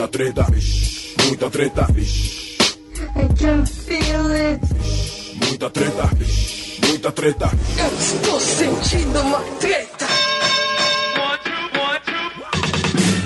Muita 0.00 0.12
treta, 0.12 0.46
muita 1.26 1.50
treta, 1.50 1.86
I 3.16 3.28
can 3.38 3.66
feel 3.66 4.32
it. 4.32 4.60
muita 5.44 5.68
treta, 5.68 6.10
muita 6.86 7.12
treta. 7.12 7.50
Eu 7.76 7.98
estou 7.98 8.40
sentindo 8.40 9.20
uma 9.20 9.40
treta. 9.60 10.06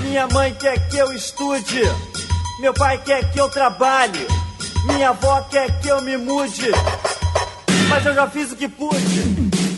Minha 0.02 0.26
mãe 0.26 0.52
quer 0.54 0.88
que 0.88 0.96
eu 0.96 1.12
estude, 1.12 1.82
meu 2.58 2.74
pai 2.74 3.00
quer 3.04 3.30
que 3.30 3.38
eu 3.38 3.48
trabalhe, 3.48 4.26
minha 4.86 5.10
avó 5.10 5.42
quer 5.42 5.80
que 5.80 5.86
eu 5.86 6.02
me 6.02 6.16
mude, 6.16 6.72
mas 7.88 8.04
eu 8.04 8.14
já 8.14 8.28
fiz 8.28 8.50
o 8.50 8.56
que 8.56 8.68
pude. 8.68 8.98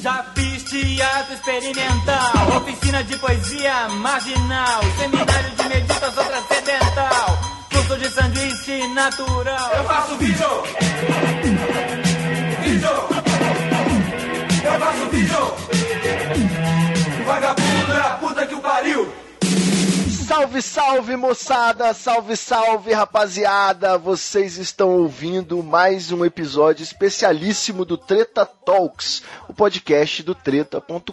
Já 0.03 0.33
fiz 0.35 0.46
teatro 0.81 1.35
experimental, 1.35 2.57
oficina 2.57 3.03
de 3.03 3.17
poesia 3.17 3.89
marginal, 3.89 4.81
seminário 4.99 5.51
de 5.51 5.69
meditação 5.69 6.25
transcendental, 6.25 7.39
curso 7.73 7.97
de 7.97 8.09
sanduíche 8.11 8.87
natural. 8.89 9.71
Eu 9.75 9.85
faço 9.85 10.17
vídeo! 10.17 10.63
Vídeo! 12.63 12.89
Eu 14.65 14.81
faço 14.81 15.09
vídeo! 15.11 15.55
Vagabundo 17.25 17.93
é 17.93 18.01
a 18.01 18.11
puta 18.11 18.47
que 18.47 18.55
o 18.55 18.61
pariu! 18.61 19.26
Salve, 20.27 20.61
salve, 20.61 21.17
moçada! 21.17 21.95
Salve, 21.95 22.37
salve, 22.37 22.93
rapaziada! 22.93 23.97
Vocês 23.97 24.59
estão 24.59 24.91
ouvindo 24.91 25.63
mais 25.63 26.11
um 26.11 26.25
episódio 26.25 26.83
especialíssimo 26.83 27.85
do 27.85 27.97
Treta 27.97 28.45
Talks, 28.45 29.23
o 29.49 29.55
podcast 29.55 30.25
do 30.25 30.35
treta.com.br. 30.35 31.13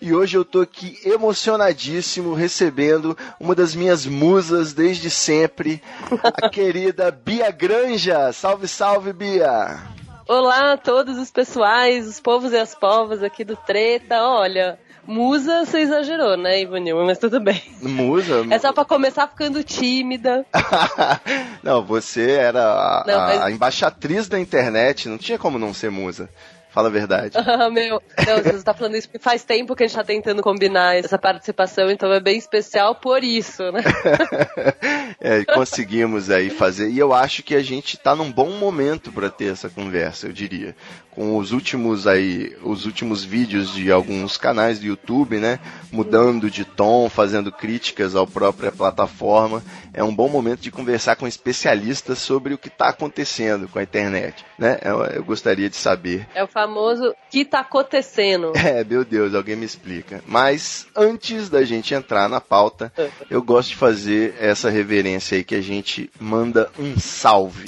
E 0.00 0.14
hoje 0.14 0.38
eu 0.38 0.46
tô 0.46 0.62
aqui 0.62 0.98
emocionadíssimo 1.04 2.32
recebendo 2.32 3.14
uma 3.38 3.54
das 3.54 3.74
minhas 3.74 4.06
musas 4.06 4.72
desde 4.72 5.10
sempre, 5.10 5.82
a 6.22 6.48
querida 6.48 7.10
Bia 7.10 7.50
Granja. 7.50 8.32
Salve, 8.32 8.66
salve, 8.66 9.12
Bia! 9.12 9.78
Olá 10.26 10.72
a 10.72 10.78
todos 10.78 11.18
os 11.18 11.30
pessoais, 11.30 12.08
os 12.08 12.18
povos 12.18 12.52
e 12.52 12.56
as 12.56 12.74
povas 12.74 13.22
aqui 13.22 13.44
do 13.44 13.56
Treta. 13.56 14.22
Olha, 14.22 14.78
musa 15.06 15.64
você 15.64 15.80
exagerou, 15.80 16.36
né, 16.36 16.60
Ivanil? 16.62 17.04
Mas 17.04 17.18
tudo 17.18 17.40
bem. 17.40 17.60
Musa? 17.80 18.44
É 18.50 18.58
só 18.58 18.72
pra 18.72 18.84
começar 18.84 19.26
ficando 19.28 19.62
tímida. 19.62 20.44
não, 21.62 21.82
você 21.84 22.30
era 22.32 22.62
a, 22.62 23.04
Não, 23.06 23.18
mas- 23.18 23.42
a 23.42 23.50
embaixatriz 23.50 24.28
da 24.28 24.38
internet, 24.38 25.08
não 25.08 25.18
tinha 25.18 25.38
como 25.38 25.58
não 25.58 25.72
ser 25.74 25.90
musa. 25.90 26.28
Fala 26.72 26.88
a 26.88 26.90
verdade. 26.90 27.36
Ah, 27.52 27.68
Meu, 27.68 28.00
não, 28.26 28.42
você 28.42 28.62
tá 28.62 28.72
falando 28.72 28.96
isso 28.96 29.08
porque 29.08 29.22
faz 29.22 29.44
tempo 29.44 29.76
que 29.76 29.84
a 29.84 29.86
gente 29.86 29.96
tá 29.96 30.02
tentando 30.04 30.42
combinar 30.42 30.96
essa 30.96 31.18
participação, 31.18 31.90
então 31.90 32.10
é 32.10 32.18
bem 32.18 32.38
especial 32.38 32.94
por 32.94 33.22
isso, 33.22 33.70
né? 33.70 33.82
É, 35.20 35.44
conseguimos 35.44 36.30
aí 36.30 36.50
fazer. 36.50 36.90
E 36.90 36.98
eu 36.98 37.12
acho 37.12 37.44
que 37.44 37.54
a 37.54 37.62
gente 37.62 37.96
tá 37.96 38.16
num 38.16 38.32
bom 38.32 38.50
momento 38.50 39.12
para 39.12 39.30
ter 39.30 39.52
essa 39.52 39.68
conversa, 39.68 40.26
eu 40.26 40.32
diria. 40.32 40.74
Com 41.12 41.36
os 41.36 41.52
últimos 41.52 42.08
aí, 42.08 42.56
os 42.62 42.86
últimos 42.86 43.22
vídeos 43.22 43.72
de 43.72 43.92
alguns 43.92 44.36
canais 44.36 44.80
do 44.80 44.86
YouTube, 44.86 45.36
né? 45.36 45.60
Mudando 45.92 46.50
de 46.50 46.64
tom, 46.64 47.08
fazendo 47.08 47.52
críticas 47.52 48.16
à 48.16 48.26
própria 48.26 48.72
plataforma. 48.72 49.62
É 49.92 50.02
um 50.02 50.14
bom 50.14 50.28
momento 50.28 50.60
de 50.60 50.70
conversar 50.70 51.16
com 51.16 51.26
especialistas 51.26 52.18
sobre 52.18 52.54
o 52.54 52.58
que 52.58 52.68
está 52.68 52.88
acontecendo 52.88 53.68
com 53.68 53.78
a 53.78 53.82
internet, 53.82 54.44
né? 54.58 54.78
Eu, 54.82 55.04
eu 55.04 55.24
gostaria 55.24 55.68
de 55.68 55.76
saber. 55.76 56.26
É 56.34 56.42
o 56.42 56.48
famoso 56.62 57.14
que 57.30 57.44
tá 57.44 57.60
acontecendo. 57.60 58.52
É, 58.62 58.84
meu 58.84 59.04
Deus, 59.04 59.34
alguém 59.34 59.56
me 59.56 59.66
explica. 59.66 60.22
Mas 60.26 60.86
antes 60.96 61.48
da 61.48 61.64
gente 61.64 61.92
entrar 61.92 62.28
na 62.28 62.40
pauta, 62.40 62.92
eu 63.28 63.42
gosto 63.42 63.70
de 63.70 63.76
fazer 63.76 64.36
essa 64.38 64.70
reverência 64.70 65.36
aí 65.36 65.44
que 65.44 65.54
a 65.54 65.60
gente 65.60 66.08
manda 66.18 66.70
um 66.78 66.98
salve. 66.98 67.64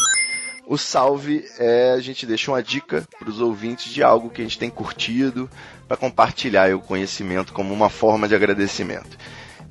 O 0.66 0.78
salve 0.78 1.44
é 1.58 1.92
a 1.92 2.00
gente 2.00 2.24
deixa 2.24 2.50
uma 2.50 2.62
dica 2.62 3.06
para 3.18 3.28
os 3.28 3.40
ouvintes 3.40 3.92
de 3.92 4.02
algo 4.02 4.30
que 4.30 4.40
a 4.40 4.44
gente 4.44 4.58
tem 4.58 4.70
curtido 4.70 5.50
para 5.88 5.96
compartilhar 5.96 6.74
o 6.74 6.80
conhecimento 6.80 7.52
como 7.52 7.74
uma 7.74 7.90
forma 7.90 8.28
de 8.28 8.34
agradecimento. 8.34 9.18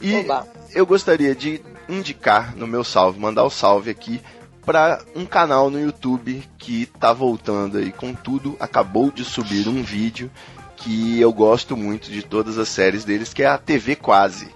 E 0.02 0.16
Oba. 0.18 0.46
eu 0.76 0.86
gostaria 0.86 1.34
de 1.34 1.62
indicar 1.88 2.56
no 2.56 2.68
meu 2.68 2.84
salve, 2.84 3.20
mandar 3.20 3.46
o 3.46 3.50
salve 3.50 3.90
aqui 3.90 4.22
para 4.66 5.02
um 5.16 5.26
canal 5.26 5.70
no 5.70 5.80
YouTube 5.80 6.44
que 6.58 6.86
tá 7.00 7.12
voltando 7.14 7.78
aí 7.78 7.92
com 7.92 8.14
tudo. 8.14 8.56
Acabou 8.60 9.12
de 9.12 9.24
subir 9.26 9.68
um 9.68 9.84
vídeo 9.84 10.30
que 10.78 11.20
eu 11.20 11.32
gosto 11.32 11.78
muito 11.78 12.10
de 12.12 12.22
todas 12.24 12.58
as 12.58 12.68
séries 12.70 13.06
deles, 13.06 13.34
que 13.34 13.44
é 13.44 13.48
a 13.48 13.58
TV 13.58 13.96
Quase. 13.96 14.48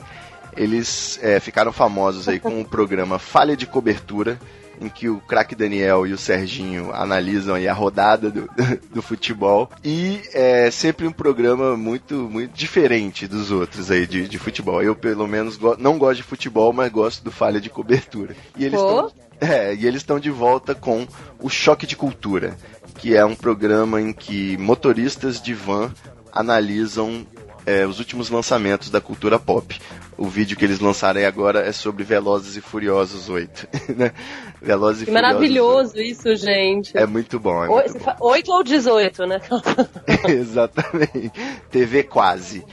Eles 0.55 1.19
é, 1.21 1.39
ficaram 1.39 1.71
famosos 1.71 2.27
aí 2.27 2.39
com 2.39 2.59
o 2.61 2.65
programa 2.65 3.19
Falha 3.19 3.55
de 3.55 3.65
Cobertura, 3.67 4.39
em 4.79 4.89
que 4.89 5.09
o 5.09 5.17
craque 5.19 5.55
Daniel 5.55 6.05
e 6.05 6.13
o 6.13 6.17
Serginho 6.17 6.93
analisam 6.93 7.55
aí 7.55 7.67
a 7.67 7.73
rodada 7.73 8.29
do, 8.29 8.47
do 8.93 9.01
futebol. 9.01 9.69
E 9.83 10.21
é 10.33 10.69
sempre 10.71 11.07
um 11.07 11.11
programa 11.11 11.75
muito, 11.77 12.15
muito 12.29 12.53
diferente 12.53 13.27
dos 13.27 13.51
outros 13.51 13.89
aí 13.89 14.05
de, 14.05 14.27
de 14.27 14.37
futebol. 14.37 14.81
Eu, 14.81 14.95
pelo 14.95 15.27
menos, 15.27 15.57
go- 15.57 15.75
não 15.79 15.97
gosto 15.97 16.17
de 16.17 16.23
futebol, 16.23 16.71
mas 16.73 16.91
gosto 16.91 17.23
do 17.23 17.31
Falha 17.31 17.59
de 17.61 17.69
Cobertura. 17.69 18.35
E 18.55 18.65
eles 18.65 18.79
Pô. 18.79 18.87
estão 19.07 19.26
é, 19.39 19.73
e 19.75 19.85
eles 19.85 20.01
estão 20.01 20.19
de 20.19 20.29
volta 20.29 20.73
com 20.73 21.07
o 21.39 21.49
Choque 21.49 21.85
de 21.85 21.95
Cultura, 21.95 22.57
que 22.97 23.15
é 23.15 23.23
um 23.25 23.35
programa 23.35 24.01
em 24.01 24.11
que 24.11 24.57
motoristas 24.57 25.41
de 25.41 25.53
van 25.53 25.91
analisam 26.31 27.25
é, 27.65 27.85
os 27.85 27.99
últimos 27.99 28.29
lançamentos 28.29 28.89
da 28.89 29.01
cultura 29.01 29.37
pop. 29.37 29.79
O 30.17 30.27
vídeo 30.27 30.57
que 30.57 30.65
eles 30.65 30.79
lançaram 30.79 31.23
agora 31.27 31.59
é 31.59 31.71
sobre 31.71 32.03
Velozes 32.03 32.55
e 32.57 32.61
Furiosos 32.61 33.29
8. 33.29 33.67
né? 33.95 34.11
Velozes 34.59 35.03
e 35.03 35.05
Que 35.05 35.11
Furiosos 35.11 35.31
maravilhoso 35.33 35.97
isso, 36.01 36.35
gente. 36.35 36.87
8. 36.87 36.97
É 36.97 37.05
muito 37.05 37.39
bom, 37.39 37.63
é 37.63 37.67
muito 37.67 37.93
bom. 37.93 37.99
fa- 37.99 38.15
Oito 38.21 38.51
ou 38.51 38.63
18, 38.63 39.25
né? 39.27 39.39
Exatamente. 40.27 41.31
TV 41.69 42.03
quase. 42.03 42.65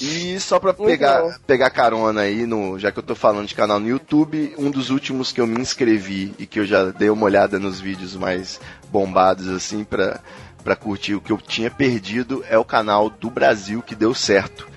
E 0.00 0.38
só 0.38 0.58
pra 0.60 0.72
pegar, 0.72 1.22
bom. 1.22 1.32
pegar 1.46 1.70
carona 1.70 2.20
aí, 2.22 2.46
no, 2.46 2.78
já 2.78 2.92
que 2.92 2.98
eu 2.98 3.02
tô 3.02 3.14
falando 3.14 3.46
de 3.46 3.54
canal 3.54 3.80
no 3.80 3.88
YouTube, 3.88 4.54
um 4.58 4.70
dos 4.70 4.90
últimos 4.90 5.32
que 5.32 5.40
eu 5.40 5.46
me 5.46 5.60
inscrevi 5.60 6.34
e 6.38 6.46
que 6.46 6.60
eu 6.60 6.66
já 6.66 6.86
dei 6.86 7.10
uma 7.10 7.24
olhada 7.26 7.58
nos 7.58 7.80
vídeos 7.80 8.14
mais 8.14 8.60
bombados, 8.90 9.48
assim, 9.48 9.82
pra, 9.84 10.20
pra 10.62 10.76
curtir 10.76 11.14
o 11.14 11.20
que 11.20 11.32
eu 11.32 11.38
tinha 11.38 11.70
perdido, 11.70 12.44
é 12.48 12.56
o 12.58 12.64
canal 12.64 13.10
do 13.10 13.28
Brasil 13.30 13.82
que 13.82 13.94
deu 13.94 14.14
certo. 14.14 14.68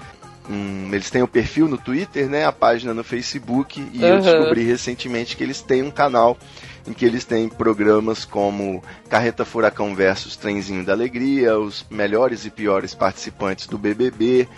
Hum, 0.49 0.89
eles 0.91 1.09
têm 1.09 1.21
o 1.21 1.27
perfil 1.27 1.67
no 1.67 1.77
Twitter, 1.77 2.27
né? 2.29 2.45
A 2.45 2.51
página 2.51 2.93
no 2.93 3.03
Facebook 3.03 3.81
e 3.93 4.03
eu 4.03 4.15
Uhum. 4.15 4.21
descobri 4.21 4.63
recentemente 4.63 5.37
que 5.37 5.43
eles 5.43 5.61
têm 5.61 5.81
um 5.83 5.91
canal 5.91 6.37
em 6.85 6.91
que 6.91 7.05
eles 7.05 7.23
têm 7.23 7.47
programas 7.47 8.25
como 8.25 8.83
Carreta 9.09 9.45
Furacão 9.45 9.95
versus 9.95 10.35
Trenzinho 10.35 10.83
da 10.83 10.91
Alegria, 10.91 11.57
os 11.57 11.85
melhores 11.89 12.45
e 12.45 12.49
piores 12.49 12.93
participantes 12.93 13.67
do 13.67 13.77
BBB, 13.77 14.49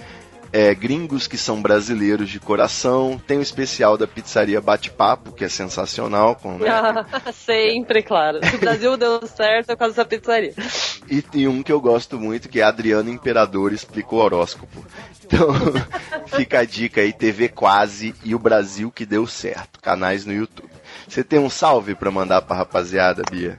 é, 0.51 0.73
gringos 0.73 1.27
que 1.27 1.37
são 1.37 1.61
brasileiros 1.61 2.29
de 2.29 2.39
coração, 2.39 3.21
tem 3.27 3.37
o 3.37 3.41
especial 3.41 3.97
da 3.97 4.07
pizzaria 4.07 4.61
Bate-Papo, 4.61 5.31
que 5.31 5.43
é 5.43 5.49
sensacional, 5.49 6.35
com, 6.35 6.57
né, 6.57 6.69
Sempre, 7.33 8.03
claro. 8.03 8.39
Se 8.45 8.55
o 8.55 8.59
Brasil 8.59 8.97
deu 8.97 9.25
certo 9.27 9.71
é 9.71 9.75
por 9.75 9.79
causa 9.79 9.95
dessa 9.95 10.07
pizzaria. 10.07 10.53
E 11.09 11.21
tem 11.21 11.47
um 11.47 11.61
que 11.61 11.71
eu 11.71 11.79
gosto 11.79 12.19
muito, 12.19 12.49
que 12.49 12.59
é 12.59 12.63
Adriano 12.63 13.09
Imperador 13.09 13.73
explica 13.73 14.15
o 14.15 14.17
horóscopo. 14.17 14.85
Então, 15.23 15.49
fica 16.27 16.59
a 16.59 16.65
dica 16.65 17.01
aí, 17.01 17.11
TV 17.11 17.49
Quase 17.49 18.15
e 18.23 18.33
o 18.33 18.39
Brasil 18.39 18.91
que 18.91 19.05
deu 19.05 19.27
certo, 19.27 19.79
canais 19.79 20.25
no 20.25 20.33
YouTube. 20.33 20.69
Você 21.07 21.23
tem 21.23 21.39
um 21.39 21.49
salve 21.49 21.95
pra 21.95 22.09
mandar 22.09 22.41
pra 22.41 22.55
rapaziada, 22.55 23.23
Bia? 23.29 23.57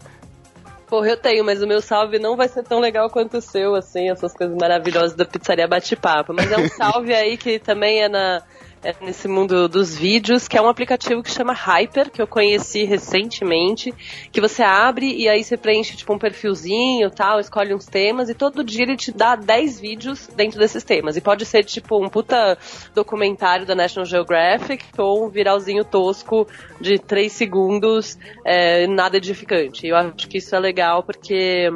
Porra, 0.86 1.08
eu 1.08 1.16
tenho, 1.16 1.44
mas 1.44 1.60
o 1.62 1.66
meu 1.66 1.80
salve 1.80 2.18
não 2.18 2.36
vai 2.36 2.48
ser 2.48 2.62
tão 2.62 2.78
legal 2.78 3.10
quanto 3.10 3.38
o 3.38 3.42
seu, 3.42 3.74
assim, 3.74 4.08
essas 4.08 4.32
coisas 4.32 4.56
maravilhosas 4.56 5.16
da 5.16 5.24
pizzaria 5.24 5.66
Bate-Papo. 5.66 6.32
Mas 6.32 6.50
é 6.50 6.56
um 6.56 6.68
salve 6.70 7.12
aí 7.12 7.36
que 7.36 7.58
também 7.58 8.02
é 8.02 8.08
na. 8.08 8.42
É 8.82 8.94
nesse 9.00 9.26
mundo 9.26 9.68
dos 9.68 9.96
vídeos, 9.96 10.46
que 10.46 10.56
é 10.56 10.62
um 10.62 10.68
aplicativo 10.68 11.22
que 11.22 11.30
chama 11.30 11.52
Hyper, 11.52 12.10
que 12.10 12.20
eu 12.20 12.26
conheci 12.26 12.84
recentemente, 12.84 13.92
que 14.30 14.40
você 14.40 14.62
abre 14.62 15.12
e 15.12 15.28
aí 15.28 15.42
você 15.42 15.56
preenche 15.56 15.96
tipo 15.96 16.12
um 16.12 16.18
perfilzinho 16.18 17.10
tal, 17.10 17.40
escolhe 17.40 17.74
uns 17.74 17.86
temas 17.86 18.28
e 18.28 18.34
todo 18.34 18.62
dia 18.62 18.84
ele 18.84 18.96
te 18.96 19.12
dá 19.12 19.34
10 19.34 19.80
vídeos 19.80 20.28
dentro 20.28 20.58
desses 20.58 20.84
temas. 20.84 21.16
E 21.16 21.20
pode 21.20 21.44
ser 21.44 21.64
tipo 21.64 22.02
um 22.02 22.08
puta 22.08 22.56
documentário 22.94 23.66
da 23.66 23.74
National 23.74 24.06
Geographic 24.06 24.84
ou 24.98 25.26
um 25.26 25.28
viralzinho 25.28 25.84
tosco 25.84 26.46
de 26.80 26.98
3 26.98 27.32
segundos, 27.32 28.18
é, 28.44 28.86
nada 28.86 29.16
edificante. 29.16 29.86
Eu 29.86 29.96
acho 29.96 30.28
que 30.28 30.38
isso 30.38 30.54
é 30.54 30.58
legal 30.58 31.02
porque. 31.02 31.68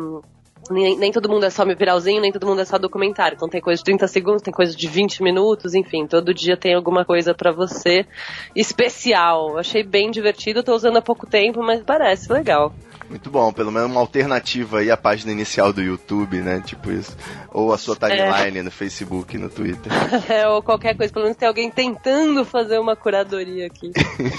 Nem, 0.69 0.97
nem 0.99 1.13
todo 1.13 1.29
mundo 1.29 1.47
é 1.47 1.51
só 1.51 1.65
viralzinho, 1.65 2.21
nem 2.21 2.33
todo 2.33 2.47
mundo 2.47 2.61
é 2.61 2.65
só 2.65 2.79
documentário. 2.79 3.37
Então 3.37 3.49
tem 3.49 3.61
coisa 3.61 3.79
de 3.79 3.85
30 3.85 4.09
segundos, 4.09 4.43
tem 4.43 4.53
coisa 4.53 4.77
de 4.77 4.89
20 4.89 5.23
minutos, 5.23 5.75
enfim, 5.75 6.07
todo 6.07 6.35
dia 6.35 6.57
tem 6.57 6.75
alguma 6.75 7.05
coisa 7.05 7.35
pra 7.35 7.53
você 7.53 8.07
especial. 8.55 9.59
Achei 9.59 9.83
bem 9.83 10.11
divertido, 10.11 10.63
tô 10.63 10.75
usando 10.75 10.99
há 10.99 11.03
pouco 11.03 11.27
tempo, 11.27 11.63
mas 11.63 11.83
parece 11.83 12.33
legal. 12.33 12.73
Muito 13.11 13.29
bom, 13.29 13.53
pelo 13.53 13.73
menos 13.73 13.91
uma 13.91 14.01
alternativa 14.01 14.79
aí 14.79 14.89
à 14.89 14.97
página 14.97 15.33
inicial 15.33 15.73
do 15.73 15.83
YouTube, 15.83 16.41
né? 16.43 16.63
Tipo 16.65 16.93
isso. 16.93 17.17
Ou 17.53 17.73
a 17.73 17.79
sua 17.79 17.97
timeline 17.97 18.59
é. 18.59 18.63
no 18.63 18.71
Facebook, 18.71 19.37
no 19.37 19.49
Twitter. 19.49 19.91
É, 20.31 20.47
ou 20.47 20.63
qualquer 20.63 20.97
coisa, 20.97 21.13
pelo 21.13 21.25
menos 21.25 21.37
tem 21.37 21.49
alguém 21.49 21.71
tentando 21.71 22.45
fazer 22.45 22.79
uma 22.79 22.95
curadoria 22.95 23.67
aqui. 23.67 23.91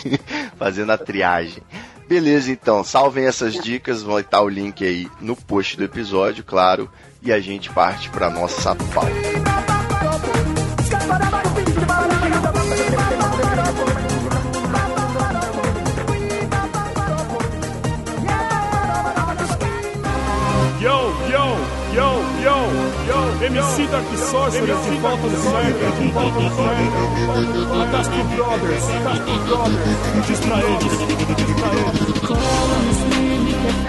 Fazendo 0.57 0.91
a 0.91 0.97
triagem. 0.97 1.61
Beleza, 2.11 2.51
então, 2.51 2.83
salvem 2.83 3.25
essas 3.25 3.53
dicas, 3.53 4.03
vai 4.03 4.19
estar 4.19 4.41
o 4.41 4.49
link 4.49 4.83
aí 4.83 5.09
no 5.21 5.33
post 5.33 5.77
do 5.77 5.85
episódio, 5.85 6.43
claro, 6.43 6.91
e 7.21 7.31
a 7.31 7.39
gente 7.39 7.69
parte 7.69 8.09
para 8.09 8.29
nossa 8.29 8.75
pauta. 8.75 9.70
Dark 23.91 24.07
Sorcerer 24.17 24.77
de 24.77 24.97
volta 24.99 25.27
de 25.27 25.35
volta 25.35 26.39
Brothers, 28.35 28.85
Brothers, 28.85 28.85
diz 30.25 30.39
pra 30.39 30.59
eles, 30.63 30.93
diz 31.35 31.55
pra 31.59 31.71
eles. 31.75 32.01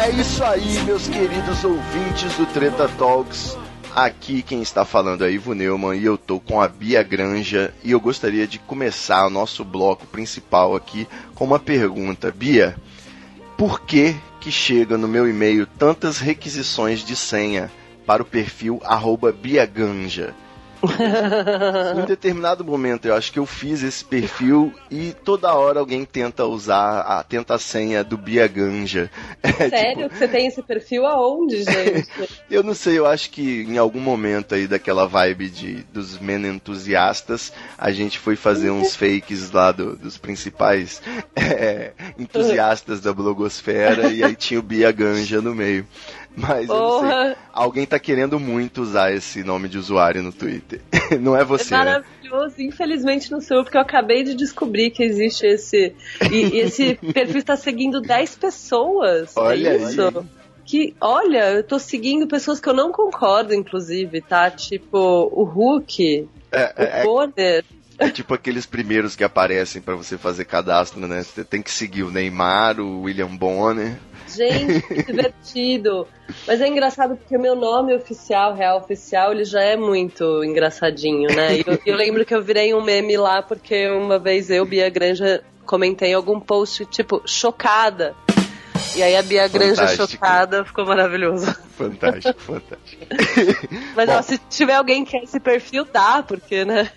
É 0.05 0.11
isso 0.21 0.43
aí, 0.43 0.83
meus 0.83 1.07
queridos 1.07 1.63
ouvintes 1.63 2.35
do 2.37 2.47
Treta 2.47 2.89
Talks. 2.99 3.57
Aqui 3.95 4.43
quem 4.43 4.61
está 4.61 4.85
falando 4.85 5.25
é 5.25 5.31
Ivo 5.31 5.55
Neumann 5.55 5.97
e 5.97 6.05
eu 6.05 6.19
tô 6.19 6.41
com 6.41 6.61
a 6.61 6.67
Bia 6.67 7.05
Granja 7.05 7.73
e 7.85 7.93
eu 7.93 8.01
gostaria 8.01 8.49
de 8.49 8.59
começar 8.59 9.25
o 9.29 9.31
nosso 9.31 9.65
bloco 9.65 10.05
principal 10.07 10.75
aqui 10.75 11.07
com 11.33 11.45
uma 11.45 11.61
pergunta. 11.61 12.33
Bia, 12.33 12.75
por 13.57 13.83
que 13.83 14.17
que 14.41 14.51
chega 14.51 14.99
no 14.99 15.07
meu 15.07 15.29
e-mail 15.29 15.65
tantas 15.65 16.19
requisições 16.19 17.05
de 17.05 17.15
senha 17.15 17.71
para 18.07 18.23
o 18.23 18.27
perfil 18.27 18.81
biaganja? 19.41 20.35
em 21.97 22.05
determinado 22.07 22.65
momento 22.65 23.07
eu 23.07 23.15
acho 23.15 23.33
que 23.33 23.39
eu 23.39 23.47
fiz 23.47 23.83
esse 23.83 24.05
perfil 24.05 24.75
e 24.91 25.13
toda 25.25 25.55
hora 25.55 25.79
alguém 25.79 26.05
tenta 26.05 26.45
usar 26.45 27.01
a 27.01 27.23
tenta 27.23 27.55
a 27.55 27.59
senha 27.59 28.03
do 28.03 28.17
Bia 28.17 28.47
Ganja. 28.47 29.11
É, 29.43 29.69
Sério? 29.69 30.05
Tipo... 30.05 30.17
Você 30.17 30.29
tem 30.29 30.47
esse 30.47 30.63
perfil 30.63 31.07
aonde, 31.07 31.63
gente? 31.63 32.09
eu 32.51 32.63
não 32.63 32.75
sei, 32.75 32.99
eu 32.99 33.07
acho 33.07 33.31
que 33.31 33.63
em 33.63 33.77
algum 33.77 34.01
momento 34.01 34.55
aí 34.55 34.67
daquela 34.67 35.07
vibe 35.07 35.49
de, 35.51 35.75
dos 35.93 36.19
men 36.19 36.47
entusiastas, 36.47 37.53
a 37.77 37.93
gente 37.93 38.19
foi 38.19 38.35
fazer 38.35 38.71
uns 38.71 38.97
fakes 38.97 39.51
lá 39.51 39.71
do, 39.71 39.95
dos 39.95 40.17
principais 40.17 41.03
é, 41.37 41.93
entusiastas 42.19 43.01
da 43.01 43.13
blogosfera 43.13 44.11
e 44.11 44.25
aí 44.25 44.35
tinha 44.35 44.59
o 44.59 44.63
Bia 44.63 44.91
Ganja 44.91 45.41
no 45.41 45.55
meio. 45.55 45.87
Mas 46.37 46.69
eu 46.69 46.75
não 46.75 47.01
sei. 47.01 47.37
Alguém 47.53 47.87
tá 47.87 47.99
querendo 47.99 48.41
muito 48.41 48.83
usar 48.83 49.13
esse 49.13 49.45
nome 49.45 49.69
de 49.69 49.79
usuário 49.79 50.23
no 50.23 50.33
Twitter. 50.33 50.81
não 51.21 51.37
é 51.37 51.45
você. 51.45 51.75
É 51.75 51.77
maravilhoso. 51.77 52.55
Né? 52.59 52.65
Infelizmente 52.65 53.31
não 53.31 53.41
sou 53.41 53.59
eu, 53.59 53.65
porque 53.65 53.77
eu 53.77 53.83
acabei 53.83 54.23
de 54.23 54.35
descobrir 54.35 54.91
que 54.91 55.03
existe 55.03 55.47
esse. 55.47 55.95
E, 56.31 56.37
e 56.37 56.59
esse 56.61 56.95
perfil 57.13 57.39
está 57.39 57.57
seguindo 57.57 58.01
10 58.01 58.37
pessoas. 58.37 59.37
É 59.37 59.41
olha 59.41 59.69
é 59.69 59.77
isso. 59.77 60.03
Aí. 60.03 60.43
Que, 60.65 60.95
olha, 61.01 61.51
eu 61.51 61.65
tô 61.65 61.79
seguindo 61.79 62.27
pessoas 62.27 62.61
que 62.61 62.69
eu 62.69 62.73
não 62.73 62.93
concordo, 62.93 63.53
inclusive, 63.53 64.21
tá? 64.21 64.49
Tipo, 64.49 65.29
o 65.33 65.43
Hulk, 65.43 66.29
é, 66.53 67.05
o 67.07 67.23
é, 67.37 67.63
É 67.99 68.11
tipo 68.11 68.35
aqueles 68.35 68.67
primeiros 68.67 69.17
que 69.17 69.25
aparecem 69.25 69.81
para 69.81 69.97
você 69.97 70.19
fazer 70.19 70.45
cadastro, 70.45 71.01
né? 71.07 71.23
Você 71.23 71.45
tem 71.45 71.63
que 71.63 71.71
seguir 71.71 72.03
o 72.03 72.11
Neymar, 72.11 72.79
o 72.79 73.03
William 73.03 73.35
Bonner. 73.35 73.99
Gente, 74.35 74.83
que 74.87 75.03
divertido. 75.05 76.07
Mas 76.47 76.61
é 76.61 76.69
engraçado 76.69 77.17
porque 77.17 77.37
o 77.37 77.41
meu 77.41 77.55
nome 77.55 77.95
oficial, 77.95 78.55
real 78.55 78.79
oficial, 78.79 79.33
ele 79.33 79.45
já 79.45 79.61
é 79.63 79.77
muito 79.77 80.43
engraçadinho, 80.45 81.29
né? 81.35 81.59
Eu, 81.67 81.79
eu 81.85 81.97
lembro 81.97 82.25
que 82.25 82.35
eu 82.35 82.43
virei 82.43 82.75
um 82.75 82.83
meme 82.83 83.17
lá 83.17 83.43
porque 83.43 83.89
uma 83.89 84.19
vez 84.19 84.51
eu, 84.51 84.65
Bia 84.65 84.89
Granja, 84.89 85.43
comentei 85.67 86.13
algum 86.15 86.41
post, 86.41 86.87
tipo, 86.87 87.23
chocada. 87.27 88.15
E 88.95 89.03
aí 89.03 89.17
a 89.17 89.23
Bia 89.23 89.49
Granja 89.49 89.89
chocada 89.89 90.65
ficou 90.65 90.85
maravilhoso. 90.85 91.47
Fantástico, 91.77 92.41
fantástico. 92.41 93.07
Mas 93.97 94.09
ó, 94.09 94.21
se 94.21 94.39
tiver 94.51 94.75
alguém 94.75 95.05
que 95.05 95.13
quer 95.13 95.25
esse 95.25 95.41
perfil, 95.41 95.87
dá, 95.91 96.23
porque, 96.23 96.65
né? 96.65 96.91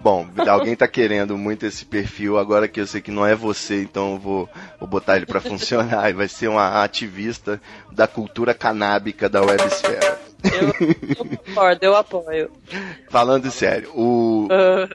Bom, 0.00 0.28
alguém 0.48 0.76
tá 0.76 0.86
querendo 0.86 1.36
muito 1.36 1.66
esse 1.66 1.84
perfil, 1.84 2.38
agora 2.38 2.68
que 2.68 2.80
eu 2.80 2.86
sei 2.86 3.00
que 3.00 3.10
não 3.10 3.26
é 3.26 3.34
você, 3.34 3.82
então 3.82 4.12
eu 4.12 4.18
vou, 4.18 4.48
vou 4.78 4.88
botar 4.88 5.16
ele 5.16 5.26
para 5.26 5.40
funcionar 5.40 6.08
e 6.10 6.12
vai 6.12 6.28
ser 6.28 6.48
uma 6.48 6.82
ativista 6.82 7.60
da 7.90 8.06
cultura 8.06 8.54
canábica 8.54 9.28
da 9.28 9.42
websfera. 9.42 10.20
Eu, 10.44 10.88
eu 11.08 11.16
concordo, 11.16 11.84
eu 11.84 11.96
apoio. 11.96 12.50
Falando 13.08 13.50
sério, 13.50 13.90
o, 13.94 14.46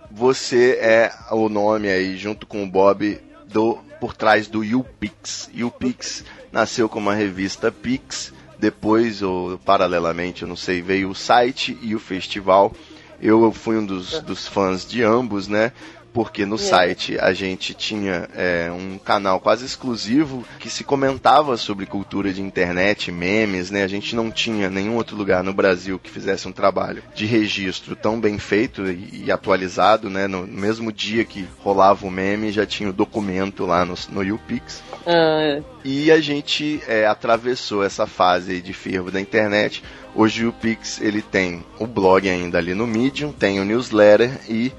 você 0.10 0.78
é 0.80 1.12
o 1.32 1.50
nome 1.50 1.90
aí, 1.90 2.16
junto 2.16 2.46
com 2.46 2.64
o 2.64 2.70
Bob, 2.70 3.20
do 3.48 3.80
por 4.00 4.16
trás 4.16 4.48
do 4.48 4.64
YouPix. 4.64 5.50
YouPix 5.54 6.24
nasceu 6.52 6.90
como 6.90 7.10
uma 7.10 7.16
revista 7.16 7.72
Pix, 7.72 8.34
depois, 8.58 9.22
ou 9.22 9.58
paralelamente, 9.60 10.44
eu 10.44 10.48
não 10.48 10.56
sei, 10.56 10.82
veio 10.82 11.10
o 11.10 11.16
site 11.16 11.78
e 11.82 11.96
o 11.96 12.00
festival 12.00 12.74
eu 13.22 13.52
fui 13.52 13.78
um 13.78 13.86
dos, 13.86 14.20
dos 14.22 14.48
fãs 14.48 14.86
de 14.86 15.04
ambos, 15.04 15.48
né? 15.48 15.72
Porque 16.14 16.46
no 16.46 16.58
site 16.58 17.18
a 17.20 17.34
gente 17.34 17.74
tinha 17.74 18.28
é, 18.36 18.72
um 18.72 18.98
canal 18.98 19.40
quase 19.40 19.66
exclusivo 19.66 20.46
que 20.60 20.70
se 20.70 20.84
comentava 20.84 21.58
sobre 21.58 21.86
cultura 21.86 22.34
de 22.34 22.42
internet, 22.42 23.12
memes, 23.12 23.72
né? 23.72 23.84
A 23.84 23.88
gente 23.88 24.16
não 24.16 24.30
tinha 24.30 24.70
nenhum 24.70 24.96
outro 24.96 25.16
lugar 25.16 25.44
no 25.44 25.54
Brasil 25.54 26.00
que 26.00 26.10
fizesse 26.10 26.48
um 26.48 26.52
trabalho 26.52 27.04
de 27.16 27.26
registro 27.26 27.96
tão 27.96 28.20
bem 28.20 28.38
feito 28.38 28.86
e, 28.86 29.26
e 29.26 29.32
atualizado, 29.32 30.10
né? 30.10 30.28
No 30.28 30.46
mesmo 30.46 30.92
dia 30.92 31.24
que 31.24 31.48
rolava 31.60 32.06
o 32.06 32.12
meme, 32.12 32.52
já 32.52 32.66
tinha 32.66 32.90
o 32.90 32.94
documento 32.94 33.66
lá 33.66 33.86
no, 33.86 33.96
no 34.10 34.24
YouPix. 34.24 34.84
Ah, 35.06 35.42
é. 35.42 35.64
E 35.84 36.12
a 36.12 36.20
gente 36.20 36.82
é, 36.88 37.08
atravessou 37.08 37.84
essa 37.84 38.06
fase 38.06 38.62
de 38.62 38.74
fervo 38.74 39.10
da 39.10 39.20
internet 39.20 39.82
Hoje 40.14 40.46
o 40.46 40.52
Pix 40.52 41.00
ele 41.00 41.22
tem 41.22 41.64
o 41.80 41.88
blog 41.88 42.30
ainda 42.30 42.58
ali 42.58 42.74
no 42.74 42.86
Medium, 42.86 43.32
tem 43.32 43.62
o 43.62 43.64
newsletter 43.64 44.30
e 44.50 44.72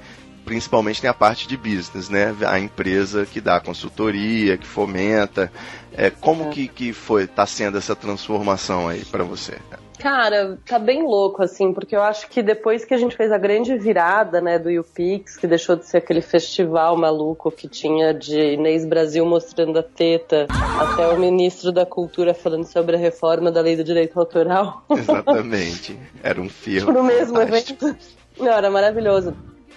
principalmente 0.45 1.01
tem 1.01 1.09
a 1.09 1.13
parte 1.13 1.47
de 1.47 1.57
business, 1.57 2.09
né? 2.09 2.35
A 2.45 2.59
empresa 2.59 3.25
que 3.25 3.41
dá 3.41 3.59
consultoria, 3.59 4.57
que 4.57 4.67
fomenta. 4.67 5.51
É, 5.95 6.09
como 6.09 6.49
que, 6.49 6.67
que 6.67 6.91
foi, 6.91 7.27
tá 7.27 7.45
sendo 7.45 7.77
essa 7.77 7.95
transformação 7.95 8.87
aí 8.87 9.05
para 9.05 9.23
você? 9.23 9.57
Cara, 9.99 10.57
tá 10.65 10.77
bem 10.77 11.03
louco, 11.03 11.41
assim, 11.43 11.71
porque 11.71 11.95
eu 11.95 12.01
acho 12.01 12.27
que 12.27 12.41
depois 12.41 12.83
que 12.83 12.93
a 12.93 12.97
gente 12.97 13.15
fez 13.15 13.31
a 13.31 13.37
grande 13.37 13.77
virada, 13.77 14.41
né, 14.41 14.59
do 14.59 14.69
UPix, 14.69 15.37
que 15.37 15.47
deixou 15.47 15.75
de 15.75 15.85
ser 15.85 15.97
aquele 15.97 16.21
festival 16.21 16.97
maluco 16.97 17.49
que 17.49 17.69
tinha 17.69 18.13
de 18.13 18.53
Inês 18.53 18.85
Brasil 18.85 19.25
mostrando 19.25 19.79
a 19.79 19.83
teta, 19.83 20.47
até 20.79 21.07
o 21.07 21.17
ministro 21.17 21.71
da 21.71 21.85
Cultura 21.85 22.33
falando 22.33 22.65
sobre 22.65 22.95
a 22.97 22.99
reforma 22.99 23.49
da 23.49 23.61
lei 23.61 23.77
do 23.77 23.83
direito 23.83 24.19
autoral. 24.19 24.83
Exatamente. 24.89 25.97
Era 26.21 26.41
um 26.41 26.49
filme. 26.49 26.91
No 26.93 27.03
mesmo 27.03 27.39
evento. 27.41 27.95
Não, 28.37 28.51
era 28.51 28.69
maravilhoso. 28.69 29.33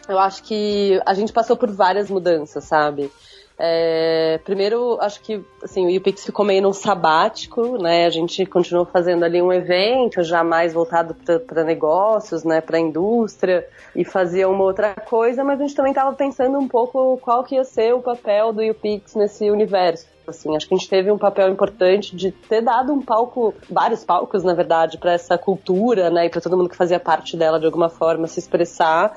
Eu 0.09 0.19
acho 0.19 0.43
que 0.43 1.01
a 1.05 1.15
gente 1.15 1.33
passou 1.33 1.57
por 1.57 1.71
várias 1.71 2.09
mudanças, 2.09 2.65
sabe? 2.65 3.11
É, 3.59 4.39
primeiro, 4.45 4.99
acho 5.01 5.21
que 5.23 5.43
assim, 5.63 5.87
o 5.87 5.97
UPix 5.97 6.27
ficou 6.27 6.45
meio 6.45 6.61
num 6.61 6.75
sabático, 6.75 7.79
né? 7.83 8.05
A 8.05 8.11
gente 8.11 8.45
continuou 8.45 8.85
fazendo 8.85 9.25
ali 9.25 9.41
um 9.41 9.53
evento 9.53 10.23
já 10.23 10.45
mais 10.45 10.75
voltado 10.75 11.17
para 11.47 11.65
negócios, 11.65 12.45
né? 12.45 12.61
Para 12.61 12.79
indústria 12.79 13.67
e 13.95 14.05
fazia 14.05 14.49
uma 14.49 14.63
outra 14.63 14.95
coisa, 14.95 15.43
mas 15.43 15.59
a 15.59 15.63
gente 15.63 15.75
também 15.75 15.93
estava 15.93 16.15
pensando 16.15 16.59
um 16.59 16.69
pouco 16.69 17.19
qual 17.23 17.43
que 17.45 17.55
ia 17.55 17.65
ser 17.65 17.95
o 17.95 18.03
papel 18.03 18.53
do 18.53 18.63
UPix 18.63 19.15
nesse 19.15 19.51
universo. 19.51 20.07
Assim, 20.27 20.57
acho 20.57 20.67
que 20.67 20.75
a 20.75 20.77
gente 20.77 20.89
teve 20.89 21.11
um 21.11 21.19
papel 21.19 21.49
importante 21.49 22.17
de 22.17 22.33
ter 22.33 22.61
dado 22.61 22.93
um 22.93 23.01
palco, 23.01 23.55
vários 23.71 24.05
palcos, 24.05 24.43
na 24.43 24.55
verdade, 24.55 24.99
para 24.99 25.13
essa 25.13 25.39
cultura, 25.39 26.11
né, 26.11 26.27
e 26.27 26.29
para 26.29 26.41
todo 26.41 26.57
mundo 26.57 26.69
que 26.69 26.77
fazia 26.77 26.99
parte 26.99 27.37
dela 27.37 27.61
de 27.61 27.67
alguma 27.67 27.89
forma 27.89 28.27
se 28.27 28.41
expressar 28.41 29.17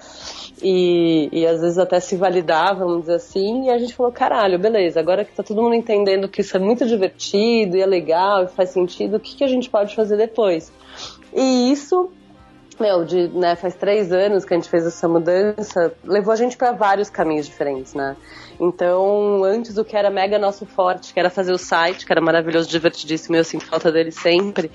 e, 0.61 1.29
e 1.31 1.47
às 1.47 1.61
vezes 1.61 1.77
até 1.77 1.99
se 1.99 2.15
validar, 2.15 2.75
vamos 2.75 3.01
dizer 3.01 3.15
assim. 3.15 3.65
E 3.65 3.69
a 3.69 3.77
gente 3.79 3.95
falou, 3.95 4.11
caralho, 4.11 4.59
beleza, 4.59 4.99
agora 4.99 5.25
que 5.25 5.33
tá 5.33 5.41
todo 5.41 5.61
mundo 5.61 5.75
entendendo 5.75 6.27
que 6.27 6.41
isso 6.41 6.55
é 6.55 6.59
muito 6.59 6.85
divertido 6.85 7.75
e 7.75 7.81
é 7.81 7.85
legal 7.85 8.43
e 8.43 8.47
faz 8.47 8.69
sentido, 8.69 9.17
o 9.17 9.19
que, 9.19 9.35
que 9.35 9.43
a 9.43 9.47
gente 9.47 9.69
pode 9.69 9.95
fazer 9.95 10.17
depois? 10.17 10.71
E 11.33 11.71
isso 11.71 12.11
meu, 12.79 13.03
de, 13.03 13.27
né, 13.29 13.55
faz 13.55 13.75
três 13.75 14.11
anos 14.11 14.45
que 14.45 14.53
a 14.53 14.57
gente 14.57 14.69
fez 14.69 14.85
essa 14.85 15.07
mudança, 15.07 15.93
levou 16.03 16.33
a 16.33 16.35
gente 16.35 16.57
para 16.57 16.71
vários 16.71 17.09
caminhos 17.09 17.45
diferentes, 17.45 17.93
né? 17.93 18.15
Então, 18.59 19.43
antes 19.43 19.77
o 19.77 19.85
que 19.85 19.95
era 19.95 20.09
mega 20.09 20.37
nosso 20.37 20.65
forte, 20.65 21.13
que 21.13 21.19
era 21.19 21.29
fazer 21.29 21.51
o 21.51 21.57
site, 21.57 22.05
que 22.05 22.11
era 22.11 22.19
maravilhoso, 22.19 22.69
divertidíssimo, 22.69 23.35
eu 23.35 23.43
sinto 23.43 23.65
falta 23.65 23.91
dele 23.91 24.11
sempre, 24.11 24.69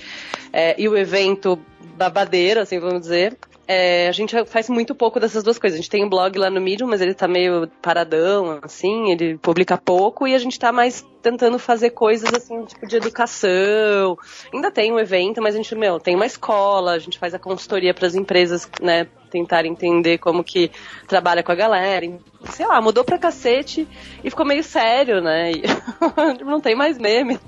é, 0.53 0.81
e 0.81 0.89
o 0.89 0.97
evento 0.97 1.59
babadeiro, 1.97 2.61
assim, 2.61 2.79
vamos 2.79 3.03
dizer, 3.03 3.37
é, 3.67 4.09
a 4.09 4.13
gente 4.13 4.45
faz 4.47 4.69
muito 4.69 4.95
pouco 4.95 5.19
dessas 5.19 5.43
duas 5.43 5.59
coisas. 5.59 5.79
A 5.79 5.83
gente 5.83 5.91
tem 5.91 6.05
um 6.05 6.09
blog 6.09 6.39
lá 6.39 6.51
no 6.51 6.61
Medium, 6.61 6.89
mas 6.89 7.01
ele 7.01 7.15
tá 7.15 7.27
meio 7.27 7.67
paradão, 7.81 8.59
assim, 8.63 9.11
ele 9.11 9.39
publica 9.39 9.79
pouco 9.79 10.27
e 10.27 10.35
a 10.35 10.39
gente 10.39 10.59
tá 10.59 10.71
mais 10.71 11.05
tentando 11.23 11.59
fazer 11.59 11.91
coisas 11.91 12.31
assim, 12.35 12.65
tipo 12.67 12.87
de 12.87 12.97
educação. 12.97 14.19
Ainda 14.53 14.71
tem 14.71 14.93
um 14.93 14.99
evento, 14.99 15.41
mas 15.41 15.55
a 15.55 15.57
gente, 15.57 15.75
meu, 15.75 15.99
tem 15.99 16.15
uma 16.15 16.27
escola, 16.27 16.93
a 16.93 16.99
gente 16.99 17.19
faz 17.19 17.33
a 17.33 17.39
consultoria 17.39 17.95
para 17.95 18.07
as 18.07 18.15
empresas, 18.15 18.69
né, 18.83 19.07
tentar 19.31 19.65
entender 19.65 20.19
como 20.19 20.45
que 20.45 20.71
trabalha 21.09 21.43
com 21.43 21.51
a 21.51 21.55
galera. 21.55 22.07
Sei 22.51 22.67
lá, 22.67 22.81
mudou 22.83 23.03
pra 23.03 23.19
cacete 23.19 23.89
e 24.23 24.29
ficou 24.29 24.45
meio 24.45 24.63
sério, 24.63 25.23
né? 25.23 25.53
E 25.53 25.63
não 26.45 26.61
tem 26.61 26.77
mais 26.77 26.99
meme. 26.99 27.41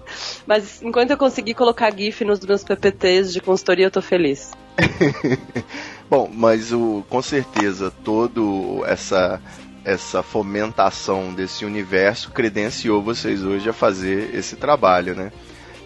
Mas 0.47 0.83
enquanto 0.83 1.11
eu 1.11 1.19
conseguir 1.19 1.53
colocar 1.55 1.95
GIF 1.95 2.25
nos 2.25 2.41
meus 2.41 2.65
PPTs 2.65 3.33
de 3.33 3.41
consultoria, 3.41 3.87
eu 3.87 3.91
tô 3.91 4.01
feliz. 4.01 4.53
Bom, 6.09 6.31
mas 6.33 6.73
o, 6.73 7.05
com 7.09 7.21
certeza 7.21 7.91
todo 7.91 8.85
essa 8.87 9.41
essa 9.85 10.21
fomentação 10.21 11.33
desse 11.33 11.65
universo 11.65 12.33
credenciou 12.33 13.01
vocês 13.01 13.45
hoje 13.45 13.69
a 13.69 13.73
fazer 13.73 14.35
esse 14.35 14.57
trabalho, 14.57 15.15
né? 15.15 15.31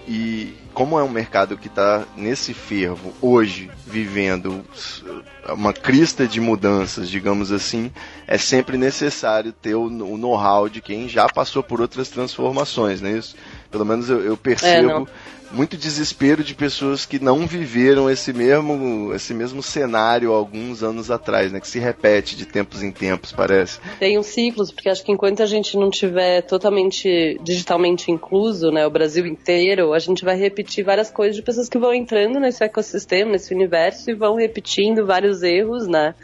E 0.09 0.55
como 0.73 0.99
é 0.99 1.05
um 1.05 1.09
mercado 1.09 1.59
que 1.59 1.67
está 1.67 2.05
nesse 2.17 2.55
fervo 2.55 3.12
hoje, 3.21 3.71
vivendo 3.87 4.65
uma 5.49 5.75
crista 5.75 6.27
de 6.27 6.41
mudanças, 6.41 7.11
digamos 7.11 7.53
assim, 7.53 7.93
é 8.27 8.39
sempre 8.39 8.79
necessário 8.79 9.53
ter 9.53 9.75
o, 9.75 9.85
o 9.85 10.17
know-how 10.17 10.69
de 10.69 10.81
quem 10.81 11.07
já 11.07 11.29
passou 11.29 11.62
por 11.62 11.83
outras 11.83 12.09
transformações, 12.09 13.03
né? 13.03 13.12
Isso, 13.12 13.37
pelo 13.71 13.85
menos 13.85 14.09
eu, 14.09 14.21
eu 14.21 14.37
percebo. 14.37 15.07
É, 15.07 15.40
muito 15.52 15.76
desespero 15.76 16.42
de 16.45 16.54
pessoas 16.54 17.04
que 17.04 17.19
não 17.19 17.47
viveram 17.47 18.11
esse 18.11 18.33
mesmo, 18.33 19.12
esse 19.14 19.35
mesmo 19.35 19.62
cenário 19.62 20.33
alguns 20.33 20.83
anos 20.83 21.11
atrás, 21.11 21.52
né? 21.52 21.61
Que 21.61 21.69
se 21.69 21.78
repete 21.78 22.37
de 22.37 22.47
tempos 22.47 22.83
em 22.83 22.90
tempos, 22.90 23.33
parece. 23.33 23.80
Tem 23.99 24.19
um 24.19 24.23
ciclos, 24.23 24.71
porque 24.71 24.88
acho 24.88 25.04
que 25.04 25.12
enquanto 25.12 25.42
a 25.42 25.47
gente 25.47 25.76
não 25.76 25.90
tiver 25.90 26.42
totalmente 26.42 27.38
digitalmente 27.42 28.11
incluso, 28.11 28.71
né, 28.71 28.87
o 28.87 28.90
Brasil 28.90 29.26
inteiro, 29.26 29.92
a 29.92 29.99
gente 29.99 30.25
vai 30.25 30.37
repetir 30.37 30.85
várias 30.85 31.11
coisas 31.11 31.37
de 31.37 31.42
pessoas 31.42 31.69
que 31.69 31.78
vão 31.78 31.92
entrando 31.92 32.38
nesse 32.38 32.62
ecossistema, 32.62 33.33
nesse 33.33 33.54
universo 33.54 34.11
e 34.11 34.14
vão 34.14 34.37
repetindo 34.37 35.07
vários 35.07 35.42
erros, 35.42 35.87
né? 35.87 36.14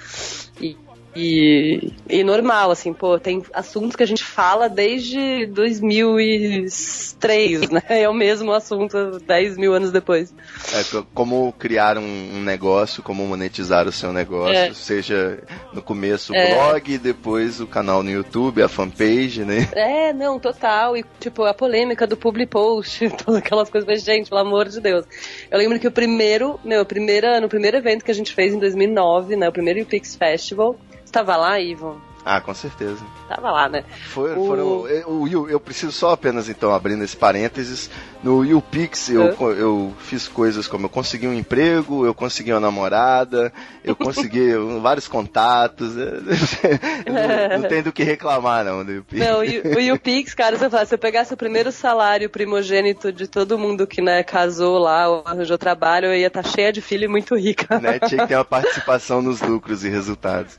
E 1.16 1.92
e, 2.08 2.22
normal, 2.22 2.70
assim, 2.70 2.92
pô, 2.92 3.18
tem 3.18 3.42
assuntos 3.52 3.96
que 3.96 4.02
a 4.02 4.06
gente 4.06 4.22
fala 4.22 4.68
desde 4.68 5.46
2003, 5.46 7.70
né? 7.70 7.82
É 7.96 8.08
o 8.08 8.14
mesmo 8.14 8.52
assunto 8.52 9.18
10 9.26 9.56
mil 9.56 9.74
anos 9.74 9.90
depois. 9.90 10.32
É, 10.72 10.84
como 11.14 11.52
criar 11.52 11.98
um, 11.98 12.42
negócio, 12.42 13.02
como 13.02 13.26
monetizar 13.26 13.88
o 13.88 13.92
seu 13.92 14.12
negócio, 14.12 14.54
é. 14.54 14.72
seja 14.72 15.42
no 15.72 15.82
começo 15.82 16.32
o 16.32 16.36
é. 16.36 16.54
blog, 16.54 16.98
depois 16.98 17.60
o 17.60 17.66
canal 17.66 18.00
no 18.02 18.10
YouTube, 18.10 18.62
a 18.62 18.68
fanpage, 18.68 19.44
né? 19.44 19.68
É, 19.72 20.12
não, 20.12 20.38
total. 20.38 20.96
E, 20.96 21.04
tipo, 21.18 21.42
a 21.44 21.54
polêmica 21.54 22.06
do 22.06 22.16
public 22.16 22.50
post, 22.50 23.08
todas 23.24 23.40
aquelas 23.40 23.68
coisas, 23.70 23.88
mas, 23.88 24.04
gente, 24.04 24.28
pelo 24.28 24.42
amor 24.42 24.68
de 24.68 24.80
Deus. 24.80 25.04
Eu 25.50 25.58
lembro 25.58 25.80
que 25.80 25.88
o 25.88 25.92
primeiro, 25.92 26.60
meu, 26.64 26.84
primeira, 26.84 27.40
no 27.40 27.48
primeiro 27.48 27.76
evento 27.76 28.04
que 28.04 28.10
a 28.10 28.14
gente 28.14 28.32
fez 28.32 28.54
em 28.54 28.58
2009, 28.58 29.36
né, 29.36 29.48
o 29.48 29.52
primeiro 29.52 29.82
UPix 29.82 30.14
Festival, 30.14 30.78
estava 31.06 31.36
lá, 31.36 31.58
Ivan? 31.58 31.96
Ah, 32.28 32.40
com 32.40 32.52
certeza. 32.52 33.04
Tava 33.28 33.52
lá, 33.52 33.68
né? 33.68 33.84
Foi, 34.08 34.32
o... 34.32 34.46
Foram, 34.46 34.88
eu, 34.88 35.28
eu, 35.28 35.48
eu, 35.48 35.60
preciso 35.60 35.92
só 35.92 36.10
apenas, 36.10 36.48
então, 36.48 36.74
abrindo 36.74 37.04
esse 37.04 37.16
parênteses, 37.16 37.88
no 38.26 38.44
YouPix 38.44 39.10
eu, 39.10 39.36
eu 39.52 39.94
fiz 40.00 40.26
coisas 40.26 40.66
como 40.66 40.86
eu 40.86 40.90
consegui 40.90 41.28
um 41.28 41.32
emprego, 41.32 42.04
eu 42.04 42.12
consegui 42.12 42.52
uma 42.52 42.58
namorada, 42.58 43.52
eu 43.84 43.94
consegui 43.94 44.50
vários 44.82 45.06
contatos. 45.06 45.94
não, 45.94 47.60
não 47.60 47.68
tem 47.68 47.84
do 47.84 47.92
que 47.92 48.02
reclamar, 48.02 48.64
não, 48.64 48.84
do 48.84 48.90
YouPix. 48.90 49.24
Não, 49.24 49.38
o 49.38 49.80
YouPix, 49.80 50.34
cara, 50.34 50.58
você 50.58 50.68
fala, 50.68 50.84
se 50.84 50.92
eu 50.92 50.98
pegasse 50.98 51.32
o 51.32 51.36
primeiro 51.36 51.70
salário 51.70 52.28
primogênito 52.28 53.12
de 53.12 53.28
todo 53.28 53.56
mundo 53.56 53.86
que 53.86 54.02
né, 54.02 54.24
casou 54.24 54.76
lá 54.78 55.08
ou 55.08 55.22
arranjou 55.24 55.56
trabalho, 55.56 56.06
eu 56.06 56.16
ia 56.16 56.26
estar 56.26 56.42
tá 56.42 56.48
cheia 56.48 56.72
de 56.72 56.80
filho 56.80 57.04
e 57.04 57.08
muito 57.08 57.36
rica. 57.36 57.78
Né? 57.78 58.00
Tinha 58.00 58.22
que 58.22 58.26
ter 58.26 58.34
uma 58.34 58.42
participação 58.44 59.22
nos 59.22 59.40
lucros 59.40 59.84
e 59.84 59.88
resultados. 59.88 60.58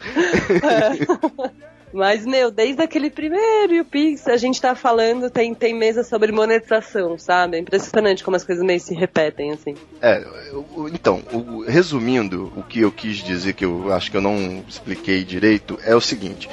É. 0.63 1.67
Mas, 1.93 2.25
meu, 2.25 2.51
desde 2.51 2.81
aquele 2.81 3.09
primeiro 3.09 3.73
e 3.73 3.79
o 3.79 3.85
Pix, 3.85 4.27
a 4.27 4.37
gente 4.37 4.61
tá 4.61 4.75
falando, 4.75 5.29
tem, 5.29 5.53
tem 5.53 5.73
mesa 5.73 6.03
sobre 6.03 6.31
monetização, 6.31 7.17
sabe? 7.17 7.57
É 7.57 7.59
impressionante 7.59 8.23
como 8.23 8.35
as 8.35 8.43
coisas 8.43 8.63
meio 8.63 8.79
se 8.79 8.93
repetem, 8.93 9.51
assim. 9.51 9.75
É, 10.01 10.23
então, 10.93 11.23
resumindo, 11.65 12.51
o 12.55 12.63
que 12.63 12.81
eu 12.81 12.91
quis 12.91 13.17
dizer, 13.17 13.53
que 13.53 13.65
eu 13.65 13.91
acho 13.93 14.11
que 14.11 14.17
eu 14.17 14.21
não 14.21 14.63
expliquei 14.67 15.23
direito, 15.23 15.79
é 15.83 15.95
o 15.95 16.01
seguinte. 16.01 16.49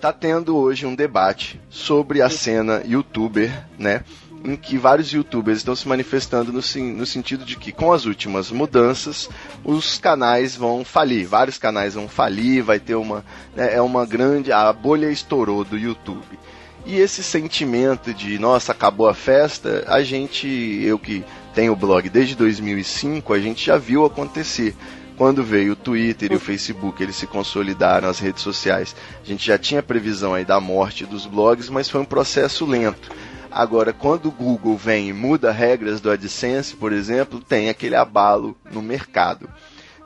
Tá 0.00 0.12
tendo 0.12 0.56
hoje 0.56 0.86
um 0.86 0.94
debate 0.94 1.60
sobre 1.68 2.22
a 2.22 2.30
cena 2.30 2.82
youtuber, 2.86 3.50
né? 3.78 4.04
Em 4.44 4.56
que 4.56 4.78
vários 4.78 5.12
youtubers 5.12 5.58
estão 5.58 5.74
se 5.74 5.88
manifestando 5.88 6.52
no, 6.52 6.60
no, 6.60 7.06
sentido 7.06 7.44
de 7.44 7.56
que 7.56 7.72
com 7.72 7.92
as 7.92 8.04
últimas 8.04 8.50
mudanças 8.50 9.28
os 9.64 9.98
canais 9.98 10.56
vão 10.56 10.84
falir, 10.84 11.26
vários 11.26 11.58
canais 11.58 11.94
vão 11.94 12.08
falir, 12.08 12.62
vai 12.62 12.78
ter 12.78 12.94
uma 12.94 13.24
né, 13.54 13.74
é 13.74 13.82
uma 13.82 14.06
grande 14.06 14.52
a 14.52 14.72
bolha 14.72 15.10
estourou 15.10 15.64
do 15.64 15.76
YouTube. 15.76 16.38
E 16.86 16.96
esse 16.96 17.22
sentimento 17.22 18.14
de 18.14 18.38
nossa, 18.38 18.72
acabou 18.72 19.08
a 19.08 19.14
festa, 19.14 19.84
a 19.88 20.02
gente, 20.02 20.48
eu 20.48 20.98
que 20.98 21.22
tenho 21.52 21.72
o 21.72 21.76
blog 21.76 22.08
desde 22.08 22.34
2005, 22.34 23.34
a 23.34 23.38
gente 23.38 23.66
já 23.66 23.76
viu 23.76 24.06
acontecer 24.06 24.74
quando 25.18 25.42
veio 25.42 25.72
o 25.72 25.76
Twitter 25.76 26.32
e 26.32 26.36
o 26.36 26.40
Facebook, 26.40 27.02
eles 27.02 27.16
se 27.16 27.26
consolidaram 27.26 28.08
as 28.08 28.20
redes 28.20 28.40
sociais. 28.40 28.94
A 29.20 29.26
gente 29.26 29.44
já 29.44 29.58
tinha 29.58 29.82
previsão 29.82 30.32
aí 30.32 30.44
da 30.44 30.60
morte 30.60 31.04
dos 31.04 31.26
blogs, 31.26 31.68
mas 31.68 31.90
foi 31.90 32.00
um 32.00 32.04
processo 32.04 32.64
lento. 32.64 33.10
Agora, 33.50 33.92
quando 33.92 34.26
o 34.26 34.32
Google 34.32 34.76
vem 34.76 35.08
e 35.08 35.12
muda 35.12 35.50
regras 35.50 36.00
do 36.00 36.10
AdSense, 36.10 36.76
por 36.76 36.92
exemplo, 36.92 37.40
tem 37.40 37.68
aquele 37.68 37.94
abalo 37.94 38.56
no 38.70 38.82
mercado. 38.82 39.48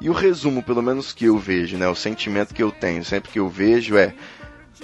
E 0.01 0.09
o 0.09 0.13
resumo, 0.13 0.63
pelo 0.63 0.83
menos 0.83 1.13
que 1.13 1.27
eu 1.27 1.39
vejo, 1.39 1.77
né, 1.77 1.89
o 1.89 1.95
sentimento 1.95 2.55
que 2.55 2.63
eu 2.63 2.73
tenho 2.73 3.05
sempre 3.05 3.31
que 3.31 3.39
eu 3.39 3.49
vejo 3.49 3.97
é 3.97 4.15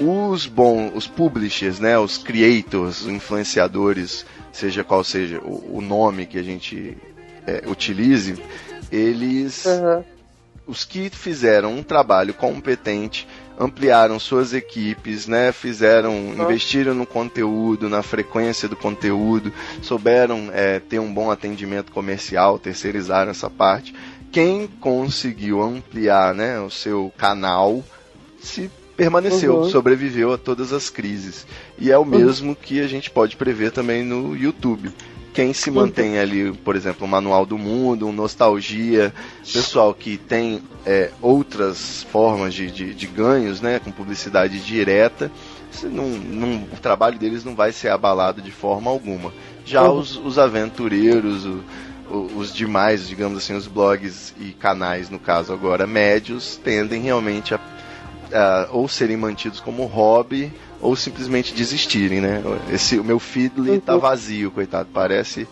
os 0.01 0.47
bons, 0.47 0.93
os 0.95 1.07
publishers, 1.07 1.81
né, 1.81 1.99
os 1.99 2.19
creators, 2.19 3.03
os 3.03 3.09
influenciadores, 3.09 4.25
seja 4.53 4.85
qual 4.85 5.03
seja 5.03 5.41
o, 5.41 5.79
o 5.79 5.81
nome 5.81 6.27
que 6.27 6.39
a 6.39 6.43
gente 6.43 6.97
é, 7.47 7.65
utilize, 7.67 8.41
eles, 8.93 9.65
uhum. 9.65 10.05
os 10.67 10.85
que 10.85 11.11
fizeram 11.11 11.75
um 11.75 11.83
trabalho 11.83 12.33
competente 12.35 13.27
ampliaram 13.59 14.19
suas 14.19 14.55
equipes, 14.55 15.27
né? 15.27 15.51
Fizeram, 15.51 16.15
investiram 16.35 16.95
no 16.95 17.05
conteúdo, 17.05 17.89
na 17.89 18.03
frequência 18.03 18.69
do 18.69 18.77
conteúdo, 18.77 19.53
souberam 19.83 20.51
é, 20.53 20.79
ter 20.79 20.99
um 21.01 21.13
bom 21.13 21.31
atendimento 21.31 21.91
comercial, 21.91 22.59
terceirizaram 22.59 23.31
essa 23.31 23.51
parte. 23.51 23.95
Quem 24.31 24.67
conseguiu 24.67 25.63
ampliar, 25.63 26.35
né, 26.35 26.61
o 26.61 26.71
seu 26.71 27.13
canal 27.17 27.83
se 28.41 28.71
permaneceu, 28.97 29.59
uhum. 29.59 29.71
sobreviveu 29.71 30.33
a 30.33 30.39
todas 30.39 30.73
as 30.73 30.91
crises. 30.91 31.47
E 31.79 31.91
é 31.91 31.99
o 31.99 32.05
mesmo 32.05 32.55
que 32.55 32.81
a 32.81 32.87
gente 32.87 33.11
pode 33.11 33.37
prever 33.37 33.73
também 33.73 34.05
no 34.05 34.37
YouTube 34.37 34.93
quem 35.39 35.53
se 35.53 35.71
mantém 35.71 36.19
ali, 36.19 36.53
por 36.53 36.75
exemplo, 36.75 37.07
o 37.07 37.09
Manual 37.09 37.47
do 37.47 37.57
Mundo, 37.57 38.09
um 38.09 38.13
Nostalgia, 38.13 39.15
pessoal 39.41 39.95
que 39.95 40.17
tem 40.17 40.61
é, 40.89 41.11
outras 41.21 42.03
formas 42.05 42.55
de, 42.55 42.71
de, 42.71 42.95
de, 42.95 43.07
ganhos, 43.07 43.61
né, 43.61 43.79
com 43.79 43.91
publicidade 43.93 44.59
direta, 44.59 45.31
não, 45.83 46.09
não, 46.09 46.63
o 46.63 46.81
trabalho 46.81 47.19
deles 47.19 47.45
não 47.45 47.55
vai 47.55 47.73
ser 47.73 47.91
abalado 47.91 48.41
de 48.41 48.51
forma 48.51 48.91
alguma. 48.91 49.31
Já 49.67 49.83
uhum. 49.83 49.99
os, 49.99 50.17
os 50.17 50.39
aventureiros, 50.39 51.45
o, 51.45 51.63
o, 52.11 52.39
os 52.39 52.55
demais, 52.55 53.07
digamos 53.07 53.37
assim, 53.37 53.55
os 53.55 53.67
blogs 53.67 54.35
e 54.41 54.53
canais, 54.53 55.11
no 55.11 55.19
caso 55.19 55.53
agora 55.53 55.87
médios, 55.87 56.57
tendem 56.57 57.03
realmente 57.03 57.55
a, 57.55 57.61
a 58.33 58.69
ou 58.71 58.89
serem 58.89 59.19
mantidos 59.19 59.61
como 59.61 59.85
hobby 59.85 60.51
ou 60.81 60.95
simplesmente 60.95 61.55
desistirem, 61.55 62.21
né? 62.21 62.43
Esse, 62.73 62.99
o 62.99 63.05
meu 63.05 63.19
feed 63.19 63.81
tá 63.81 63.95
uhum. 63.95 64.01
vazio, 64.01 64.51
coitado. 64.51 64.89
Parece. 64.93 65.49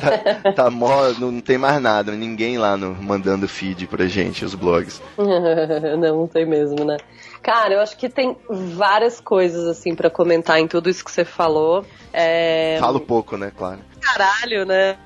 Tá, 0.00 0.52
tá 0.52 0.70
mó, 0.70 1.08
não 1.18 1.40
tem 1.40 1.58
mais 1.58 1.80
nada, 1.80 2.12
ninguém 2.12 2.58
lá 2.58 2.76
no, 2.76 2.94
mandando 2.94 3.46
feed 3.46 3.86
pra 3.86 4.06
gente, 4.06 4.44
os 4.44 4.54
blogs. 4.54 5.00
não, 5.18 6.20
não 6.20 6.26
tem 6.26 6.46
mesmo, 6.46 6.84
né? 6.84 6.96
Cara, 7.42 7.74
eu 7.74 7.80
acho 7.80 7.96
que 7.96 8.08
tem 8.08 8.36
várias 8.48 9.18
coisas, 9.18 9.66
assim, 9.66 9.94
para 9.94 10.10
comentar 10.10 10.60
em 10.60 10.66
tudo 10.66 10.90
isso 10.90 11.04
que 11.04 11.10
você 11.10 11.24
falou. 11.24 11.84
É... 12.12 12.76
Falo 12.78 13.00
pouco, 13.00 13.36
né, 13.36 13.50
claro. 13.56 13.80
Caralho, 14.00 14.64
né? 14.66 14.98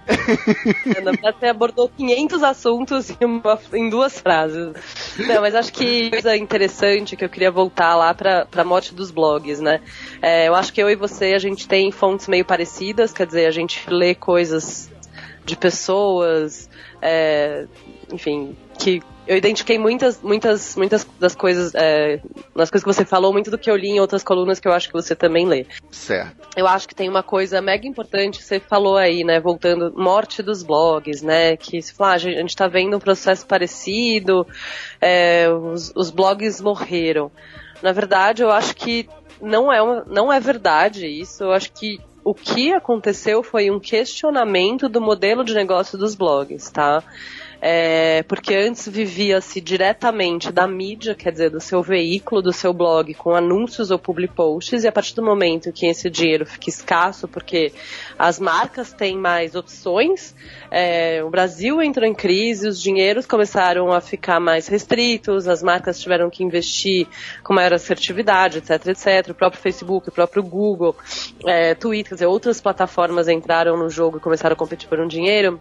Você 1.22 1.46
abordou 1.46 1.88
500 1.88 2.42
assuntos 2.42 3.10
em, 3.10 3.24
uma, 3.24 3.58
em 3.72 3.88
duas 3.88 4.18
frases. 4.18 4.72
Não, 5.18 5.40
mas 5.40 5.54
acho 5.54 5.72
que 5.72 6.10
coisa 6.10 6.36
interessante 6.36 7.16
que 7.16 7.24
eu 7.24 7.28
queria 7.28 7.50
voltar 7.50 7.94
lá 7.96 8.14
pra, 8.14 8.46
pra 8.46 8.64
morte 8.64 8.94
dos 8.94 9.10
blogs, 9.10 9.60
né? 9.60 9.80
É, 10.22 10.48
eu 10.48 10.54
acho 10.54 10.72
que 10.72 10.82
eu 10.82 10.88
e 10.88 10.96
você, 10.96 11.34
a 11.34 11.38
gente 11.38 11.68
tem 11.68 11.90
fontes 11.92 12.28
meio 12.28 12.44
parecidas, 12.44 13.12
quer 13.12 13.26
dizer, 13.26 13.46
a 13.46 13.50
gente 13.50 13.88
lê 13.88 14.14
coisas 14.14 14.90
de 15.44 15.56
pessoas, 15.56 16.70
é, 17.02 17.66
enfim, 18.12 18.56
que 18.78 19.02
eu 19.26 19.36
identifiquei 19.36 19.78
muitas, 19.78 20.20
muitas, 20.20 20.76
muitas 20.76 21.06
das 21.18 21.34
coisas, 21.34 21.74
é, 21.74 22.20
nas 22.54 22.70
coisas 22.70 22.84
que 22.84 22.94
você 22.94 23.04
falou, 23.04 23.32
muito 23.32 23.50
do 23.50 23.58
que 23.58 23.70
eu 23.70 23.76
li 23.76 23.88
em 23.88 24.00
outras 24.00 24.22
colunas 24.22 24.60
que 24.60 24.68
eu 24.68 24.72
acho 24.72 24.88
que 24.88 24.92
você 24.92 25.14
também 25.14 25.46
lê. 25.46 25.66
Certo. 25.90 26.48
Eu 26.56 26.66
acho 26.66 26.86
que 26.86 26.94
tem 26.94 27.08
uma 27.08 27.22
coisa 27.22 27.60
mega 27.62 27.86
importante 27.86 28.38
que 28.38 28.44
você 28.44 28.60
falou 28.60 28.96
aí, 28.96 29.24
né? 29.24 29.40
Voltando, 29.40 29.92
morte 29.96 30.42
dos 30.42 30.62
blogs, 30.62 31.22
né? 31.22 31.56
Que 31.56 31.80
se 31.80 31.94
fala, 31.94 32.12
ah, 32.12 32.14
a 32.14 32.18
gente 32.18 32.54
tá 32.54 32.68
vendo 32.68 32.96
um 32.96 33.00
processo 33.00 33.46
parecido, 33.46 34.46
é, 35.00 35.48
os, 35.48 35.92
os 35.96 36.10
blogs 36.10 36.60
morreram. 36.60 37.30
Na 37.82 37.92
verdade, 37.92 38.42
eu 38.42 38.50
acho 38.50 38.74
que 38.76 39.08
não 39.40 39.72
é, 39.72 39.82
uma, 39.82 40.04
não 40.06 40.32
é 40.32 40.38
verdade 40.38 41.06
isso. 41.06 41.44
Eu 41.44 41.52
acho 41.52 41.72
que 41.72 41.98
o 42.24 42.34
que 42.34 42.72
aconteceu 42.72 43.42
foi 43.42 43.70
um 43.70 43.78
questionamento 43.78 44.88
do 44.88 45.00
modelo 45.00 45.44
de 45.44 45.54
negócio 45.54 45.98
dos 45.98 46.14
blogs, 46.14 46.70
tá? 46.70 47.02
É, 47.66 48.22
porque 48.24 48.54
antes 48.54 48.86
vivia-se 48.86 49.58
diretamente 49.58 50.52
da 50.52 50.68
mídia, 50.68 51.14
quer 51.14 51.32
dizer, 51.32 51.48
do 51.48 51.62
seu 51.62 51.82
veículo, 51.82 52.42
do 52.42 52.52
seu 52.52 52.74
blog, 52.74 53.14
com 53.14 53.34
anúncios 53.34 53.90
ou 53.90 53.98
public 53.98 54.34
posts, 54.34 54.84
e 54.84 54.86
a 54.86 54.92
partir 54.92 55.14
do 55.14 55.22
momento 55.22 55.72
que 55.72 55.86
esse 55.86 56.10
dinheiro 56.10 56.44
fica 56.44 56.68
escasso, 56.68 57.26
porque 57.26 57.72
as 58.18 58.38
marcas 58.38 58.92
têm 58.92 59.16
mais 59.16 59.54
opções, 59.54 60.34
é, 60.70 61.24
o 61.24 61.30
Brasil 61.30 61.80
entrou 61.80 62.06
em 62.06 62.12
crise, 62.12 62.68
os 62.68 62.78
dinheiros 62.78 63.24
começaram 63.24 63.90
a 63.90 63.98
ficar 63.98 64.38
mais 64.38 64.68
restritos, 64.68 65.48
as 65.48 65.62
marcas 65.62 65.98
tiveram 65.98 66.28
que 66.28 66.44
investir 66.44 67.06
com 67.42 67.54
maior 67.54 67.72
assertividade, 67.72 68.58
etc, 68.58 68.88
etc. 68.88 69.30
O 69.30 69.34
próprio 69.34 69.62
Facebook, 69.62 70.10
o 70.10 70.12
próprio 70.12 70.42
Google, 70.42 70.94
é, 71.46 71.74
Twitter, 71.74 72.10
quer 72.10 72.14
dizer, 72.16 72.26
outras 72.26 72.60
plataformas 72.60 73.26
entraram 73.26 73.74
no 73.74 73.88
jogo 73.88 74.18
e 74.18 74.20
começaram 74.20 74.52
a 74.52 74.56
competir 74.56 74.86
por 74.86 75.00
um 75.00 75.08
dinheiro 75.08 75.58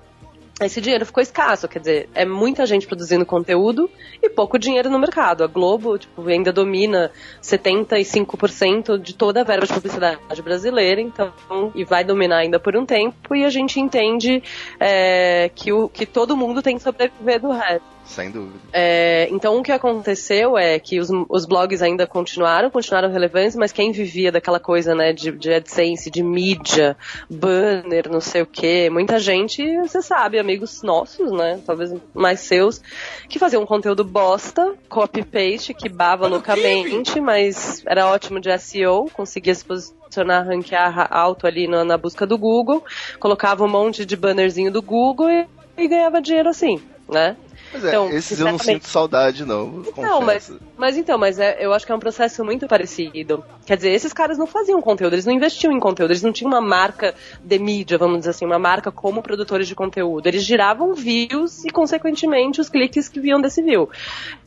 esse 0.65 0.81
dinheiro 0.81 1.05
ficou 1.05 1.21
escasso, 1.21 1.67
quer 1.67 1.79
dizer, 1.79 2.09
é 2.13 2.25
muita 2.25 2.65
gente 2.65 2.87
produzindo 2.87 3.25
conteúdo 3.25 3.89
e 4.21 4.29
pouco 4.29 4.57
dinheiro 4.59 4.89
no 4.89 4.99
mercado. 4.99 5.43
A 5.43 5.47
Globo, 5.47 5.97
tipo, 5.97 6.27
ainda 6.27 6.51
domina 6.51 7.11
75% 7.41 8.97
de 8.97 9.13
toda 9.13 9.41
a 9.41 9.43
verba 9.43 9.65
de 9.65 9.73
publicidade 9.73 10.41
brasileira, 10.41 11.01
então, 11.01 11.31
e 11.75 11.83
vai 11.83 12.03
dominar 12.03 12.37
ainda 12.37 12.59
por 12.59 12.75
um 12.75 12.85
tempo, 12.85 13.35
e 13.35 13.45
a 13.45 13.49
gente 13.49 13.79
entende 13.79 14.43
é, 14.79 15.49
que, 15.53 15.71
o, 15.71 15.89
que 15.89 16.05
todo 16.05 16.37
mundo 16.37 16.61
tem 16.61 16.77
que 16.77 16.83
sobreviver 16.83 17.39
do 17.39 17.51
resto. 17.51 17.93
Sem 18.05 18.29
dúvida. 18.29 18.59
É, 18.71 19.27
então 19.31 19.57
o 19.57 19.63
que 19.63 19.71
aconteceu 19.71 20.57
é 20.57 20.77
que 20.77 20.99
os, 20.99 21.09
os 21.29 21.45
blogs 21.45 21.81
ainda 21.81 22.05
continuaram, 22.05 22.69
continuaram 22.69 23.11
relevantes, 23.11 23.55
mas 23.55 23.71
quem 23.71 23.91
vivia 23.91 24.31
daquela 24.31 24.59
coisa, 24.59 24.93
né, 24.93 25.13
de, 25.13 25.31
de 25.31 25.53
AdSense, 25.53 26.11
de 26.11 26.21
mídia, 26.21 26.97
banner, 27.29 28.09
não 28.11 28.19
sei 28.19 28.41
o 28.41 28.45
que, 28.45 28.89
muita 28.89 29.19
gente, 29.19 29.77
você 29.79 30.01
sabe, 30.01 30.37
amigos 30.37 30.83
nossos, 30.83 31.31
né, 31.31 31.59
talvez 31.65 31.93
mais 32.13 32.41
seus, 32.41 32.81
que 33.29 33.39
faziam 33.39 33.63
um 33.63 33.65
conteúdo 33.65 34.03
bosta, 34.03 34.73
copy-paste, 34.89 35.73
que 35.73 35.87
bava 35.87 36.27
loucamente, 36.27 37.19
mas 37.21 37.83
era 37.85 38.07
ótimo 38.07 38.39
de 38.39 38.55
SEO, 38.59 39.09
conseguia 39.13 39.55
se 39.55 39.63
posicionar, 39.63 40.45
ranquear 40.45 41.07
alto 41.09 41.47
ali 41.47 41.67
na, 41.67 41.85
na 41.85 41.97
busca 41.97 42.27
do 42.27 42.37
Google, 42.37 42.83
colocava 43.19 43.63
um 43.63 43.69
monte 43.69 44.05
de 44.05 44.15
bannerzinho 44.15 44.71
do 44.71 44.81
Google 44.81 45.29
e, 45.29 45.47
e 45.77 45.87
ganhava 45.87 46.21
dinheiro 46.21 46.49
assim, 46.49 46.81
né? 47.09 47.37
Mas 47.73 47.83
é, 47.83 47.87
então, 47.87 48.09
esses 48.09 48.39
eu 48.39 48.45
não 48.45 48.59
sinto 48.59 48.87
saudade, 48.87 49.43
não. 49.43 49.83
Não, 49.97 50.21
mas, 50.21 50.51
mas 50.77 50.95
então, 50.95 51.17
mas 51.17 51.39
é, 51.39 51.57
eu 51.59 51.73
acho 51.73 51.85
que 51.85 51.91
é 51.91 51.95
um 51.95 51.99
processo 51.99 52.43
muito 52.45 52.67
parecido. 52.67 53.43
Quer 53.65 53.77
dizer, 53.77 53.89
esses 53.89 54.13
caras 54.13 54.37
não 54.37 54.45
faziam 54.45 54.81
conteúdo, 54.81 55.13
eles 55.13 55.25
não 55.25 55.33
investiam 55.33 55.71
em 55.71 55.79
conteúdo, 55.79 56.11
eles 56.11 56.21
não 56.21 56.31
tinham 56.31 56.51
uma 56.51 56.61
marca 56.61 57.15
de 57.43 57.57
mídia, 57.57 57.97
vamos 57.97 58.19
dizer 58.19 58.29
assim, 58.31 58.45
uma 58.45 58.59
marca 58.59 58.91
como 58.91 59.23
produtores 59.23 59.67
de 59.67 59.73
conteúdo. 59.73 60.27
Eles 60.27 60.43
giravam 60.43 60.93
views 60.93 61.65
e, 61.65 61.69
consequentemente, 61.69 62.61
os 62.61 62.69
cliques 62.69 63.09
que 63.09 63.19
viam 63.19 63.41
desse 63.41 63.61
view. 63.63 63.89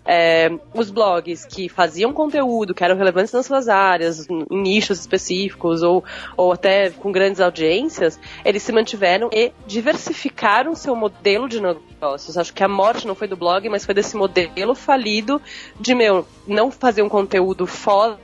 É, 0.08 0.52
os 0.72 0.88
blogs 0.88 1.44
que 1.44 1.68
faziam 1.68 2.12
conteúdo, 2.12 2.72
que 2.72 2.84
eram 2.84 2.96
relevantes 2.96 3.32
nas 3.32 3.44
suas 3.44 3.68
áreas, 3.68 4.28
em 4.30 4.62
nichos 4.62 5.00
específicos 5.00 5.82
ou, 5.82 6.04
ou 6.36 6.52
até 6.52 6.90
com 6.90 7.10
grandes 7.10 7.40
audiências, 7.40 8.18
eles 8.44 8.62
se 8.62 8.70
mantiveram 8.70 9.28
e 9.32 9.52
diversificaram 9.66 10.76
seu 10.76 10.94
modelo 10.94 11.48
de 11.48 11.60
negócios. 12.06 12.38
Acho 12.38 12.52
que 12.52 12.62
a 12.62 12.68
morte 12.68 13.06
não 13.06 13.14
foi 13.14 13.26
do 13.26 13.36
blog, 13.36 13.68
mas 13.68 13.84
foi 13.84 13.94
desse 13.94 14.16
modelo 14.16 14.74
falido 14.74 15.40
de, 15.78 15.94
meu, 15.94 16.26
não 16.46 16.70
fazer 16.70 17.02
um 17.02 17.08
conteúdo 17.08 17.66
foda 17.66 18.18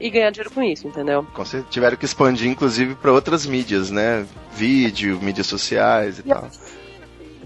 e 0.00 0.08
ganhar 0.08 0.30
dinheiro 0.30 0.50
com 0.50 0.62
isso, 0.62 0.86
entendeu? 0.86 1.26
Tiveram 1.70 1.96
que 1.96 2.04
expandir, 2.04 2.48
inclusive, 2.48 2.94
para 2.94 3.12
outras 3.12 3.46
mídias, 3.46 3.90
né? 3.90 4.26
Vídeo, 4.52 5.20
mídias 5.20 5.46
sociais 5.46 6.18
e, 6.18 6.20
e 6.20 6.24
tal 6.24 6.50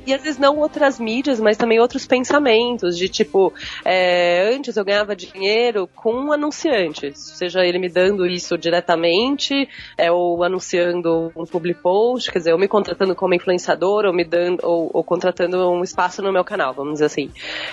e 0.07 0.15
às 0.15 0.23
vezes 0.23 0.39
não 0.39 0.59
outras 0.59 0.99
mídias, 0.99 1.41
mas 1.41 1.57
também 1.57 1.79
outros 1.81 2.07
pensamentos, 2.07 2.97
de 2.97 3.09
tipo, 3.09 3.53
é, 3.85 4.53
antes 4.55 4.77
eu 4.77 4.85
ganhava 4.85 5.15
dinheiro 5.15 5.89
com 5.95 6.13
um 6.13 6.33
anunciante, 6.33 7.13
seja 7.15 7.65
ele 7.65 7.79
me 7.79 7.89
dando 7.89 8.27
isso 8.27 8.57
diretamente, 8.57 9.69
é, 9.97 10.11
ou 10.11 10.43
anunciando 10.43 11.33
um 11.37 11.45
public 11.45 11.81
post, 11.81 12.31
quer 12.31 12.39
dizer, 12.39 12.53
ou 12.53 12.59
me 12.59 12.69
contratando 12.69 13.15
como 13.15 13.35
influenciador, 13.35 14.05
ou 14.05 14.13
me 14.13 14.25
dando, 14.25 14.61
ou, 14.63 14.91
ou 14.93 15.05
contratando 15.05 15.71
um 15.71 15.83
espaço 15.83 16.23
no 16.23 16.33
meu 16.33 16.45
canal, 16.45 16.73
vamos 16.75 16.95
dizer 16.95 17.07
assim. 17.07 17.31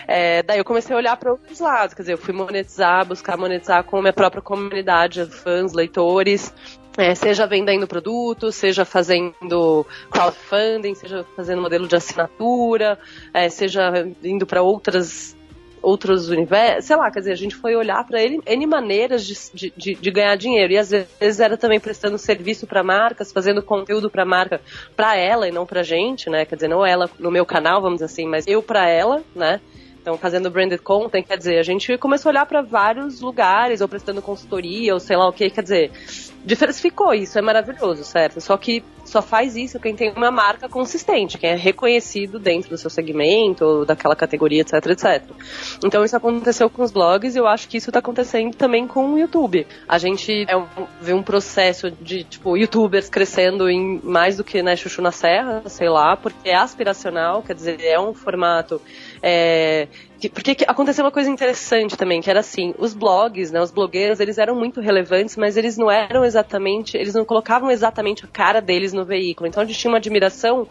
É, 0.08 0.44
daí 0.44 0.58
eu 0.58 0.66
comecei 0.66 0.96
a 0.96 1.00
olhar 1.00 1.18
para 1.18 1.32
outros 1.32 1.60
lados, 1.60 1.94
quer 1.94 2.02
dizer, 2.02 2.14
eu 2.14 2.18
fui 2.18 2.34
monetizar, 2.34 3.06
buscar 3.06 3.38
monetizar 3.38 3.84
com 3.84 3.98
a 3.98 4.02
minha 4.02 4.14
própria 4.14 4.42
comunidade, 4.42 5.26
fãs, 5.26 5.74
leitores, 5.74 6.54
é, 6.98 7.14
seja 7.14 7.46
vendendo 7.46 7.88
produtos, 7.88 8.56
seja 8.56 8.84
fazendo 8.84 9.86
crowdfunding, 10.10 10.96
seja 10.96 11.26
fazendo 11.36 11.62
modelo 11.62 11.88
de 11.88 11.96
assinatura, 11.96 12.98
é, 13.34 13.48
seja 13.50 13.92
indo 14.24 14.46
para 14.46 14.62
outras 14.62 15.38
outros 15.80 16.28
universos, 16.30 16.86
sei 16.86 16.96
lá, 16.96 17.10
quer 17.12 17.20
dizer, 17.20 17.32
a 17.32 17.38
gente 17.38 17.56
foi 17.56 17.76
olhar 17.76 18.04
para 18.06 18.22
ele 18.22 18.42
N 18.46 18.66
maneiras 18.66 19.26
de, 19.26 19.72
de, 19.78 19.96
de, 19.96 20.12
ganhar 20.12 20.36
dinheiro. 20.36 20.74
E 20.74 20.78
às 20.78 20.90
vezes 20.90 21.40
era 21.40 21.56
também 21.56 21.80
prestando 21.80 22.18
serviço 22.18 22.66
para 22.66 22.84
marcas, 22.84 23.32
fazendo 23.32 23.62
conteúdo 23.62 24.10
para 24.10 24.26
marca 24.26 24.60
para 24.96 25.16
ela 25.16 25.48
e 25.48 25.52
não 25.52 25.66
pra 25.66 25.84
gente, 25.84 26.30
né? 26.30 26.46
Quer 26.46 26.56
dizer, 26.56 26.68
não 26.68 26.86
ela 26.86 27.10
no 27.20 27.32
meu 27.32 27.46
canal, 27.46 27.80
vamos 27.80 27.98
dizer 27.98 28.06
assim, 28.06 28.28
mas 28.28 28.46
eu 28.48 28.62
para 28.62 28.90
ela, 28.90 29.24
né? 29.36 29.62
Então, 30.02 30.18
fazendo 30.18 30.50
branded 30.50 30.82
content, 30.82 31.26
quer 31.26 31.38
dizer, 31.38 31.60
a 31.60 31.64
gente 31.64 31.98
começou 31.98 32.30
a 32.30 32.32
olhar 32.32 32.46
para 32.46 32.62
vários 32.62 33.20
lugares, 33.20 33.82
ou 33.82 33.90
prestando 33.90 34.22
consultoria, 34.22 34.94
ou 34.94 35.02
sei 35.02 35.18
lá 35.18 35.28
o 35.28 35.34
que, 35.34 35.50
quer 35.50 35.62
dizer, 35.62 35.92
diversificou, 36.48 37.14
isso 37.14 37.38
é 37.38 37.42
maravilhoso, 37.42 38.06
certo? 38.06 38.40
Só 38.40 38.56
que 38.56 38.82
só 39.04 39.22
faz 39.22 39.58
isso 39.58 39.80
quem 39.82 39.94
tem 39.94 40.14
uma 40.14 40.32
marca 40.32 40.70
consistente, 40.70 41.38
quem 41.38 41.50
é 41.50 41.56
reconhecido 41.56 42.40
dentro 42.40 42.70
do 42.70 42.78
seu 42.78 42.90
segmento, 42.90 43.66
ou 43.66 43.86
daquela 43.86 44.16
categoria, 44.16 44.62
etc, 44.62 44.74
etc. 44.88 45.24
Então 45.84 46.06
isso 46.06 46.16
aconteceu 46.16 46.70
com 46.70 46.84
os 46.84 46.92
blogs 46.92 47.36
e 47.36 47.38
eu 47.38 47.48
acho 47.48 47.68
que 47.68 47.76
isso 47.76 47.90
está 47.90 48.00
acontecendo 48.00 48.56
também 48.56 48.88
com 48.88 49.14
o 49.14 49.20
YouTube. 49.20 49.68
A 49.90 49.98
gente 49.98 50.46
é 50.48 50.56
um, 50.56 50.66
vê 51.02 51.14
um 51.14 51.22
processo 51.22 51.92
de, 51.92 52.24
tipo, 52.24 52.56
youtubers 52.56 53.10
crescendo 53.10 53.70
em 53.70 54.00
mais 54.02 54.38
do 54.38 54.44
que, 54.44 54.64
né, 54.64 54.78
chuchu 54.78 55.02
na 55.02 55.12
serra, 55.12 55.64
sei 55.68 55.90
lá, 55.90 56.16
porque 56.16 56.50
é 56.50 56.56
aspiracional, 56.56 57.44
quer 57.44 57.56
dizer, 57.56 57.82
é 57.82 58.00
um 58.00 58.14
formato 58.14 58.82
é, 59.22 59.90
porque 60.34 60.58
aconteceu 60.68 61.06
uma 61.06 61.12
coisa 61.12 61.30
interessante 61.30 61.96
também, 61.96 62.22
que 62.22 62.30
era 62.30 62.40
assim, 62.40 62.74
os 62.80 62.94
blogs, 62.94 63.52
né, 63.52 63.62
os 63.62 63.72
blogueiros, 63.72 64.20
eles 64.20 64.38
eram 64.38 64.56
muito 64.56 64.82
relevantes, 64.82 65.38
mas 65.38 65.56
eles 65.56 65.78
não 65.78 65.92
eram 65.92 66.26
exatamente, 66.26 66.98
eles 66.98 67.14
não 67.14 67.24
colocavam 67.24 67.70
exatamente 67.70 68.26
a 68.26 68.28
cara 68.28 68.60
deles 68.60 68.94
no 68.94 69.06
veículo. 69.06 69.48
Então 69.48 69.62
a 69.62 69.66
gente 69.66 69.78
tinha 69.78 69.92
uma 69.92 70.00
admiração 70.00 70.68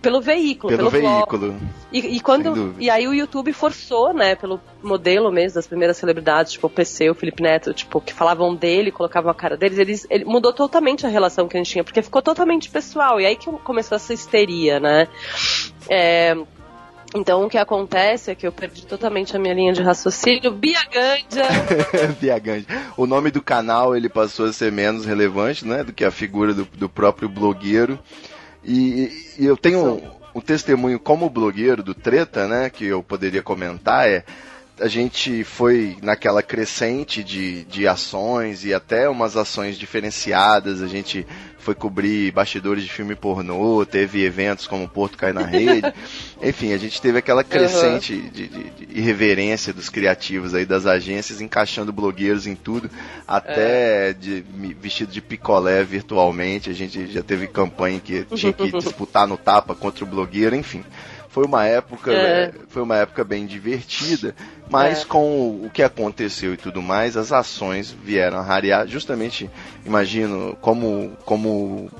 pelo 0.00 0.20
veículo, 0.20 0.74
pelo, 0.74 0.90
pelo 0.90 1.02
veículo. 1.02 1.56
E, 1.92 1.98
e, 2.16 2.20
quando 2.20 2.74
e 2.78 2.88
aí 2.88 3.06
o 3.06 3.12
YouTube 3.12 3.52
forçou, 3.52 4.14
né, 4.14 4.34
pelo 4.34 4.58
modelo 4.82 5.30
mesmo 5.30 5.56
das 5.56 5.66
primeiras 5.66 5.98
celebridades, 5.98 6.52
tipo 6.52 6.66
o 6.66 6.70
PC, 6.70 7.10
o 7.10 7.14
Felipe 7.14 7.42
Neto, 7.42 7.74
tipo 7.74 8.00
que 8.00 8.14
falavam 8.14 8.54
dele, 8.54 8.90
colocavam 8.90 9.30
a 9.30 9.34
cara 9.34 9.56
deles, 9.56 9.78
eles 9.78 10.06
ele 10.08 10.24
mudou 10.24 10.52
totalmente 10.52 11.04
a 11.04 11.08
relação 11.08 11.46
que 11.46 11.56
a 11.56 11.60
gente 11.60 11.70
tinha, 11.70 11.84
porque 11.84 12.00
ficou 12.00 12.22
totalmente 12.22 12.70
pessoal. 12.70 13.20
E 13.20 13.26
aí 13.26 13.36
que 13.36 13.50
começou 13.58 13.96
essa 13.96 14.14
histeria, 14.14 14.80
né? 14.80 15.06
É, 15.88 16.34
então 17.14 17.44
o 17.44 17.48
que 17.48 17.58
acontece 17.58 18.30
é 18.30 18.34
que 18.34 18.46
eu 18.46 18.52
perdi 18.52 18.86
totalmente 18.86 19.36
a 19.36 19.38
minha 19.38 19.54
linha 19.54 19.72
de 19.72 19.82
raciocínio. 19.82 20.52
Bia 20.52 20.80
Ganja! 20.84 21.48
Bia 22.20 22.38
Ganja. 22.38 22.66
O 22.96 23.06
nome 23.06 23.30
do 23.30 23.42
canal 23.42 23.96
ele 23.96 24.08
passou 24.08 24.46
a 24.46 24.52
ser 24.52 24.70
menos 24.70 25.04
relevante, 25.04 25.66
né, 25.66 25.82
do 25.82 25.92
que 25.92 26.04
a 26.04 26.10
figura 26.10 26.54
do, 26.54 26.64
do 26.64 26.88
próprio 26.88 27.28
blogueiro. 27.28 27.98
E, 28.64 29.34
e 29.38 29.46
eu 29.46 29.56
tenho 29.56 29.84
um, 29.84 30.38
um, 30.38 30.40
testemunho 30.40 31.00
como 31.00 31.30
blogueiro 31.30 31.82
do 31.82 31.94
Treta, 31.94 32.46
né, 32.46 32.70
que 32.70 32.84
eu 32.84 33.02
poderia 33.02 33.42
comentar 33.42 34.08
é 34.08 34.24
a 34.80 34.88
gente 34.88 35.44
foi 35.44 35.96
naquela 36.02 36.42
crescente 36.42 37.22
de, 37.22 37.64
de 37.64 37.86
ações 37.86 38.64
e 38.64 38.72
até 38.72 39.08
umas 39.08 39.36
ações 39.36 39.76
diferenciadas. 39.76 40.82
A 40.82 40.86
gente 40.86 41.26
foi 41.58 41.74
cobrir 41.74 42.32
bastidores 42.32 42.82
de 42.82 42.90
filme 42.90 43.14
pornô, 43.14 43.84
teve 43.84 44.24
eventos 44.24 44.66
como 44.66 44.88
Porto 44.88 45.18
Cai 45.18 45.32
na 45.32 45.44
Rede. 45.44 45.92
Enfim, 46.42 46.72
a 46.72 46.78
gente 46.78 47.00
teve 47.00 47.18
aquela 47.18 47.44
crescente 47.44 48.14
uhum. 48.14 48.28
de, 48.30 48.48
de, 48.48 48.70
de, 48.70 48.98
irreverência 48.98 49.72
dos 49.72 49.90
criativos 49.90 50.54
aí, 50.54 50.64
das 50.64 50.86
agências, 50.86 51.40
encaixando 51.40 51.92
blogueiros 51.92 52.46
em 52.46 52.54
tudo, 52.54 52.90
até 53.28 54.10
é. 54.10 54.12
de, 54.14 54.44
vestido 54.80 55.12
de 55.12 55.20
picolé 55.20 55.84
virtualmente. 55.84 56.70
A 56.70 56.74
gente 56.74 57.06
já 57.12 57.22
teve 57.22 57.46
campanha 57.46 58.00
que 58.00 58.24
tinha 58.34 58.52
que 58.52 58.72
disputar 58.78 59.26
no 59.26 59.36
tapa 59.36 59.74
contra 59.74 60.04
o 60.04 60.06
blogueiro, 60.06 60.56
enfim. 60.56 60.82
Foi 61.30 61.44
uma 61.44 61.64
época, 61.64 62.12
É. 62.12 62.42
é, 62.44 62.52
foi 62.68 62.82
uma 62.82 62.96
época 62.96 63.22
bem 63.24 63.46
divertida, 63.46 64.34
mas 64.68 65.02
É. 65.02 65.04
com 65.04 65.64
o 65.64 65.70
que 65.72 65.82
aconteceu 65.82 66.54
e 66.54 66.56
tudo 66.56 66.82
mais, 66.82 67.16
as 67.16 67.32
ações 67.32 67.94
vieram 68.04 68.38
a 68.38 68.42
rarear. 68.42 68.86
Justamente, 68.86 69.48
imagino, 69.86 70.56
como, 70.60 71.16
como 71.24 71.90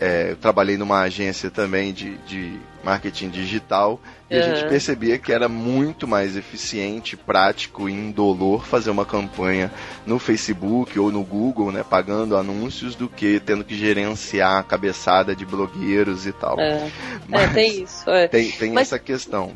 é, 0.00 0.32
eu 0.32 0.36
trabalhei 0.36 0.76
numa 0.76 1.00
agência 1.00 1.50
também 1.50 1.92
de, 1.92 2.16
de 2.18 2.58
marketing 2.86 3.28
digital 3.30 4.00
e 4.30 4.36
a 4.36 4.38
Uhum. 4.38 4.44
gente 4.44 4.64
percebia 4.68 5.18
que 5.18 5.32
era 5.32 5.48
muito 5.48 6.06
mais 6.06 6.36
eficiente, 6.36 7.16
prático 7.16 7.88
e 7.88 7.92
indolor 7.92 8.64
fazer 8.64 8.90
uma 8.90 9.04
campanha 9.04 9.70
no 10.06 10.18
Facebook 10.20 10.96
ou 10.98 11.10
no 11.10 11.22
Google, 11.24 11.72
né, 11.72 11.84
pagando 11.88 12.36
anúncios, 12.36 12.94
do 12.94 13.08
que 13.08 13.40
tendo 13.40 13.64
que 13.64 13.76
gerenciar 13.76 14.58
a 14.58 14.62
cabeçada 14.62 15.34
de 15.34 15.44
blogueiros 15.44 16.26
e 16.26 16.32
tal. 16.32 16.58
É, 16.60 16.88
Mas 17.28 17.42
é 17.50 17.52
tem 17.52 17.82
isso. 17.82 18.08
é. 18.08 18.28
Tem, 18.28 18.50
tem 18.52 18.72
Mas- 18.72 18.88
essa 18.88 18.98
questão. 18.98 19.52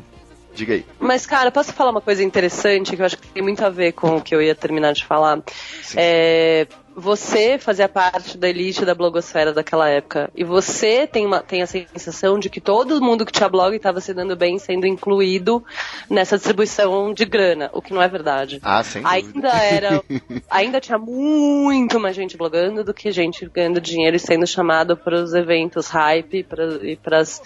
Diga 0.53 0.73
aí. 0.73 0.85
Mas, 0.99 1.25
cara, 1.25 1.49
posso 1.49 1.71
falar 1.71 1.91
uma 1.91 2.01
coisa 2.01 2.21
interessante 2.21 2.93
que 2.93 3.01
eu 3.01 3.05
acho 3.05 3.17
que 3.17 3.25
tem 3.29 3.41
muito 3.41 3.63
a 3.63 3.69
ver 3.69 3.93
com 3.93 4.17
o 4.17 4.21
que 4.21 4.35
eu 4.35 4.41
ia 4.41 4.53
terminar 4.53 4.91
de 4.91 5.05
falar? 5.05 5.41
Sim. 5.81 5.95
É, 5.97 6.67
você 7.01 7.57
fazia 7.57 7.89
parte 7.89 8.37
da 8.37 8.47
elite 8.47 8.85
da 8.85 8.93
blogosfera 8.93 9.51
daquela 9.51 9.89
época. 9.89 10.29
E 10.35 10.43
você 10.43 11.07
tem, 11.07 11.25
uma, 11.25 11.41
tem 11.41 11.61
a 11.61 11.67
sensação 11.67 12.37
de 12.39 12.49
que 12.49 12.61
todo 12.61 13.01
mundo 13.01 13.25
que 13.25 13.31
tinha 13.31 13.49
blog 13.49 13.75
estava 13.75 13.99
se 13.99 14.13
dando 14.13 14.35
bem, 14.35 14.59
sendo 14.59 14.85
incluído 14.85 15.63
nessa 16.09 16.37
distribuição 16.37 17.13
de 17.13 17.25
grana, 17.25 17.69
o 17.73 17.81
que 17.81 17.93
não 17.93 18.01
é 18.01 18.07
verdade. 18.07 18.59
Ah, 18.61 18.83
sem 18.83 19.01
dúvida. 19.01 19.17
Ainda 19.27 19.49
era. 19.63 20.03
ainda 20.49 20.79
tinha 20.79 20.97
muito 20.97 21.99
mais 21.99 22.15
gente 22.15 22.37
blogando 22.37 22.83
do 22.83 22.93
que 22.93 23.11
gente 23.11 23.49
ganhando 23.49 23.81
dinheiro 23.81 24.15
e 24.15 24.19
sendo 24.19 24.45
chamado 24.45 24.95
para 24.95 25.15
os 25.15 25.33
eventos 25.33 25.87
hype 25.87 26.37
e 26.39 26.43
pra- 26.43 26.79
e 26.83 26.95
para 26.95 27.19
as 27.19 27.41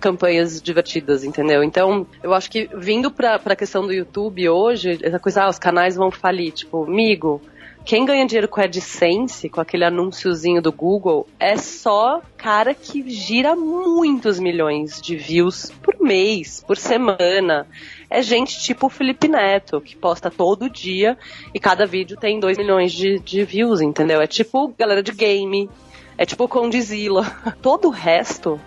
campanhas 0.00 0.60
divertidas, 0.60 1.24
entendeu? 1.24 1.62
Então, 1.62 2.06
eu 2.22 2.34
acho 2.34 2.50
que 2.50 2.68
vindo 2.76 3.10
para 3.10 3.40
a 3.42 3.56
questão 3.56 3.86
do 3.86 3.92
YouTube 3.92 4.48
hoje, 4.48 4.98
essa 5.02 5.18
coisa, 5.18 5.44
ah, 5.44 5.48
os 5.48 5.58
canais 5.58 5.96
vão 5.96 6.10
falir. 6.10 6.52
Tipo, 6.52 6.84
amigo. 6.84 7.40
Quem 7.88 8.04
ganha 8.04 8.26
dinheiro 8.26 8.48
com 8.48 8.60
AdSense, 8.60 9.48
com 9.48 9.62
aquele 9.62 9.82
anúnciozinho 9.82 10.60
do 10.60 10.70
Google, 10.70 11.26
é 11.40 11.56
só 11.56 12.20
cara 12.36 12.74
que 12.74 13.08
gira 13.08 13.56
muitos 13.56 14.38
milhões 14.38 15.00
de 15.00 15.16
views 15.16 15.72
por 15.82 15.98
mês, 15.98 16.62
por 16.66 16.76
semana. 16.76 17.66
É 18.10 18.20
gente 18.20 18.62
tipo 18.62 18.88
o 18.88 18.90
Felipe 18.90 19.26
Neto, 19.26 19.80
que 19.80 19.96
posta 19.96 20.30
todo 20.30 20.68
dia 20.68 21.16
e 21.54 21.58
cada 21.58 21.86
vídeo 21.86 22.18
tem 22.18 22.38
2 22.38 22.58
milhões 22.58 22.92
de, 22.92 23.20
de 23.20 23.42
views, 23.42 23.80
entendeu? 23.80 24.20
É 24.20 24.26
tipo 24.26 24.68
galera 24.78 25.02
de 25.02 25.12
game, 25.12 25.70
é 26.18 26.26
tipo 26.26 26.44
o 26.44 26.48
Condizila. 26.48 27.24
Todo 27.62 27.88
o 27.88 27.92
resto 27.92 28.60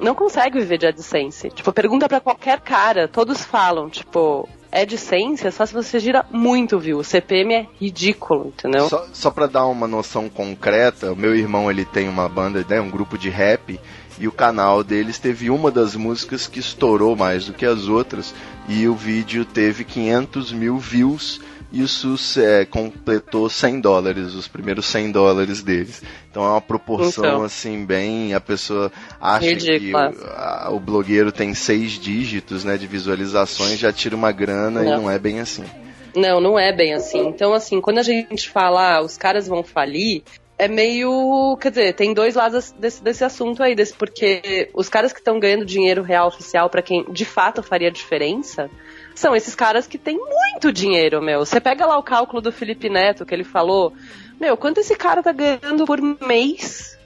não 0.00 0.14
consegue 0.14 0.58
viver 0.58 0.78
de 0.78 0.86
AdSense. 0.86 1.50
Tipo, 1.50 1.72
pergunta 1.72 2.08
pra 2.08 2.20
qualquer 2.20 2.60
cara, 2.60 3.06
todos 3.06 3.44
falam, 3.44 3.88
tipo, 3.90 4.48
é 4.72 4.86
só 5.50 5.66
se 5.66 5.74
você 5.74 5.98
gira 5.98 6.24
muito 6.30 6.78
view. 6.78 6.98
O 6.98 7.04
CPM 7.04 7.54
é 7.54 7.66
ridículo, 7.78 8.48
entendeu? 8.48 8.88
Só, 8.88 9.06
só 9.12 9.30
para 9.30 9.46
dar 9.46 9.66
uma 9.66 9.86
noção 9.86 10.28
concreta, 10.28 11.12
o 11.12 11.16
meu 11.16 11.34
irmão 11.34 11.70
ele 11.70 11.84
tem 11.84 12.08
uma 12.08 12.28
banda, 12.28 12.64
né, 12.68 12.80
um 12.80 12.90
grupo 12.90 13.18
de 13.18 13.28
rap, 13.28 13.78
e 14.18 14.28
o 14.28 14.32
canal 14.32 14.84
deles 14.84 15.18
teve 15.18 15.50
uma 15.50 15.70
das 15.70 15.96
músicas 15.96 16.46
que 16.46 16.60
estourou 16.60 17.16
mais 17.16 17.46
do 17.46 17.52
que 17.52 17.66
as 17.66 17.88
outras, 17.88 18.34
e 18.68 18.86
o 18.86 18.94
vídeo 18.94 19.44
teve 19.44 19.84
500 19.84 20.52
mil 20.52 20.78
views, 20.78 21.40
isso 21.72 22.16
é, 22.38 22.64
completou 22.64 23.48
100 23.48 23.80
dólares, 23.80 24.34
os 24.34 24.48
primeiros 24.48 24.86
100 24.86 25.12
dólares 25.12 25.62
deles. 25.62 26.02
Então 26.30 26.44
é 26.44 26.48
uma 26.48 26.60
proporção 26.60 27.24
Então. 27.24 27.42
assim 27.44 27.84
bem, 27.84 28.34
a 28.34 28.40
pessoa 28.40 28.90
acha 29.20 29.46
Ridícula. 29.46 30.12
que 30.12 30.18
o, 30.18 30.26
a- 30.26 30.68
o 30.72 30.80
blogueiro 30.80 31.30
tem 31.30 31.54
seis 31.54 31.92
dígitos, 31.92 32.64
né, 32.64 32.76
de 32.76 32.86
visualizações, 32.86 33.78
já 33.78 33.92
tira 33.92 34.16
uma 34.16 34.32
grana 34.32 34.82
e 34.82 34.84
Não. 34.86 35.02
não 35.02 35.10
é 35.10 35.18
bem 35.18 35.40
assim. 35.40 35.64
Não, 36.14 36.40
não 36.40 36.58
é 36.58 36.72
bem 36.72 36.92
assim. 36.94 37.20
Então, 37.28 37.52
assim, 37.52 37.80
quando 37.80 37.98
a 37.98 38.02
gente 38.02 38.48
fala, 38.50 38.96
ah, 38.96 39.00
os 39.02 39.16
caras 39.16 39.46
vão 39.46 39.62
falir, 39.62 40.22
é 40.58 40.66
meio. 40.66 41.56
Quer 41.60 41.70
dizer, 41.70 41.94
tem 41.94 42.12
dois 42.12 42.34
lados 42.34 42.72
desse, 42.72 43.00
desse 43.02 43.22
assunto 43.24 43.62
aí, 43.62 43.76
desse, 43.76 43.94
porque 43.94 44.68
os 44.74 44.88
caras 44.88 45.12
que 45.12 45.20
estão 45.20 45.38
ganhando 45.38 45.64
dinheiro 45.64 46.02
real 46.02 46.26
oficial 46.26 46.68
pra 46.68 46.82
quem 46.82 47.04
de 47.12 47.24
fato 47.24 47.62
faria 47.62 47.90
diferença. 47.92 48.68
São 49.14 49.34
esses 49.34 49.54
caras 49.54 49.86
que 49.86 49.98
têm 49.98 50.18
muito 50.18 50.72
dinheiro, 50.72 51.20
meu. 51.20 51.44
Você 51.44 51.60
pega 51.60 51.86
lá 51.86 51.98
o 51.98 52.02
cálculo 52.02 52.40
do 52.40 52.52
Felipe 52.52 52.88
Neto 52.88 53.26
que 53.26 53.34
ele 53.34 53.44
falou. 53.44 53.92
Meu, 54.40 54.56
quanto 54.56 54.80
esse 54.80 54.96
cara 54.96 55.22
tá 55.22 55.32
ganhando 55.32 55.84
por 55.84 56.00
mês 56.00 56.98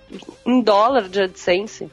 em 0.46 0.60
dólar 0.60 1.08
de 1.08 1.22
AdSense? 1.22 1.90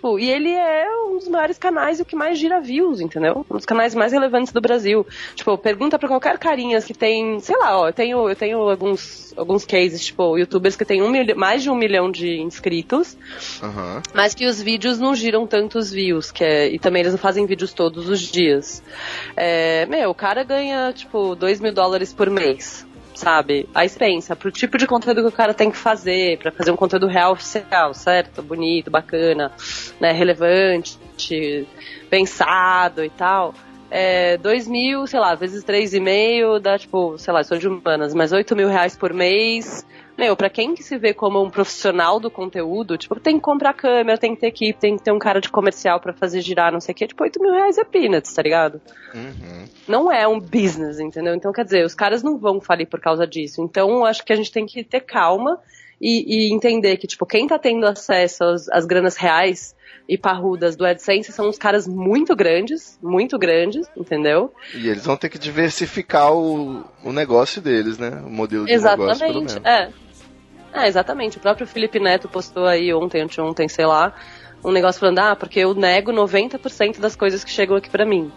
Tipo, 0.00 0.18
e 0.18 0.30
ele 0.30 0.50
é 0.50 0.86
um 1.08 1.18
dos 1.18 1.28
maiores 1.28 1.58
canais 1.58 1.98
e 1.98 2.02
o 2.02 2.06
que 2.06 2.16
mais 2.16 2.38
gira 2.38 2.58
views, 2.58 3.02
entendeu? 3.02 3.44
Um 3.50 3.56
dos 3.56 3.66
canais 3.66 3.94
mais 3.94 4.12
relevantes 4.14 4.50
do 4.50 4.58
Brasil. 4.58 5.06
Tipo, 5.34 5.58
pergunta 5.58 5.98
pra 5.98 6.08
qualquer 6.08 6.38
carinha 6.38 6.80
que 6.80 6.94
tem, 6.94 7.38
sei 7.40 7.54
lá, 7.58 7.78
ó, 7.78 7.88
eu 7.88 7.92
tenho, 7.92 8.26
eu 8.26 8.34
tenho 8.34 8.58
alguns, 8.60 9.34
alguns 9.36 9.66
cases, 9.66 10.02
tipo, 10.06 10.38
youtubers 10.38 10.74
que 10.74 10.86
tem 10.86 11.02
um 11.02 11.10
milho- 11.10 11.36
mais 11.36 11.62
de 11.62 11.68
um 11.68 11.74
milhão 11.74 12.10
de 12.10 12.40
inscritos, 12.40 13.14
Aham. 13.62 14.00
mas 14.14 14.34
que 14.34 14.46
os 14.46 14.62
vídeos 14.62 14.98
não 14.98 15.14
giram 15.14 15.46
tantos 15.46 15.90
views, 15.92 16.32
que 16.32 16.42
é, 16.42 16.66
e 16.68 16.78
também 16.78 17.00
eles 17.00 17.12
não 17.12 17.18
fazem 17.20 17.44
vídeos 17.44 17.74
todos 17.74 18.08
os 18.08 18.20
dias. 18.20 18.82
É, 19.36 19.84
meu, 19.84 20.08
o 20.08 20.14
cara 20.14 20.42
ganha, 20.42 20.94
tipo, 20.94 21.34
2 21.34 21.60
mil 21.60 21.74
dólares 21.74 22.10
por 22.10 22.30
mês. 22.30 22.86
Sabe? 23.20 23.68
Aí 23.74 23.86
você 23.86 23.98
pensa, 23.98 24.34
pro 24.34 24.50
tipo 24.50 24.78
de 24.78 24.86
conteúdo 24.86 25.20
que 25.20 25.28
o 25.28 25.32
cara 25.32 25.52
tem 25.52 25.70
que 25.70 25.76
fazer, 25.76 26.38
pra 26.38 26.50
fazer 26.50 26.70
um 26.70 26.76
conteúdo 26.76 27.06
real 27.06 27.32
oficial, 27.32 27.92
certo? 27.92 28.40
Bonito, 28.42 28.90
bacana, 28.90 29.52
né? 30.00 30.10
Relevante, 30.10 30.98
pensado 32.08 33.04
e 33.04 33.10
tal. 33.10 33.52
É, 33.90 34.38
2 34.38 34.66
mil, 34.66 35.06
sei 35.06 35.20
lá, 35.20 35.34
vezes 35.34 35.62
3,5 35.62 36.60
dá 36.60 36.78
tipo, 36.78 37.18
sei 37.18 37.34
lá, 37.34 37.44
sou 37.44 37.58
de 37.58 37.68
humanas, 37.68 38.14
mas 38.14 38.32
8 38.32 38.56
mil 38.56 38.68
reais 38.68 38.96
por 38.96 39.12
mês. 39.12 39.86
Meu, 40.20 40.36
pra 40.36 40.50
quem 40.50 40.74
que 40.74 40.82
se 40.82 40.98
vê 40.98 41.14
como 41.14 41.42
um 41.42 41.48
profissional 41.48 42.20
do 42.20 42.30
conteúdo, 42.30 42.98
tipo, 42.98 43.18
tem 43.18 43.36
que 43.36 43.42
comprar 43.42 43.72
câmera, 43.72 44.18
tem 44.18 44.34
que 44.34 44.42
ter 44.42 44.48
equipe, 44.48 44.78
tem 44.78 44.98
que 44.98 45.02
ter 45.02 45.12
um 45.12 45.18
cara 45.18 45.40
de 45.40 45.48
comercial 45.48 45.98
pra 45.98 46.12
fazer 46.12 46.42
girar, 46.42 46.70
não 46.70 46.78
sei 46.78 46.92
o 46.92 46.94
que, 46.94 47.06
tipo, 47.06 47.22
8 47.22 47.40
mil 47.40 47.50
reais 47.50 47.78
é 47.78 47.84
peanuts, 47.84 48.34
tá 48.34 48.42
ligado? 48.42 48.82
Uhum. 49.14 49.64
Não 49.88 50.12
é 50.12 50.28
um 50.28 50.38
business, 50.38 51.00
entendeu? 51.00 51.34
Então, 51.34 51.50
quer 51.54 51.64
dizer, 51.64 51.86
os 51.86 51.94
caras 51.94 52.22
não 52.22 52.36
vão 52.36 52.60
falir 52.60 52.86
por 52.86 53.00
causa 53.00 53.26
disso. 53.26 53.62
Então, 53.62 54.04
acho 54.04 54.22
que 54.22 54.30
a 54.34 54.36
gente 54.36 54.52
tem 54.52 54.66
que 54.66 54.84
ter 54.84 55.00
calma 55.00 55.58
e, 55.98 56.50
e 56.50 56.54
entender 56.54 56.98
que, 56.98 57.06
tipo, 57.06 57.24
quem 57.24 57.46
tá 57.46 57.58
tendo 57.58 57.86
acesso 57.86 58.44
às, 58.44 58.68
às 58.68 58.84
granas 58.84 59.16
reais 59.16 59.74
e 60.06 60.18
parrudas 60.18 60.74
do 60.74 60.84
AdSense 60.84 61.32
são 61.32 61.48
uns 61.48 61.56
caras 61.56 61.86
muito 61.86 62.34
grandes, 62.34 62.98
muito 63.00 63.38
grandes, 63.38 63.88
entendeu? 63.96 64.52
E 64.74 64.88
eles 64.88 65.06
vão 65.06 65.16
ter 65.16 65.28
que 65.28 65.38
diversificar 65.38 66.34
o, 66.34 66.84
o 67.04 67.12
negócio 67.12 67.62
deles, 67.62 67.96
né? 67.96 68.20
O 68.26 68.28
modelo 68.28 68.66
de 68.66 68.72
negócio, 68.72 68.96
pelo 68.98 69.10
Exatamente, 69.10 69.54
menos. 69.54 69.64
é. 69.64 70.09
É, 70.72 70.86
exatamente. 70.86 71.38
O 71.38 71.40
próprio 71.40 71.66
Felipe 71.66 71.98
Neto 71.98 72.28
postou 72.28 72.66
aí 72.66 72.92
ontem, 72.92 73.20
anteontem, 73.22 73.68
sei 73.68 73.86
lá, 73.86 74.14
um 74.64 74.70
negócio 74.70 75.00
falando, 75.00 75.18
ah, 75.18 75.36
porque 75.36 75.60
eu 75.60 75.74
nego 75.74 76.12
90% 76.12 77.00
das 77.00 77.16
coisas 77.16 77.42
que 77.42 77.50
chegam 77.50 77.76
aqui 77.76 77.90
pra 77.90 78.06
mim. 78.06 78.30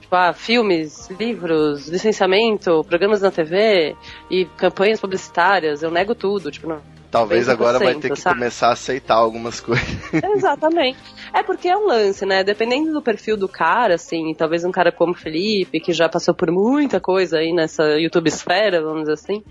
Tipo, 0.00 0.16
ah, 0.16 0.32
filmes, 0.32 1.08
livros, 1.10 1.88
licenciamento, 1.88 2.84
programas 2.84 3.22
na 3.22 3.30
TV 3.30 3.96
e 4.30 4.44
campanhas 4.56 5.00
publicitárias, 5.00 5.82
eu 5.82 5.90
nego 5.90 6.14
tudo, 6.14 6.50
tipo, 6.50 6.68
não. 6.68 6.82
Talvez 7.10 7.48
90%, 7.48 7.50
agora 7.50 7.78
vai 7.80 7.94
ter 7.96 8.10
que 8.10 8.20
sabe? 8.20 8.38
começar 8.38 8.68
a 8.68 8.72
aceitar 8.72 9.16
algumas 9.16 9.60
coisas. 9.60 9.84
Exatamente. 10.36 10.98
É 11.32 11.42
porque 11.42 11.68
é 11.68 11.76
um 11.76 11.86
lance, 11.86 12.24
né? 12.24 12.44
Dependendo 12.44 12.92
do 12.92 13.02
perfil 13.02 13.36
do 13.36 13.48
cara, 13.48 13.94
assim, 13.94 14.32
talvez 14.34 14.64
um 14.64 14.70
cara 14.70 14.92
como 14.92 15.12
o 15.12 15.16
Felipe, 15.16 15.80
que 15.80 15.92
já 15.92 16.08
passou 16.08 16.34
por 16.34 16.52
muita 16.52 17.00
coisa 17.00 17.38
aí 17.38 17.52
nessa 17.52 17.82
YouTube 17.98 18.28
esfera, 18.28 18.80
vamos 18.80 19.02
dizer 19.02 19.14
assim, 19.14 19.42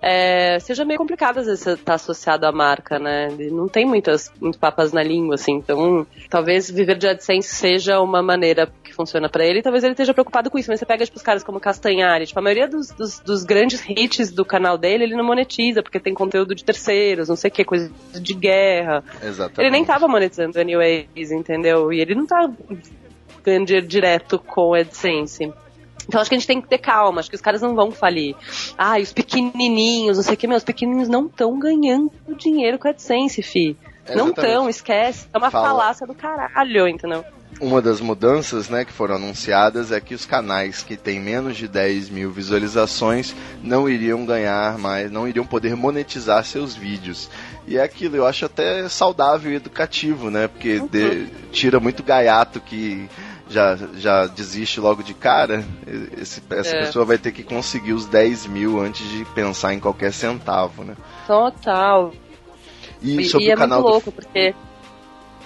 é, 0.00 0.58
seja 0.60 0.84
meio 0.84 0.98
complicado 0.98 1.38
às 1.38 1.46
vezes 1.46 1.60
você 1.60 1.72
estar 1.72 1.94
associado 1.94 2.46
à 2.46 2.52
marca, 2.52 2.98
né? 2.98 3.28
Ele 3.32 3.50
Não 3.50 3.68
tem 3.68 3.84
muitas, 3.84 4.32
muitos 4.40 4.58
papas 4.58 4.92
na 4.92 5.02
língua, 5.02 5.34
assim. 5.34 5.54
Então, 5.54 6.06
talvez 6.30 6.70
viver 6.70 6.96
de 6.96 7.08
AdSense 7.08 7.48
seja 7.48 8.00
uma 8.00 8.22
maneira 8.22 8.68
que 8.82 8.94
funciona 8.94 9.28
pra 9.28 9.44
ele. 9.44 9.62
Talvez 9.62 9.82
ele 9.82 9.94
esteja 9.94 10.14
preocupado 10.14 10.50
com 10.50 10.58
isso. 10.58 10.70
Mas 10.70 10.78
você 10.78 10.86
pega, 10.86 11.04
tipo, 11.04 11.16
os 11.16 11.22
caras 11.22 11.42
como 11.42 11.58
Castanhari. 11.58 12.26
Tipo, 12.26 12.38
a 12.38 12.42
maioria 12.42 12.68
dos, 12.68 12.90
dos, 12.90 13.18
dos 13.20 13.44
grandes 13.44 13.82
hits 13.88 14.30
do 14.30 14.44
canal 14.44 14.78
dele, 14.78 15.04
ele 15.04 15.16
não 15.16 15.24
monetiza, 15.24 15.82
porque 15.82 15.98
tem 15.98 16.14
conteúdo 16.14 16.54
de 16.54 16.64
terceiros, 16.64 17.28
não 17.28 17.36
sei 17.36 17.48
o 17.48 17.52
que, 17.52 17.64
coisa 17.64 17.90
de 18.12 18.34
guerra. 18.34 19.02
Exatamente. 19.20 19.60
Ele 19.60 19.70
nem 19.70 19.84
tava 19.84 20.06
monetizando 20.06 20.60
anyways, 20.60 21.32
entendeu? 21.32 21.92
E 21.92 22.00
ele 22.00 22.14
não 22.14 22.26
tá 22.26 22.48
ganhando 23.42 23.66
dinheiro 23.66 23.86
direto 23.86 24.38
com 24.38 24.74
AdSense. 24.74 25.52
Então 26.08 26.20
acho 26.20 26.30
que 26.30 26.34
a 26.34 26.38
gente 26.38 26.46
tem 26.46 26.60
que 26.60 26.68
ter 26.68 26.78
calma, 26.78 27.20
acho 27.20 27.28
que 27.28 27.36
os 27.36 27.42
caras 27.42 27.60
não 27.60 27.74
vão 27.74 27.90
falir. 27.90 28.34
Ah, 28.78 28.98
e 28.98 29.02
os 29.02 29.12
pequenininhos, 29.12 30.16
não 30.16 30.24
sei 30.24 30.34
o 30.34 30.36
que, 30.36 30.46
meus 30.46 30.64
pequenininhos 30.64 31.08
não 31.08 31.26
estão 31.26 31.58
ganhando 31.58 32.10
dinheiro 32.38 32.78
com 32.78 32.88
AdSense, 32.88 33.42
fi. 33.42 33.76
Não 34.14 34.26
Exatamente. 34.28 34.34
tão, 34.54 34.68
esquece. 34.70 35.26
É 35.34 35.36
uma 35.36 35.50
Fala. 35.50 35.68
falácia 35.68 36.06
do 36.06 36.14
caralho, 36.14 36.88
entendeu? 36.88 37.22
Uma 37.60 37.82
das 37.82 38.00
mudanças 38.00 38.68
né, 38.70 38.84
que 38.84 38.92
foram 38.92 39.16
anunciadas 39.16 39.90
é 39.92 40.00
que 40.00 40.14
os 40.14 40.24
canais 40.24 40.82
que 40.82 40.96
têm 40.96 41.18
menos 41.20 41.56
de 41.56 41.66
10 41.68 42.08
mil 42.08 42.30
visualizações 42.30 43.34
não 43.62 43.88
iriam 43.88 44.24
ganhar 44.24 44.78
mais, 44.78 45.10
não 45.10 45.26
iriam 45.26 45.44
poder 45.44 45.74
monetizar 45.76 46.42
seus 46.44 46.74
vídeos. 46.74 47.28
E 47.66 47.76
é 47.76 47.82
aquilo, 47.82 48.16
eu 48.16 48.26
acho 48.26 48.46
até 48.46 48.88
saudável 48.88 49.52
e 49.52 49.56
educativo, 49.56 50.30
né? 50.30 50.46
Porque 50.48 50.80
de- 50.90 51.26
tira 51.50 51.78
muito 51.80 52.02
gaiato 52.02 52.60
que 52.60 53.08
já, 53.48 53.76
já 53.96 54.26
desiste 54.26 54.80
logo 54.80 55.02
de 55.02 55.14
cara. 55.14 55.64
Esse- 56.20 56.42
essa 56.50 56.76
É. 56.76 56.80
pessoa 56.80 57.04
vai 57.04 57.18
ter 57.18 57.32
que 57.32 57.42
conseguir 57.42 57.92
os 57.92 58.06
10 58.06 58.46
mil 58.46 58.80
antes 58.80 59.08
de 59.08 59.24
pensar 59.26 59.72
em 59.74 59.80
qualquer 59.80 60.12
centavo, 60.12 60.84
né? 60.84 60.94
Total. 61.26 62.12
E, 63.02 63.24
sobre 63.26 63.46
e 63.46 63.50
é 63.50 63.54
o 63.54 63.58
canal 63.58 63.78
muito 63.80 63.86
do 63.88 63.92
louco, 63.92 64.12
porque. 64.12 64.54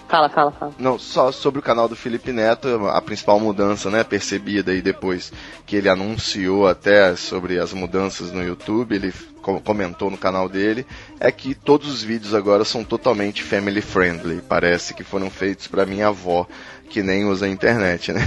Fala, 0.09 0.29
fala, 0.29 0.53
fala. 0.53 0.73
Não, 0.79 0.99
só 0.99 1.33
sobre 1.33 1.59
o 1.59 1.63
canal 1.63 1.89
do 1.89 1.97
Felipe 1.97 2.33
Neto, 2.33 2.69
a 2.89 3.01
principal 3.01 3.41
mudança, 3.41 3.89
né, 3.89 4.05
percebida 4.05 4.71
aí 4.71 4.83
depois 4.83 5.33
que 5.65 5.75
ele 5.77 5.89
anunciou 5.89 6.69
até 6.69 7.17
sobre 7.17 7.59
as 7.59 7.73
mudanças 7.73 8.31
no 8.31 8.43
YouTube, 8.45 8.95
ele 8.95 9.11
comentou 9.43 10.11
no 10.11 10.17
canal 10.17 10.49
dele, 10.49 10.87
é 11.19 11.31
que 11.33 11.55
todos 11.55 11.89
os 11.89 12.03
vídeos 12.03 12.35
agora 12.35 12.65
são 12.65 12.85
totalmente 12.85 13.43
family 13.43 13.81
friendly. 13.81 14.41
Parece 14.49 14.95
que 14.95 15.05
foram 15.05 15.31
feitos 15.31 15.67
para 15.67 15.87
minha 15.87 16.09
avó, 16.09 16.47
que 16.89 17.03
nem 17.03 17.25
usa 17.25 17.47
a 17.47 17.49
internet, 17.49 18.13
né? 18.13 18.21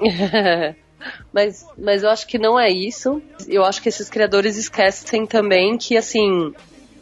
mas, 1.32 1.66
mas 1.76 2.02
eu 2.02 2.10
acho 2.10 2.26
que 2.26 2.38
não 2.38 2.58
é 2.58 2.70
isso. 2.70 3.22
Eu 3.46 3.64
acho 3.64 3.82
que 3.82 3.88
esses 3.88 4.08
criadores 4.08 4.56
esquecem 4.56 5.26
também 5.26 5.76
que, 5.76 5.96
assim, 5.96 6.52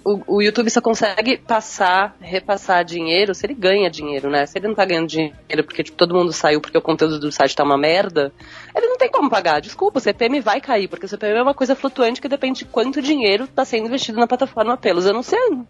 o, 0.07 0.37
o 0.37 0.41
YouTube 0.41 0.71
só 0.71 0.81
consegue 0.81 1.37
passar, 1.37 2.17
repassar 2.21 2.85
dinheiro 2.85 3.35
se 3.35 3.45
ele 3.45 3.55
ganha 3.55 3.91
dinheiro, 3.91 4.31
né? 4.31 4.47
Se 4.47 4.57
ele 4.57 4.69
não 4.69 4.75
tá 4.75 4.85
ganhando 4.85 5.09
dinheiro 5.09 5.65
porque 5.65 5.83
tipo, 5.83 5.99
todo 5.99 6.15
mundo 6.15 6.33
saiu 6.33 6.61
porque 6.61 6.79
o 6.79 6.83
conteúdo 6.83 7.19
do 7.19 7.33
site 7.33 7.57
tá 7.57 7.65
uma 7.65 7.77
merda, 7.77 8.33
ele 8.73 8.87
não 8.87 8.97
tem 8.97 9.11
como 9.11 9.29
pagar. 9.29 9.61
Desculpa, 9.61 9.99
o 9.99 10.01
CPM 10.01 10.41
vai 10.41 10.61
cair, 10.61 10.87
porque 10.87 11.07
o 11.07 11.09
CPM 11.09 11.39
é 11.39 11.43
uma 11.43 11.55
coisa 11.55 11.75
flutuante 11.75 12.21
que 12.21 12.29
depende 12.29 12.61
de 12.61 12.67
quanto 12.67 13.03
dinheiro 13.03 13.49
tá 13.49 13.65
sendo 13.65 13.87
investido 13.87 14.21
na 14.21 14.29
plataforma 14.29 14.77
pelos 14.77 15.09
anunciantes. 15.09 15.67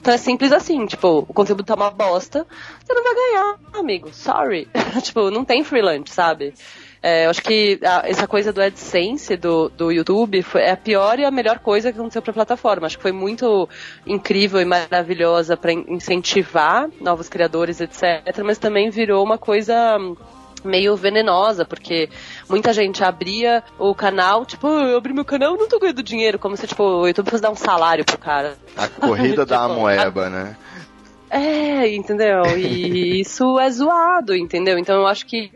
Então 0.00 0.14
é 0.14 0.18
simples 0.18 0.52
assim, 0.52 0.86
tipo, 0.86 1.26
o 1.28 1.34
conteúdo 1.34 1.64
tá 1.64 1.74
uma 1.74 1.90
bosta, 1.90 2.46
você 2.84 2.94
não 2.94 3.02
vai 3.02 3.14
ganhar, 3.14 3.58
amigo. 3.74 4.12
Sorry. 4.12 4.68
tipo, 5.02 5.28
não 5.28 5.44
tem 5.44 5.64
freelance, 5.64 6.12
sabe? 6.12 6.54
É, 7.02 7.26
eu 7.26 7.30
acho 7.30 7.42
que 7.42 7.80
a- 7.82 8.02
essa 8.06 8.28
coisa 8.28 8.52
do 8.52 8.62
AdSense 8.62 9.36
do, 9.36 9.68
do 9.70 9.90
YouTube 9.90 10.40
foi, 10.42 10.60
é 10.62 10.70
a 10.70 10.76
pior 10.76 11.18
e 11.18 11.24
a 11.24 11.30
melhor 11.32 11.58
coisa 11.58 11.90
que 11.92 11.98
aconteceu 11.98 12.22
pra 12.22 12.32
plataforma. 12.32 12.86
Acho 12.86 12.96
que 12.96 13.02
foi 13.02 13.10
muito 13.10 13.68
incrível 14.06 14.60
e 14.60 14.64
maravilhosa 14.64 15.56
pra 15.56 15.72
in- 15.72 15.84
incentivar 15.88 16.88
novos 17.00 17.28
criadores, 17.28 17.80
etc. 17.80 18.38
Mas 18.44 18.56
também 18.58 18.88
virou 18.88 19.24
uma 19.24 19.36
coisa 19.36 19.96
hum, 19.98 20.14
meio 20.64 20.94
venenosa, 20.94 21.64
porque 21.64 22.08
muita 22.48 22.72
gente 22.72 23.02
abria 23.02 23.64
o 23.80 23.92
canal, 23.96 24.46
tipo, 24.46 24.68
"Ah, 24.68 24.84
eu 24.90 24.96
abri 24.96 25.12
meu 25.12 25.24
canal, 25.24 25.56
não 25.56 25.66
tô 25.66 25.80
ganhando 25.80 26.04
dinheiro, 26.04 26.38
como 26.38 26.56
se, 26.56 26.68
tipo, 26.68 26.84
o 26.84 27.06
YouTube 27.08 27.30
fosse 27.30 27.42
dar 27.42 27.50
um 27.50 27.56
salário 27.56 28.04
pro 28.04 28.16
cara. 28.16 28.54
A 28.76 28.86
corrida 28.86 29.44
da 29.44 29.62
Tipo, 29.66 29.74
moeba, 29.80 30.30
né? 30.30 30.56
É, 31.28 31.92
entendeu? 31.92 32.56
E 32.56 33.18
isso 33.22 33.58
é 33.58 33.68
zoado, 33.70 34.36
entendeu? 34.36 34.78
Então 34.78 34.94
eu 35.00 35.06
acho 35.08 35.26
que 35.26 35.50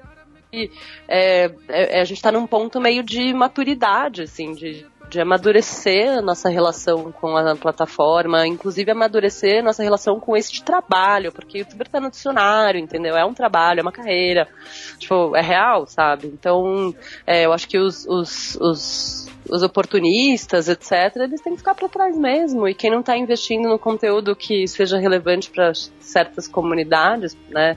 é, 1.08 1.50
é- 1.68 2.00
a 2.00 2.04
gente 2.04 2.22
tá 2.22 2.32
num 2.32 2.46
ponto 2.46 2.80
meio 2.80 3.02
de 3.02 3.32
maturidade, 3.34 4.22
assim, 4.22 4.52
de, 4.52 4.86
de 5.08 5.20
amadurecer 5.20 6.18
a 6.18 6.22
nossa 6.22 6.48
relação 6.48 7.12
com 7.12 7.36
a 7.36 7.54
plataforma, 7.56 8.46
inclusive 8.46 8.90
amadurecer 8.90 9.60
a 9.60 9.62
nossa 9.62 9.82
relação 9.82 10.18
com 10.18 10.36
este 10.36 10.62
trabalho, 10.62 11.32
porque 11.32 11.58
o 11.58 11.60
youtuber 11.60 11.88
tá 11.88 12.00
no 12.00 12.10
dicionário, 12.10 12.80
entendeu? 12.80 13.16
É 13.16 13.24
um 13.24 13.34
trabalho, 13.34 13.80
é 13.80 13.82
uma 13.82 13.92
carreira, 13.92 14.48
tipo, 14.98 15.36
é 15.36 15.40
real, 15.40 15.86
sabe? 15.86 16.26
Então, 16.26 16.94
é, 17.26 17.46
eu 17.46 17.52
acho 17.52 17.68
que 17.68 17.78
os, 17.78 18.04
os, 18.06 18.56
os, 18.60 19.28
os 19.48 19.62
oportunistas, 19.62 20.68
etc., 20.68 21.16
eles 21.16 21.40
têm 21.40 21.52
que 21.52 21.58
ficar 21.58 21.74
para 21.74 21.88
trás 21.88 22.16
mesmo, 22.16 22.66
e 22.68 22.74
quem 22.74 22.90
não 22.90 23.02
tá 23.02 23.16
investindo 23.16 23.68
no 23.68 23.78
conteúdo 23.78 24.34
que 24.34 24.66
seja 24.66 24.98
relevante 24.98 25.50
para 25.50 25.72
certas 26.00 26.48
comunidades, 26.48 27.36
né, 27.48 27.76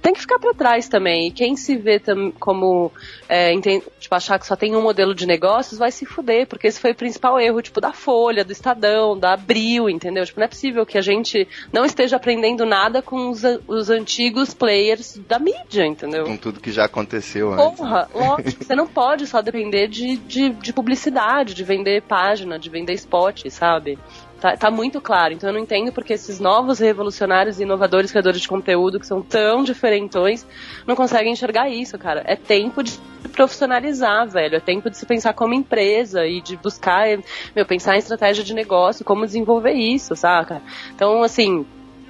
tem 0.00 0.12
que 0.12 0.20
ficar 0.20 0.38
para 0.38 0.54
trás 0.54 0.88
também. 0.88 1.28
E 1.28 1.30
quem 1.30 1.56
se 1.56 1.76
vê 1.76 2.00
como 2.38 2.92
é, 3.28 3.52
enten- 3.52 3.82
tipo, 3.98 4.14
achar 4.14 4.38
que 4.38 4.46
só 4.46 4.56
tem 4.56 4.74
um 4.74 4.82
modelo 4.82 5.14
de 5.14 5.26
negócios 5.26 5.78
vai 5.78 5.90
se 5.90 6.04
fuder, 6.04 6.46
porque 6.46 6.59
esse 6.66 6.80
foi 6.80 6.92
o 6.92 6.94
principal 6.94 7.38
erro, 7.38 7.62
tipo, 7.62 7.80
da 7.80 7.92
Folha, 7.92 8.44
do 8.44 8.52
Estadão, 8.52 9.18
da 9.18 9.34
Abril, 9.34 9.88
entendeu? 9.88 10.24
Tipo, 10.24 10.40
não 10.40 10.44
é 10.44 10.48
possível 10.48 10.84
que 10.84 10.98
a 10.98 11.02
gente 11.02 11.46
não 11.72 11.84
esteja 11.84 12.16
aprendendo 12.16 12.64
nada 12.66 13.02
com 13.02 13.30
os, 13.30 13.42
os 13.66 13.90
antigos 13.90 14.54
players 14.54 15.18
da 15.28 15.38
mídia, 15.38 15.86
entendeu? 15.86 16.24
Com 16.24 16.36
tudo 16.36 16.60
que 16.60 16.70
já 16.70 16.84
aconteceu 16.84 17.52
antes. 17.52 17.78
Porra, 17.78 18.08
lógico, 18.14 18.64
você 18.64 18.74
não 18.74 18.86
pode 18.86 19.26
só 19.26 19.40
depender 19.40 19.88
de, 19.88 20.16
de, 20.16 20.50
de 20.50 20.72
publicidade, 20.72 21.54
de 21.54 21.64
vender 21.64 22.02
página, 22.02 22.58
de 22.58 22.68
vender 22.68 22.94
spot, 22.94 23.48
sabe? 23.48 23.98
Tá, 24.40 24.56
tá 24.56 24.70
muito 24.70 25.00
claro. 25.00 25.34
Então 25.34 25.50
eu 25.50 25.52
não 25.52 25.60
entendo 25.60 25.92
porque 25.92 26.14
esses 26.14 26.40
novos 26.40 26.78
revolucionários 26.78 27.60
e 27.60 27.62
inovadores 27.62 28.10
criadores 28.10 28.40
de 28.40 28.48
conteúdo 28.48 28.98
que 28.98 29.06
são 29.06 29.20
tão 29.20 29.62
diferentões 29.62 30.46
não 30.86 30.96
conseguem 30.96 31.32
enxergar 31.32 31.68
isso, 31.68 31.98
cara. 31.98 32.22
É 32.26 32.34
tempo 32.34 32.82
de 32.82 32.98
profissionalizar, 33.32 34.26
velho. 34.28 34.56
É 34.56 34.60
tempo 34.60 34.88
de 34.88 34.96
se 34.96 35.04
pensar 35.04 35.34
como 35.34 35.52
empresa 35.52 36.26
e 36.26 36.40
de 36.40 36.56
buscar, 36.56 37.06
meu, 37.54 37.66
pensar 37.66 37.96
em 37.96 37.98
estratégia 37.98 38.42
de 38.42 38.54
negócio, 38.54 39.04
como 39.04 39.26
desenvolver 39.26 39.74
isso, 39.74 40.16
saca? 40.16 40.62
Então, 40.94 41.22
assim, 41.22 41.66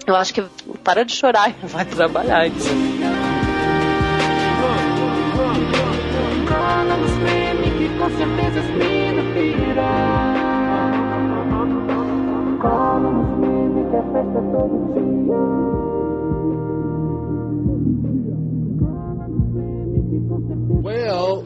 eu 0.07 0.15
acho 0.15 0.33
que 0.33 0.43
para 0.85 1.05
de 1.05 1.13
chorar 1.13 1.51
e 1.51 1.55
vai 1.67 1.85
trabalhar, 1.85 2.49
que 2.49 2.59
com 7.99 8.09
certeza 8.17 8.63
meninos 8.79 10.10
que 13.91 13.97
a 13.97 14.03
festa 14.03 14.39
é 14.39 14.43
todo 14.53 14.77
dia. 14.95 15.35
Well, 20.83 21.45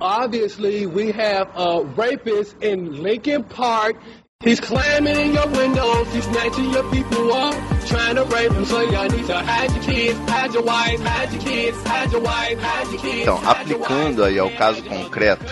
obviously, 0.00 0.86
we 0.86 1.12
have 1.12 1.48
a 1.56 1.84
rapist 1.96 2.56
in 2.60 3.02
Lincoln 3.02 3.44
Park. 3.44 3.96
He's 4.40 4.60
climbing 4.60 5.16
in 5.16 5.32
your 5.32 5.46
windows, 5.48 6.12
he's 6.12 6.24
snatching 6.24 6.70
your 6.70 6.84
people 6.90 7.32
up, 7.32 7.54
trying 7.86 8.16
to 8.16 8.24
rape 8.24 8.52
them. 8.52 8.66
So 8.66 8.82
y'all 8.82 9.08
need 9.08 9.26
to 9.26 9.38
hide 9.38 9.70
your 9.70 9.82
kids, 9.82 10.18
hide 10.28 10.52
your 10.52 10.64
wife, 10.64 11.00
hide 11.00 11.32
your 11.32 11.42
kids, 11.42 11.82
hide 11.84 12.12
your 12.12 12.20
wife, 12.20 12.60
hide 12.60 12.88
your 12.90 13.00
kids. 13.00 13.22
Então, 13.22 13.40
aplicando 13.48 14.22
aí 14.22 14.38
ao 14.38 14.50
caso 14.50 14.82
concreto, 14.82 15.46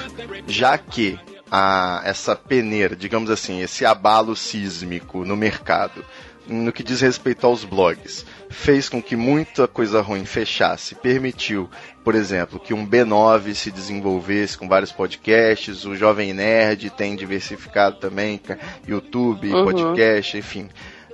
já 0.46 0.76
que 0.76 1.18
a, 1.50 2.02
essa 2.04 2.34
peneira, 2.36 2.94
digamos 2.94 3.30
assim, 3.30 3.62
esse 3.62 3.86
abalo 3.86 4.34
sísmico 4.36 5.24
no 5.24 5.36
mercado, 5.36 6.04
no 6.46 6.72
que 6.72 6.82
diz 6.82 7.00
respeito 7.00 7.46
aos 7.46 7.64
blogs, 7.64 8.24
fez 8.50 8.88
com 8.88 9.00
que 9.02 9.16
muita 9.16 9.66
coisa 9.68 10.00
ruim 10.00 10.24
fechasse, 10.24 10.94
permitiu, 10.94 11.68
por 12.04 12.14
exemplo, 12.14 12.58
que 12.58 12.74
um 12.74 12.86
B9 12.86 13.54
se 13.54 13.70
desenvolvesse 13.70 14.58
com 14.58 14.68
vários 14.68 14.92
podcasts, 14.92 15.84
o 15.84 15.94
Jovem 15.94 16.32
Nerd 16.32 16.90
tem 16.90 17.14
diversificado 17.16 17.96
também, 17.96 18.40
YouTube, 18.86 19.52
Uhum. 19.52 19.64
podcast, 19.64 20.36
enfim. 20.36 20.68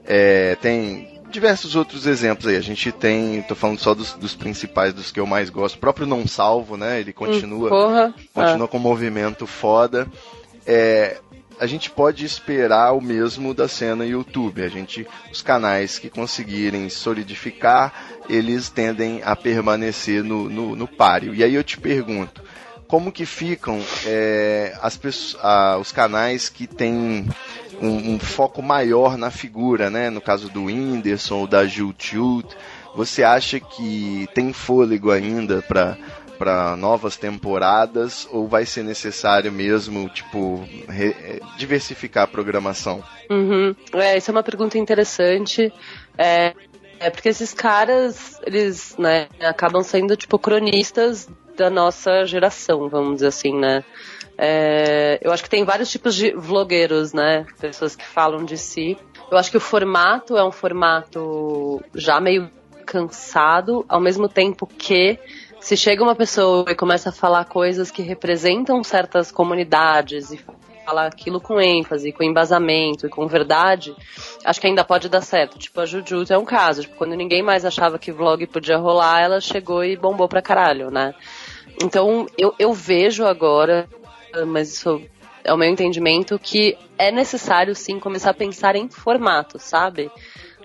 É, 0.06 0.56
tem 0.56 1.20
diversos 1.30 1.76
outros 1.76 2.06
exemplos 2.06 2.46
aí. 2.46 2.56
A 2.56 2.62
gente 2.62 2.90
tem, 2.90 3.42
tô 3.42 3.54
falando 3.54 3.78
só 3.78 3.94
dos, 3.94 4.14
dos 4.14 4.34
principais, 4.34 4.94
dos 4.94 5.12
que 5.12 5.20
eu 5.20 5.26
mais 5.26 5.50
gosto. 5.50 5.76
O 5.76 5.78
próprio 5.78 6.06
Não 6.06 6.26
Salvo, 6.26 6.76
né? 6.76 6.98
Ele 7.00 7.12
continua, 7.12 7.68
Porra. 7.68 8.14
continua 8.32 8.66
com 8.66 8.78
um 8.78 8.80
movimento 8.80 9.46
foda. 9.46 10.06
É, 10.66 11.18
a 11.60 11.66
gente 11.66 11.90
pode 11.90 12.24
esperar 12.24 12.92
o 12.92 13.00
mesmo 13.00 13.52
da 13.52 13.68
cena 13.68 14.04
YouTube. 14.04 14.62
A 14.62 14.68
gente, 14.68 15.06
os 15.32 15.42
canais 15.42 15.98
que 15.98 16.08
conseguirem 16.08 16.88
solidificar, 16.88 17.92
eles 18.28 18.68
tendem 18.68 19.20
a 19.24 19.34
permanecer 19.34 20.22
no, 20.22 20.48
no, 20.48 20.76
no 20.76 20.86
páreo. 20.86 21.34
E 21.34 21.42
aí 21.42 21.54
eu 21.54 21.64
te 21.64 21.78
pergunto, 21.78 22.42
como 22.86 23.12
que 23.12 23.26
ficam 23.26 23.80
é, 24.06 24.76
as 24.80 24.98
os 25.78 25.92
canais 25.92 26.48
que 26.48 26.66
têm 26.66 27.28
um, 27.80 28.14
um 28.14 28.18
foco 28.18 28.62
maior 28.62 29.16
na 29.16 29.30
figura, 29.30 29.90
né? 29.90 30.10
No 30.10 30.20
caso 30.20 30.48
do 30.48 30.64
Whindersson 30.64 31.36
ou 31.36 31.46
da 31.46 31.66
Jutut, 31.66 32.56
você 32.94 33.22
acha 33.22 33.60
que 33.60 34.26
tem 34.34 34.52
fôlego 34.52 35.10
ainda 35.10 35.62
para 35.62 35.96
para 36.38 36.76
novas 36.76 37.16
temporadas 37.16 38.28
ou 38.30 38.46
vai 38.46 38.64
ser 38.64 38.84
necessário 38.84 39.50
mesmo 39.50 40.08
tipo 40.08 40.64
eh, 40.88 41.40
diversificar 41.56 42.24
a 42.24 42.26
programação? 42.26 43.02
Uhum. 43.30 43.74
É, 43.94 44.16
isso 44.16 44.30
é 44.30 44.32
uma 44.32 44.42
pergunta 44.42 44.78
interessante. 44.78 45.72
É, 46.16 46.54
é 47.00 47.10
porque 47.10 47.28
esses 47.28 47.52
caras, 47.52 48.40
eles, 48.46 48.96
né, 48.98 49.28
acabam 49.40 49.82
sendo, 49.82 50.16
tipo, 50.16 50.38
cronistas 50.38 51.28
da 51.56 51.68
nossa 51.68 52.24
geração, 52.24 52.88
vamos 52.88 53.16
dizer 53.16 53.26
assim, 53.26 53.58
né? 53.58 53.84
É, 54.36 55.18
eu 55.20 55.32
acho 55.32 55.42
que 55.42 55.50
tem 55.50 55.64
vários 55.64 55.90
tipos 55.90 56.14
de 56.14 56.32
vlogueiros, 56.32 57.12
né? 57.12 57.44
Pessoas 57.60 57.96
que 57.96 58.04
falam 58.04 58.44
de 58.44 58.56
si. 58.56 58.96
Eu 59.30 59.36
acho 59.36 59.50
que 59.50 59.56
o 59.56 59.60
formato 59.60 60.36
é 60.36 60.44
um 60.44 60.52
formato 60.52 61.82
já 61.92 62.20
meio 62.20 62.48
cansado, 62.86 63.84
ao 63.88 64.00
mesmo 64.00 64.28
tempo 64.28 64.66
que 64.66 65.18
se 65.60 65.76
chega 65.76 66.02
uma 66.02 66.14
pessoa 66.14 66.64
e 66.70 66.74
começa 66.74 67.10
a 67.10 67.12
falar 67.12 67.44
coisas 67.44 67.90
que 67.90 68.02
representam 68.02 68.82
certas 68.82 69.30
comunidades 69.30 70.30
e 70.30 70.40
falar 70.88 71.06
aquilo 71.06 71.38
com 71.38 71.60
ênfase, 71.60 72.12
com 72.12 72.22
embasamento 72.22 73.06
e 73.06 73.10
com 73.10 73.26
verdade, 73.26 73.94
acho 74.42 74.58
que 74.58 74.66
ainda 74.66 74.82
pode 74.82 75.08
dar 75.10 75.20
certo. 75.20 75.58
Tipo, 75.58 75.80
a 75.82 75.86
Juju 75.86 76.24
é 76.30 76.38
um 76.38 76.46
caso. 76.46 76.82
Tipo, 76.82 76.96
quando 76.96 77.14
ninguém 77.14 77.42
mais 77.42 77.66
achava 77.66 77.98
que 77.98 78.10
vlog 78.10 78.46
podia 78.46 78.78
rolar, 78.78 79.20
ela 79.20 79.40
chegou 79.40 79.84
e 79.84 79.96
bombou 79.96 80.28
pra 80.28 80.40
caralho, 80.40 80.90
né? 80.90 81.14
Então, 81.82 82.26
eu, 82.38 82.54
eu 82.58 82.72
vejo 82.72 83.26
agora, 83.26 83.86
mas 84.46 84.72
isso 84.72 85.02
é 85.44 85.52
o 85.52 85.58
meu 85.58 85.68
entendimento, 85.68 86.38
que 86.38 86.76
é 86.96 87.12
necessário 87.12 87.74
sim 87.74 88.00
começar 88.00 88.30
a 88.30 88.34
pensar 88.34 88.74
em 88.74 88.88
formato, 88.88 89.58
sabe? 89.58 90.10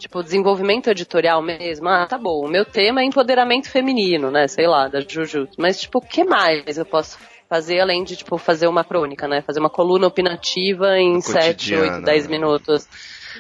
Tipo, 0.03 0.21
desenvolvimento 0.21 0.89
editorial 0.89 1.41
mesmo. 1.41 1.87
Ah, 1.87 2.05
tá 2.05 2.17
bom. 2.17 2.45
O 2.45 2.49
meu 2.49 2.65
tema 2.65 2.99
é 2.99 3.05
empoderamento 3.05 3.69
feminino, 3.69 4.29
né? 4.29 4.49
Sei 4.49 4.67
lá, 4.67 4.89
da 4.89 4.99
Juju. 4.99 5.47
Mas, 5.57 5.79
tipo, 5.79 5.99
o 5.99 6.01
que 6.01 6.25
mais 6.25 6.77
eu 6.77 6.85
posso 6.85 7.17
fazer 7.47 7.79
além 7.79 8.03
de, 8.03 8.17
tipo, 8.17 8.37
fazer 8.37 8.67
uma 8.67 8.83
crônica, 8.83 9.29
né? 9.29 9.41
Fazer 9.41 9.61
uma 9.61 9.69
coluna 9.69 10.05
opinativa 10.05 10.99
em 10.99 11.21
7, 11.21 11.75
8, 11.75 12.01
10 12.01 12.27
minutos. 12.27 12.85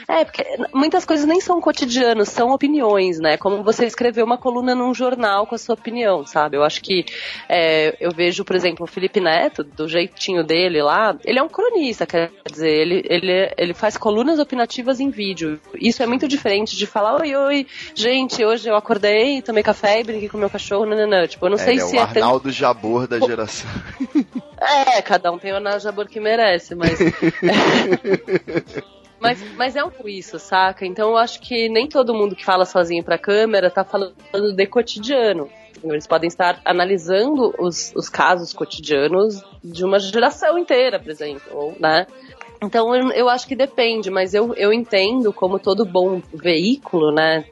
É, 0.07 0.25
porque 0.25 0.43
muitas 0.73 1.05
coisas 1.05 1.25
nem 1.25 1.39
são 1.41 1.59
cotidianos, 1.61 2.29
são 2.29 2.51
opiniões, 2.51 3.19
né? 3.19 3.37
Como 3.37 3.63
você 3.63 3.85
escrever 3.85 4.23
uma 4.23 4.37
coluna 4.37 4.75
num 4.75 4.93
jornal 4.93 5.45
com 5.47 5.55
a 5.55 5.57
sua 5.57 5.75
opinião, 5.75 6.25
sabe? 6.25 6.57
Eu 6.57 6.63
acho 6.63 6.81
que 6.81 7.05
é, 7.47 7.95
eu 7.99 8.11
vejo, 8.11 8.43
por 8.43 8.55
exemplo, 8.55 8.83
o 8.85 8.87
Felipe 8.87 9.19
Neto, 9.19 9.63
do 9.63 9.87
jeitinho 9.87 10.43
dele 10.43 10.81
lá, 10.81 11.15
ele 11.25 11.39
é 11.39 11.43
um 11.43 11.49
cronista, 11.49 12.05
quer 12.05 12.31
dizer, 12.49 12.69
ele, 12.69 13.03
ele, 13.09 13.51
ele 13.57 13.73
faz 13.73 13.97
colunas 13.97 14.39
opinativas 14.39 14.99
em 14.99 15.09
vídeo. 15.09 15.59
Isso 15.75 16.01
é 16.01 16.05
muito 16.07 16.27
diferente 16.27 16.75
de 16.75 16.85
falar, 16.85 17.21
oi, 17.21 17.35
oi, 17.35 17.67
gente, 17.95 18.43
hoje 18.43 18.69
eu 18.69 18.75
acordei, 18.75 19.41
tomei 19.41 19.63
café 19.63 19.99
e 19.99 20.03
brinquei 20.03 20.29
com 20.29 20.37
meu 20.37 20.49
cachorro, 20.49 20.85
não, 20.85 20.97
não, 20.97 21.07
não. 21.07 21.27
Tipo, 21.27 21.45
eu 21.45 21.49
não 21.51 21.57
É, 21.57 21.61
sei 21.61 21.73
ele 21.75 21.81
é 21.81 21.85
se 21.85 21.95
o 21.95 21.99
é 21.99 22.05
tão- 22.05 22.23
Arnaldo 22.23 22.51
Jabor 22.51 23.07
da 23.07 23.19
geração. 23.19 23.69
É, 24.59 25.01
cada 25.01 25.31
um 25.31 25.37
tem 25.37 25.51
o 25.51 25.55
Arnaldo 25.55 25.79
Jabor 25.81 26.07
que 26.07 26.19
merece, 26.19 26.75
mas. 26.75 26.99
mas, 29.23 29.55
mas 29.55 29.75
é 29.75 29.83
um 29.83 29.89
isso, 30.05 30.37
saca? 30.37 30.85
Então 30.85 31.11
eu 31.11 31.17
acho 31.17 31.39
que 31.39 31.69
nem 31.69 31.87
todo 31.87 32.13
mundo 32.13 32.35
que 32.35 32.43
fala 32.43 32.65
sozinho 32.65 33.03
pra 33.03 33.17
câmera 33.17 33.71
tá 33.71 33.83
falando 33.83 34.13
de 34.53 34.67
cotidiano. 34.67 35.49
Eles 35.83 36.07
podem 36.07 36.27
estar 36.27 36.61
analisando 36.63 37.53
os, 37.57 37.91
os 37.95 38.07
casos 38.09 38.53
cotidianos 38.53 39.43
de 39.63 39.83
uma 39.83 39.99
geração 39.99 40.57
inteira, 40.57 40.99
por 40.99 41.09
exemplo, 41.09 41.75
né? 41.79 42.05
Então 42.61 42.95
eu, 42.95 43.11
eu 43.11 43.29
acho 43.29 43.47
que 43.47 43.55
depende, 43.55 44.09
mas 44.09 44.33
eu, 44.33 44.53
eu 44.55 44.71
entendo 44.71 45.33
como 45.33 45.59
todo 45.59 45.85
bom 45.85 46.21
veículo, 46.33 47.11
né? 47.11 47.45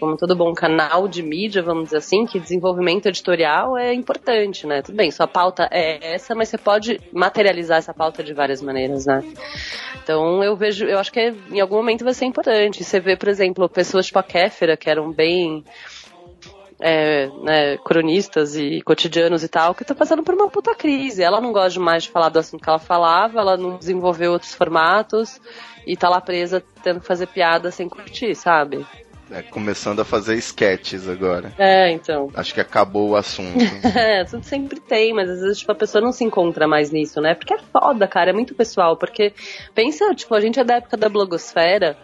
Como 0.00 0.16
todo 0.16 0.34
bom 0.34 0.54
canal 0.54 1.06
de 1.06 1.22
mídia, 1.22 1.62
vamos 1.62 1.84
dizer 1.84 1.98
assim, 1.98 2.24
que 2.24 2.40
desenvolvimento 2.40 3.06
editorial 3.06 3.76
é 3.76 3.92
importante, 3.92 4.66
né? 4.66 4.80
Tudo 4.80 4.96
bem, 4.96 5.10
sua 5.10 5.28
pauta 5.28 5.68
é 5.70 6.14
essa, 6.14 6.34
mas 6.34 6.48
você 6.48 6.56
pode 6.56 6.98
materializar 7.12 7.78
essa 7.78 7.92
pauta 7.92 8.24
de 8.24 8.32
várias 8.32 8.62
maneiras, 8.62 9.04
né? 9.04 9.22
Então 10.02 10.42
eu 10.42 10.56
vejo, 10.56 10.86
eu 10.86 10.98
acho 10.98 11.12
que 11.12 11.34
em 11.50 11.60
algum 11.60 11.76
momento 11.76 12.02
vai 12.02 12.14
ser 12.14 12.24
importante. 12.24 12.82
Você 12.82 12.98
vê, 12.98 13.14
por 13.14 13.28
exemplo, 13.28 13.68
pessoas 13.68 14.06
tipo 14.06 14.18
a 14.18 14.22
Kéfera, 14.22 14.76
que 14.76 14.88
eram 14.88 15.12
bem 15.12 15.62
é, 16.80 17.28
né, 17.42 17.76
cronistas 17.84 18.56
e 18.56 18.80
cotidianos 18.80 19.44
e 19.44 19.48
tal, 19.48 19.74
que 19.74 19.82
estão 19.82 19.96
passando 19.96 20.22
por 20.22 20.34
uma 20.34 20.48
puta 20.48 20.74
crise. 20.74 21.22
Ela 21.22 21.40
não 21.40 21.52
gosta 21.52 21.78
mais 21.78 22.04
de 22.04 22.10
falar 22.10 22.30
do 22.30 22.38
assunto 22.38 22.62
que 22.62 22.68
ela 22.68 22.78
falava, 22.78 23.38
ela 23.38 23.56
não 23.56 23.76
desenvolveu 23.76 24.32
outros 24.32 24.54
formatos 24.54 25.38
e 25.86 25.96
tá 25.96 26.08
lá 26.08 26.20
presa 26.20 26.62
tendo 26.82 27.00
que 27.00 27.06
fazer 27.06 27.26
piada 27.26 27.70
sem 27.70 27.88
curtir, 27.88 28.34
sabe? 28.34 28.86
É, 29.30 29.42
começando 29.42 30.00
a 30.00 30.04
fazer 30.04 30.34
sketches 30.36 31.08
agora. 31.08 31.52
É, 31.58 31.90
então. 31.90 32.30
Acho 32.34 32.52
que 32.52 32.60
acabou 32.60 33.10
o 33.10 33.16
assunto. 33.16 33.58
É, 34.00 34.24
tudo 34.24 34.44
sempre 34.44 34.80
tem, 34.80 35.12
mas 35.12 35.28
às 35.28 35.40
vezes 35.40 35.58
tipo, 35.58 35.72
a 35.72 35.74
pessoa 35.74 36.02
não 36.02 36.12
se 36.12 36.24
encontra 36.24 36.66
mais 36.66 36.90
nisso, 36.90 37.20
né? 37.20 37.34
Porque 37.34 37.54
é 37.54 37.58
foda, 37.58 38.06
cara, 38.06 38.30
é 38.30 38.32
muito 38.32 38.54
pessoal. 38.54 38.96
Porque 38.96 39.32
pensa, 39.74 40.14
tipo, 40.14 40.34
a 40.34 40.40
gente 40.40 40.58
é 40.58 40.64
da 40.64 40.76
época 40.76 40.96
da 40.96 41.08
blogosfera 41.08 41.96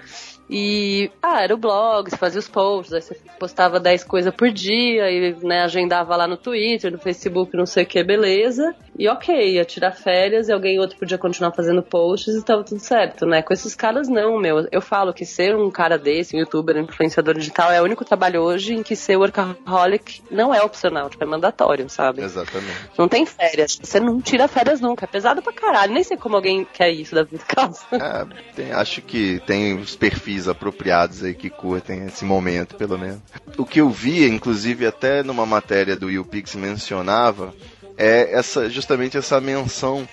e, 0.49 1.11
ah, 1.23 1.43
era 1.43 1.55
o 1.55 1.59
blog, 1.59 2.09
você 2.11 2.17
fazia 2.17 2.39
os 2.39 2.49
posts, 2.49 2.93
aí 2.93 3.03
você 3.03 3.17
postava 3.39 3.81
10 3.81 4.05
coisas 4.05 4.33
por 4.35 4.51
dia 4.51 5.11
e, 5.11 5.35
né, 5.43 5.63
agendava 5.63 6.15
lá 6.17 6.27
no 6.29 6.37
Twitter, 6.37 6.93
no 6.93 6.99
Facebook, 6.99 7.57
não 7.57 7.67
sei 7.67 7.83
o 7.85 7.87
que, 7.87 8.03
beleza. 8.05 8.75
E 8.99 9.09
ok, 9.09 9.55
ia 9.55 9.65
tirar 9.65 9.93
férias 9.93 10.49
e 10.49 10.53
alguém 10.53 10.79
outro 10.79 10.97
podia 10.99 11.19
continuar 11.19 11.53
fazendo 11.53 11.83
posts 11.83 12.35
e 12.35 12.43
tava 12.45 12.65
tudo 12.65 12.79
certo, 12.81 13.27
né? 13.27 13.43
Com 13.43 13.53
esses 13.53 13.75
caras 13.75 14.09
não, 14.09 14.39
meu. 14.39 14.67
Eu 14.73 14.81
falo 14.81 15.13
que 15.13 15.27
ser 15.27 15.55
um 15.55 15.71
cara 15.71 15.99
desse, 15.99 16.35
um 16.37 16.39
youtuber, 16.39 16.77
um 16.77 16.81
influenciador 16.83 17.35
digital, 17.35 17.71
é 17.71 17.81
o 17.81 17.85
único 17.85 18.05
trabalho 18.05 18.41
hoje 18.41 18.73
em 18.75 18.83
que 18.83 18.97
ser 18.97 19.17
workaholic 19.17 20.23
não 20.31 20.55
é 20.55 20.63
opcional, 20.63 21.11
tipo, 21.11 21.23
é 21.23 21.27
mandatório, 21.27 21.89
sabe? 21.91 22.23
Exatamente. 22.23 22.73
Não 22.97 23.09
tem 23.09 23.27
férias. 23.27 23.79
Você 23.83 24.01
não 24.01 24.21
tira 24.21 24.49
férias 24.49 24.81
nunca. 24.81 25.05
É 25.05 25.09
pesado 25.09 25.43
pra 25.43 25.53
caralho. 25.53 25.93
Nem 25.93 26.03
sei 26.05 26.17
como 26.17 26.37
alguém 26.37 26.65
quer 26.73 26.91
isso 26.91 27.15
da 27.15 27.23
vida 27.23 27.39
de 27.39 27.45
casa. 27.45 27.85
É, 27.93 28.27
tem- 28.55 28.73
acho 28.73 29.03
que 29.03 29.41
tem 29.47 29.77
os 29.79 29.95
perfis 29.97 30.36
apropriados 30.47 31.25
aí 31.25 31.35
que 31.35 31.49
curtem 31.51 32.05
esse 32.07 32.25
momento, 32.25 32.77
pelo 32.77 32.99
menos. 32.99 33.19
O 33.57 33.65
que 33.65 33.81
eu 33.81 33.89
vi, 33.91 34.29
inclusive, 34.29 34.87
até 34.87 35.23
numa 35.23 35.47
matéria 35.47 35.97
do 35.97 36.11
YouPix 36.11 36.55
mencionava, 36.55 37.55
é 37.97 38.33
essa, 38.39 38.69
justamente 38.69 39.17
essa 39.17 39.41
menção 39.41 40.07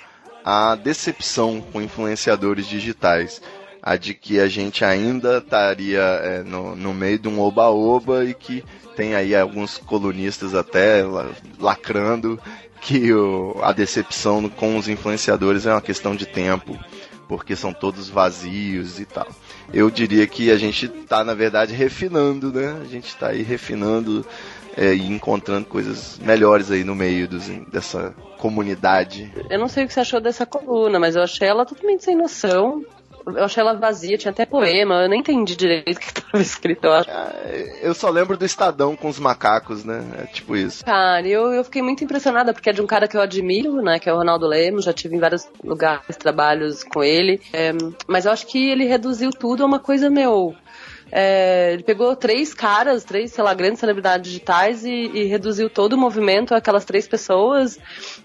à 0.44 0.76
decepção 0.76 1.62
com 1.62 1.82
influenciadores 1.82 2.66
digitais. 2.66 3.42
A 3.82 3.98
de 3.98 4.14
que 4.14 4.40
a 4.40 4.48
gente 4.48 4.86
ainda 4.86 5.40
estaria 5.40 6.00
é, 6.02 6.44
no, 6.44 6.74
no 6.74 6.94
meio 6.94 7.20
de 7.20 7.28
um 7.28 7.42
oba-oba 7.42 8.24
e 8.24 8.34
que 8.34 8.64
tem 8.96 9.14
aí 9.14 9.36
alguns 9.36 9.78
colunistas 9.78 10.56
até 10.56 11.04
la- 11.04 11.30
lacrando 11.60 12.40
que 12.80 13.12
o- 13.14 13.58
a 13.62 13.74
decepção 13.74 14.48
com 14.50 14.78
os 14.78 14.88
influenciadores 14.88 15.66
é 15.66 15.72
uma 15.72 15.82
questão 15.82 16.16
de 16.16 16.26
tempo 16.26 16.78
porque 17.28 17.56
são 17.56 17.74
todos 17.74 18.10
vazios 18.10 19.00
e 19.00 19.06
tal. 19.06 19.28
Eu 19.74 19.90
diria 19.90 20.28
que 20.28 20.52
a 20.52 20.58
gente 20.58 20.86
está, 20.86 21.24
na 21.24 21.34
verdade, 21.34 21.74
refinando, 21.74 22.52
né? 22.52 22.80
A 22.82 22.86
gente 22.86 23.08
está 23.08 23.30
aí 23.30 23.42
refinando 23.42 24.26
é, 24.76 24.94
e 24.94 25.06
encontrando 25.06 25.66
coisas 25.66 26.20
melhores 26.20 26.72
aí 26.72 26.84
no 26.84 26.96
meio 26.96 27.28
dos, 27.28 27.48
dessa 27.72 28.14
comunidade. 28.38 29.32
Eu 29.50 29.60
não 29.60 29.68
sei 29.68 29.86
o 29.86 29.88
que 29.88 29.94
você 29.94 30.02
achou 30.02 30.20
dessa 30.20 30.46
coluna, 30.46 31.00
mas 31.00 31.16
eu 31.16 31.24
achei 31.24 31.48
ela 31.48 31.66
totalmente 31.66 32.04
sem 32.04 32.16
noção. 32.16 32.84
Eu 33.26 33.46
achei 33.46 33.62
ela 33.62 33.74
vazia, 33.74 34.18
tinha 34.18 34.32
até 34.32 34.46
poema, 34.46 35.04
eu 35.04 35.10
nem 35.10 35.20
entendi 35.22 35.56
direito 35.56 35.98
o 35.98 36.00
que 36.00 36.08
estava 36.08 36.42
escrito, 36.42 36.86
eu 36.86 36.94
acho. 36.94 37.10
Ah, 37.10 37.32
Eu 37.82 37.94
só 37.94 38.10
lembro 38.10 38.36
do 38.38 38.46
Estadão 38.46 38.96
com 38.96 39.08
os 39.08 39.20
macacos, 39.20 39.84
né? 39.86 40.04
É 40.20 40.26
tipo 40.26 40.56
isso. 40.56 40.84
Cara, 40.84 41.26
eu, 41.28 41.54
eu 41.54 41.64
fiquei 41.64 41.82
muito 41.82 42.04
impressionada, 42.04 42.54
porque 42.54 42.70
é 42.70 42.74
de 42.74 42.82
um 42.82 42.88
cara 42.88 43.08
que 43.08 43.16
eu 43.16 43.22
admiro, 43.22 43.82
né, 43.82 44.00
que 44.00 44.10
é 44.10 44.14
o 44.14 44.18
Ronaldo 44.18 44.46
Lemos, 44.48 44.86
já 44.86 44.94
tive 44.94 45.16
em 45.16 45.20
vários 45.20 45.48
lugares, 45.64 46.18
trabalhos 46.18 46.84
com 46.84 47.04
ele, 47.04 47.42
é, 47.54 47.72
mas 48.08 48.26
eu 48.26 48.32
acho 48.32 48.46
que 48.48 48.70
ele 48.72 48.86
reduziu 48.86 49.30
tudo 49.32 49.64
a 49.64 49.66
uma 49.66 49.80
coisa, 49.80 50.10
meu... 50.10 50.56
é, 51.12 51.74
ele 51.74 51.84
pegou 51.84 52.16
três 52.16 52.54
caras, 52.54 53.04
três, 53.04 53.32
sei 53.32 53.44
lá, 53.44 53.54
grandes 53.54 53.80
celebridades 53.80 54.32
digitais 54.32 54.84
e, 54.84 54.90
e 55.14 55.26
reduziu 55.26 55.70
todo 55.70 55.94
o 55.94 55.98
movimento 55.98 56.56
àquelas 56.56 56.86
três 56.86 57.08
pessoas 57.08 57.78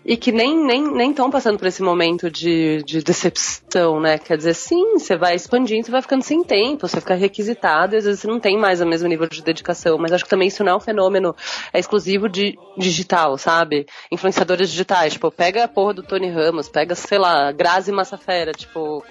e 0.04 0.16
que 0.16 0.32
nem 0.32 0.56
nem 0.56 0.82
nem 0.82 1.11
estão 1.11 1.30
passando 1.30 1.58
por 1.58 1.66
esse 1.66 1.82
momento 1.82 2.30
de, 2.30 2.82
de 2.84 3.02
decepção, 3.02 4.00
né? 4.00 4.18
Quer 4.18 4.37
dizer, 4.37 4.54
sim, 4.54 4.98
você 4.98 5.16
vai 5.16 5.34
expandindo, 5.34 5.84
você 5.84 5.90
vai 5.90 6.02
ficando 6.02 6.22
sem 6.22 6.42
tempo, 6.42 6.87
você 6.87 7.00
fica 7.00 7.14
requisitado 7.14 7.94
e 7.94 7.98
às 7.98 8.04
vezes 8.04 8.20
você 8.20 8.28
não 8.28 8.40
tem 8.40 8.58
mais 8.58 8.80
o 8.80 8.87
mesmo 8.87 9.08
nível 9.08 9.28
de 9.28 9.42
dedicação. 9.42 9.98
Mas 9.98 10.12
acho 10.12 10.24
que 10.24 10.30
também 10.30 10.48
isso 10.48 10.64
não 10.64 10.72
é 10.72 10.76
um 10.76 10.80
fenômeno 10.80 11.34
é 11.72 11.78
exclusivo 11.78 12.28
de 12.28 12.58
digital, 12.76 13.37
sabe? 13.37 13.87
Influenciadores 14.11 14.70
digitais, 14.70 15.12
tipo, 15.14 15.30
pega 15.30 15.64
a 15.64 15.68
porra 15.68 15.94
do 15.94 16.02
Tony 16.02 16.30
Ramos, 16.30 16.68
pega, 16.68 16.94
sei 16.94 17.18
lá, 17.18 17.52
Grazi 17.52 17.92
Massafera, 17.92 18.52
tipo, 18.52 19.04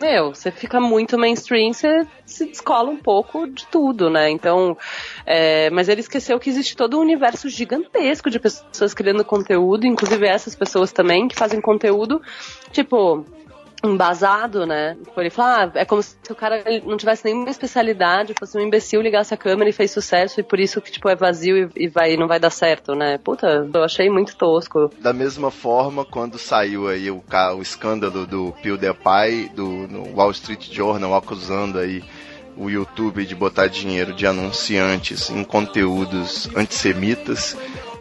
meu, 0.00 0.34
você 0.34 0.50
fica 0.50 0.80
muito 0.80 1.18
mainstream, 1.18 1.72
você 1.72 2.06
se 2.26 2.46
descola 2.46 2.90
um 2.90 2.96
pouco 2.96 3.46
de 3.46 3.66
tudo, 3.66 4.10
né? 4.10 4.30
Então, 4.30 4.76
é, 5.24 5.70
mas 5.70 5.88
ele 5.88 6.00
esqueceu 6.00 6.38
que 6.38 6.50
existe 6.50 6.76
todo 6.76 6.98
um 6.98 7.02
universo 7.02 7.48
gigantesco 7.48 8.28
de 8.28 8.38
pessoas 8.38 8.92
criando 8.92 9.24
conteúdo, 9.24 9.86
inclusive 9.86 10.26
essas 10.26 10.54
pessoas 10.54 10.92
também 10.92 11.28
que 11.28 11.36
fazem 11.36 11.60
conteúdo, 11.60 12.20
tipo, 12.72 13.24
embasado, 13.86 14.66
né? 14.66 14.96
Ele 15.16 15.30
fala, 15.30 15.64
ah, 15.64 15.78
é 15.80 15.84
como 15.84 16.02
se 16.02 16.16
o 16.30 16.34
cara 16.34 16.62
não 16.84 16.96
tivesse 16.96 17.24
nenhuma 17.24 17.50
especialidade, 17.50 18.34
fosse 18.38 18.56
um 18.58 18.60
imbecil, 18.60 19.00
ligasse 19.00 19.32
a 19.34 19.36
câmera 19.36 19.70
e 19.70 19.72
fez 19.72 19.90
sucesso, 19.90 20.40
e 20.40 20.42
por 20.42 20.58
isso 20.58 20.80
que, 20.80 20.90
tipo, 20.90 21.08
é 21.08 21.16
vazio 21.16 21.70
e, 21.76 21.88
vai, 21.88 22.16
não 22.16 22.26
vai 22.26 22.38
dar 22.38 22.50
certo, 22.50 22.94
né? 22.94 23.18
Puta, 23.18 23.68
eu 23.72 23.84
achei 23.84 24.10
muito 24.10 24.36
tosco. 24.36 24.90
Da 25.00 25.12
mesma 25.12 25.50
forma, 25.50 26.04
quando 26.04 26.38
saiu 26.38 26.88
aí 26.88 27.10
o, 27.10 27.22
o 27.56 27.62
escândalo 27.62 28.26
do 28.26 28.54
PewDiePie, 28.62 29.50
do 29.54 29.84
no 29.88 30.14
Wall 30.16 30.30
Street 30.30 30.72
Journal 30.72 31.14
acusando 31.14 31.78
aí 31.78 32.02
o 32.56 32.70
YouTube 32.70 33.24
de 33.24 33.34
botar 33.34 33.66
dinheiro 33.66 34.12
de 34.12 34.26
anunciantes 34.26 35.30
em 35.30 35.42
conteúdos 35.42 36.48
antissemitas, 36.56 37.56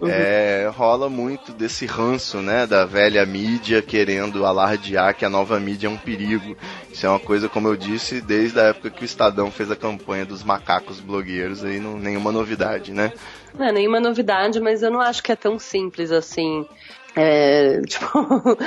é, 0.07 0.69
rola 0.73 1.09
muito 1.09 1.51
desse 1.51 1.85
ranço, 1.85 2.37
né, 2.37 2.65
da 2.65 2.85
velha 2.85 3.25
mídia 3.25 3.81
querendo 3.81 4.45
alardear 4.45 5.15
que 5.15 5.25
a 5.25 5.29
nova 5.29 5.59
mídia 5.59 5.87
é 5.87 5.89
um 5.89 5.97
perigo. 5.97 6.55
Isso 6.91 7.05
é 7.05 7.09
uma 7.09 7.19
coisa, 7.19 7.49
como 7.49 7.67
eu 7.67 7.75
disse, 7.75 8.21
desde 8.21 8.59
a 8.59 8.63
época 8.63 8.89
que 8.89 9.03
o 9.03 9.05
Estadão 9.05 9.51
fez 9.51 9.71
a 9.71 9.75
campanha 9.75 10.25
dos 10.25 10.43
macacos 10.43 10.99
blogueiros, 10.99 11.63
aí 11.63 11.79
não 11.79 11.97
nenhuma 11.97 12.31
novidade, 12.31 12.91
né? 12.91 13.11
Não 13.57 13.65
é 13.67 13.71
nenhuma 13.71 13.99
novidade, 13.99 14.59
mas 14.59 14.81
eu 14.81 14.91
não 14.91 14.99
acho 14.99 15.21
que 15.21 15.31
é 15.31 15.35
tão 15.35 15.59
simples 15.59 16.11
assim. 16.11 16.65
É, 17.15 17.81
tipo, 17.87 18.57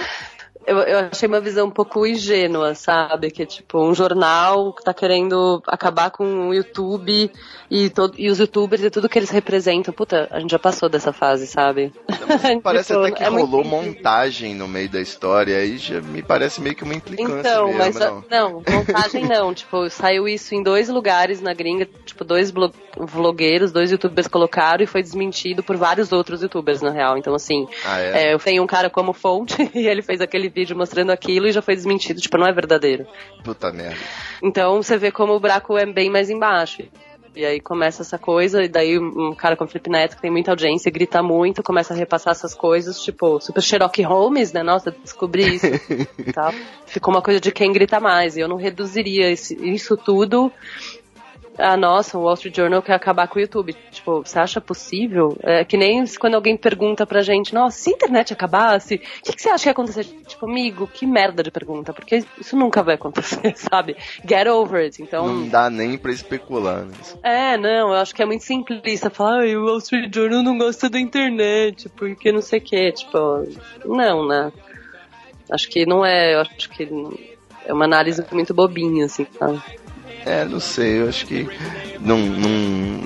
eu, 0.66 0.78
eu 0.78 0.98
achei 1.12 1.28
uma 1.28 1.40
visão 1.40 1.66
um 1.68 1.70
pouco 1.70 2.06
ingênua, 2.06 2.74
sabe? 2.74 3.30
Que 3.30 3.42
é 3.42 3.46
tipo 3.46 3.78
um 3.80 3.94
jornal 3.94 4.72
que 4.72 4.82
tá 4.84 4.92
querendo 4.92 5.62
acabar 5.66 6.10
com 6.10 6.48
o 6.48 6.54
YouTube 6.54 7.30
e, 7.70 7.90
todo, 7.90 8.14
e 8.18 8.28
os 8.28 8.38
youtubers 8.38 8.82
e 8.82 8.90
tudo 8.90 9.08
que 9.08 9.18
eles 9.18 9.30
representam. 9.30 9.92
Puta, 9.94 10.28
a 10.30 10.40
gente 10.40 10.50
já 10.50 10.58
passou 10.58 10.88
dessa 10.88 11.12
fase, 11.12 11.46
sabe? 11.46 11.92
Parece 12.62 12.86
Tipo, 12.96 13.00
até 13.00 13.12
que 13.12 13.24
é 13.24 13.30
muito 13.30 13.46
rolou 13.46 13.62
difícil. 13.64 13.84
montagem 13.94 14.54
no 14.54 14.66
meio 14.68 14.88
da 14.88 15.00
história, 15.00 15.56
aí 15.56 15.76
já 15.78 16.00
me 16.00 16.22
parece 16.22 16.60
meio 16.60 16.74
que 16.74 16.84
uma 16.84 16.94
implicância 16.94 17.38
Então, 17.40 17.66
mesmo, 17.68 17.78
mas 17.78 17.96
não. 17.96 18.24
não, 18.30 18.52
montagem 18.68 19.24
não. 19.28 19.54
Tipo, 19.54 19.88
saiu 19.90 20.28
isso 20.28 20.54
em 20.54 20.62
dois 20.62 20.88
lugares 20.88 21.40
na 21.40 21.52
gringa, 21.54 21.86
tipo, 22.04 22.24
dois 22.24 22.52
vlogueiros, 22.98 23.72
dois 23.72 23.90
youtubers 23.90 24.26
colocaram 24.28 24.82
e 24.82 24.86
foi 24.86 25.02
desmentido 25.02 25.62
por 25.62 25.76
vários 25.76 26.12
outros 26.12 26.42
youtubers, 26.42 26.80
na 26.80 26.90
real. 26.90 27.16
Então, 27.18 27.34
assim, 27.34 27.66
Ah, 27.84 28.00
é? 28.00 28.28
é, 28.28 28.34
eu 28.34 28.38
tenho 28.38 28.62
um 28.62 28.66
cara 28.66 28.88
como 28.90 29.12
fonte 29.12 29.56
e 29.74 29.86
ele 29.86 30.02
fez 30.02 30.20
aquele 30.20 30.48
vídeo 30.56 30.74
mostrando 30.74 31.10
aquilo 31.10 31.46
e 31.46 31.52
já 31.52 31.60
foi 31.60 31.76
desmentido, 31.76 32.18
tipo, 32.18 32.38
não 32.38 32.46
é 32.46 32.52
verdadeiro. 32.52 33.06
Puta 33.44 33.70
merda. 33.70 34.00
Então 34.42 34.82
você 34.82 34.96
vê 34.96 35.12
como 35.12 35.34
o 35.34 35.40
buraco 35.40 35.76
é 35.76 35.84
bem 35.84 36.08
mais 36.08 36.30
embaixo. 36.30 36.82
E 37.34 37.44
aí 37.44 37.60
começa 37.60 38.00
essa 38.00 38.16
coisa, 38.16 38.64
e 38.64 38.68
daí 38.68 38.98
um 38.98 39.34
cara 39.34 39.54
como 39.54 39.68
o 39.68 39.70
Felipe 39.70 39.90
Neto, 39.90 40.16
que 40.16 40.22
tem 40.22 40.30
muita 40.30 40.52
audiência, 40.52 40.90
grita 40.90 41.22
muito, 41.22 41.62
começa 41.62 41.92
a 41.92 41.96
repassar 41.96 42.30
essas 42.30 42.54
coisas, 42.54 42.98
tipo, 43.02 43.38
super 43.42 43.62
Sherlock 43.62 44.02
Holmes, 44.02 44.54
né? 44.54 44.62
Nossa, 44.62 44.90
descobri 44.90 45.56
isso. 45.56 45.66
tal. 46.32 46.50
Ficou 46.86 47.12
uma 47.12 47.20
coisa 47.20 47.38
de 47.38 47.52
quem 47.52 47.70
grita 47.70 48.00
mais. 48.00 48.38
E 48.38 48.40
eu 48.40 48.48
não 48.48 48.56
reduziria 48.56 49.30
isso 49.30 49.98
tudo 49.98 50.50
a 51.58 51.76
nossa, 51.76 52.18
o 52.18 52.22
Wall 52.22 52.34
Street 52.34 52.56
Journal 52.56 52.82
quer 52.82 52.94
acabar 52.94 53.28
com 53.28 53.38
o 53.38 53.42
YouTube. 53.42 53.74
Tipo, 53.90 54.22
você 54.22 54.38
acha 54.38 54.60
possível? 54.60 55.36
É 55.42 55.64
que 55.64 55.76
nem 55.76 56.04
quando 56.18 56.34
alguém 56.34 56.56
pergunta 56.56 57.06
pra 57.06 57.22
gente, 57.22 57.54
nossa, 57.54 57.78
se 57.78 57.90
a 57.90 57.92
internet 57.92 58.32
acabasse, 58.32 58.96
o 58.96 58.98
que, 58.98 59.32
que 59.32 59.42
você 59.42 59.48
acha 59.48 59.62
que 59.64 59.68
ia 59.68 59.72
acontecer? 59.72 60.04
Tipo, 60.04 60.46
amigo, 60.46 60.86
que 60.86 61.06
merda 61.06 61.42
de 61.42 61.50
pergunta, 61.50 61.92
porque 61.92 62.24
isso 62.38 62.56
nunca 62.56 62.82
vai 62.82 62.94
acontecer, 62.94 63.54
sabe? 63.56 63.96
Get 64.28 64.46
over 64.46 64.82
it. 64.82 65.02
Então. 65.02 65.26
Não 65.26 65.48
dá 65.48 65.70
nem 65.70 65.96
pra 65.96 66.12
especular 66.12 66.84
nisso. 66.84 67.18
É, 67.22 67.56
não, 67.56 67.88
eu 67.88 67.94
acho 67.94 68.14
que 68.14 68.22
é 68.22 68.26
muito 68.26 68.44
simplista 68.44 69.10
falar, 69.10 69.40
ai, 69.40 69.56
o 69.56 69.64
Wall 69.64 69.78
Street 69.78 70.14
Journal 70.14 70.42
não 70.42 70.58
gosta 70.58 70.88
da 70.88 70.98
internet, 70.98 71.88
porque 71.90 72.32
não 72.32 72.42
sei 72.42 72.58
o 72.58 72.62
que, 72.62 72.92
tipo, 72.92 73.18
não, 73.84 74.26
né? 74.26 74.52
Acho 75.50 75.68
que 75.68 75.86
não 75.86 76.04
é, 76.04 76.34
eu 76.34 76.40
acho 76.40 76.68
que 76.68 76.88
é 77.64 77.72
uma 77.72 77.84
análise 77.84 78.24
muito 78.32 78.52
bobinha, 78.52 79.06
assim, 79.06 79.26
sabe? 79.38 79.60
É, 80.24 80.44
não 80.44 80.58
sei, 80.58 81.00
eu 81.02 81.08
acho 81.08 81.24
que 81.26 81.46
não, 82.00 82.18
não, 82.18 82.48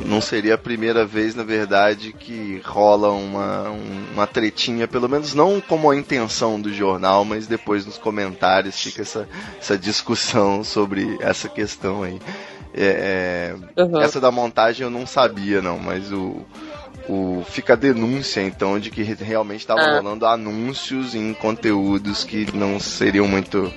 não 0.07 0.21
seria 0.21 0.55
a 0.55 0.59
primeira 0.59 1.05
vez, 1.05 1.35
na 1.35 1.43
verdade, 1.43 2.13
que 2.13 2.61
rola 2.65 3.11
uma, 3.13 3.71
um- 3.71 4.05
uma 4.15 4.27
tretinha, 4.27 4.89
pelo 4.89 5.09
menos 5.09 5.35
não 5.35 5.61
como 5.61 5.91
a 5.91 5.97
intenção 5.97 6.59
do 6.61 6.73
jornal, 6.73 7.25
mas 7.25 7.47
depois 7.47 7.85
nos 7.85 7.99
comentários 7.99 8.81
fica 8.81 9.03
essa, 9.03 9.29
essa 9.61 9.77
discussão 9.77 10.65
sobre 10.65 11.19
essa 11.21 11.49
questão 11.49 12.03
aí. 12.03 12.19
É, 12.73 13.55
é, 13.77 13.83
Uhum. 13.83 14.01
Essa 14.01 14.21
da 14.21 14.31
montagem 14.31 14.85
eu 14.85 14.91
não 14.91 15.07
sabia, 15.07 15.61
não, 15.61 15.79
mas 15.79 16.13
o, 16.13 16.45
o 17.11 17.45
fica 17.45 17.73
a 17.73 17.77
denúncia, 17.77 18.41
então, 18.41 18.79
de 18.79 18.91
que 18.91 19.03
realmente 19.03 19.61
estavam 19.61 19.85
Ah. 19.85 19.97
rolando 19.97 20.25
anúncios 20.27 21.15
em 21.15 21.35
conteúdos 21.35 22.23
que 22.25 22.47
não 22.57 22.79
seriam 22.79 23.27
muito. 23.27 23.73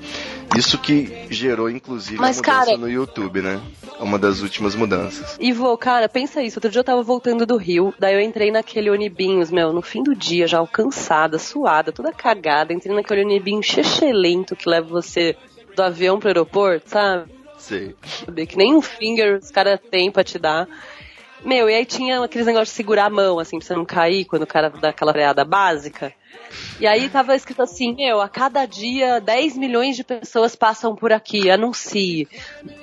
Isso 0.56 0.78
que 0.78 1.26
gerou, 1.32 1.68
inclusive, 1.70 2.20
Mas, 2.20 2.38
a 2.38 2.42
mudança 2.42 2.66
cara- 2.66 2.78
no 2.78 2.88
YouTube, 2.88 3.42
né? 3.42 3.60
Uma 4.00 4.20
das 4.20 4.42
últimas 4.42 4.76
mudanças. 4.76 5.36
Ivo, 5.40 5.76
cara, 5.78 6.08
pensa 6.08 6.44
isso. 6.44 6.58
Outro 6.60 6.70
dia 6.70 6.80
eu 6.82 6.84
tava 6.84 7.02
voltando 7.02 7.46
do 7.46 7.58
Rio, 7.58 7.92
daí 7.98 8.14
eu 8.14 8.22
entrei 8.22 8.52
naquele 8.52 8.90
Onibinhos, 8.92 9.50
meu, 9.50 9.74
no 9.74 9.82
fim 9.82 10.04
do 10.04 10.14
dia, 10.16 10.46
já 10.48 10.64
cansada, 10.68 11.40
suada, 11.40 11.92
toda 11.92 12.12
cagada. 12.12 12.72
Entrei 12.74 12.94
naquele 12.96 13.22
Onibinho 13.24 13.64
chechelento 13.64 14.56
que 14.56 14.70
leva 14.70 14.88
você 14.88 15.36
do 15.76 15.82
avião 15.82 16.20
pro 16.20 16.28
aeroporto, 16.30 16.88
sabe? 16.90 17.32
Sei. 17.58 17.96
Que 18.48 18.58
nem 18.58 18.76
um 18.76 18.82
finger 18.82 19.38
os 19.42 19.50
caras 19.50 19.80
têm 19.90 20.12
pra 20.12 20.24
te 20.24 20.38
dar. 20.38 20.68
Meu, 21.46 21.70
e 21.70 21.74
aí 21.74 21.86
tinha 21.86 22.24
aqueles 22.24 22.48
negócios 22.48 22.70
de 22.70 22.76
segurar 22.76 23.06
a 23.06 23.10
mão, 23.10 23.38
assim, 23.38 23.58
pra 23.58 23.68
você 23.68 23.76
não 23.76 23.86
cair 23.86 24.26
quando 24.26 24.44
o 24.44 24.48
cara 24.48 24.70
dá 24.70 24.90
aquela 24.90 25.12
freada 25.12 25.44
básica. 25.44 26.14
E 26.80 26.88
aí 26.88 27.10
tava 27.10 27.36
escrito 27.36 27.62
assim, 27.62 27.94
meu, 27.96 28.22
a 28.22 28.30
cada 28.30 28.66
dia 28.66 29.20
10 29.20 29.58
milhões 29.58 29.96
de 29.96 30.04
pessoas 30.04 30.56
passam 30.56 30.96
por 30.96 31.12
aqui, 31.12 31.50
anuncie. 31.50 32.28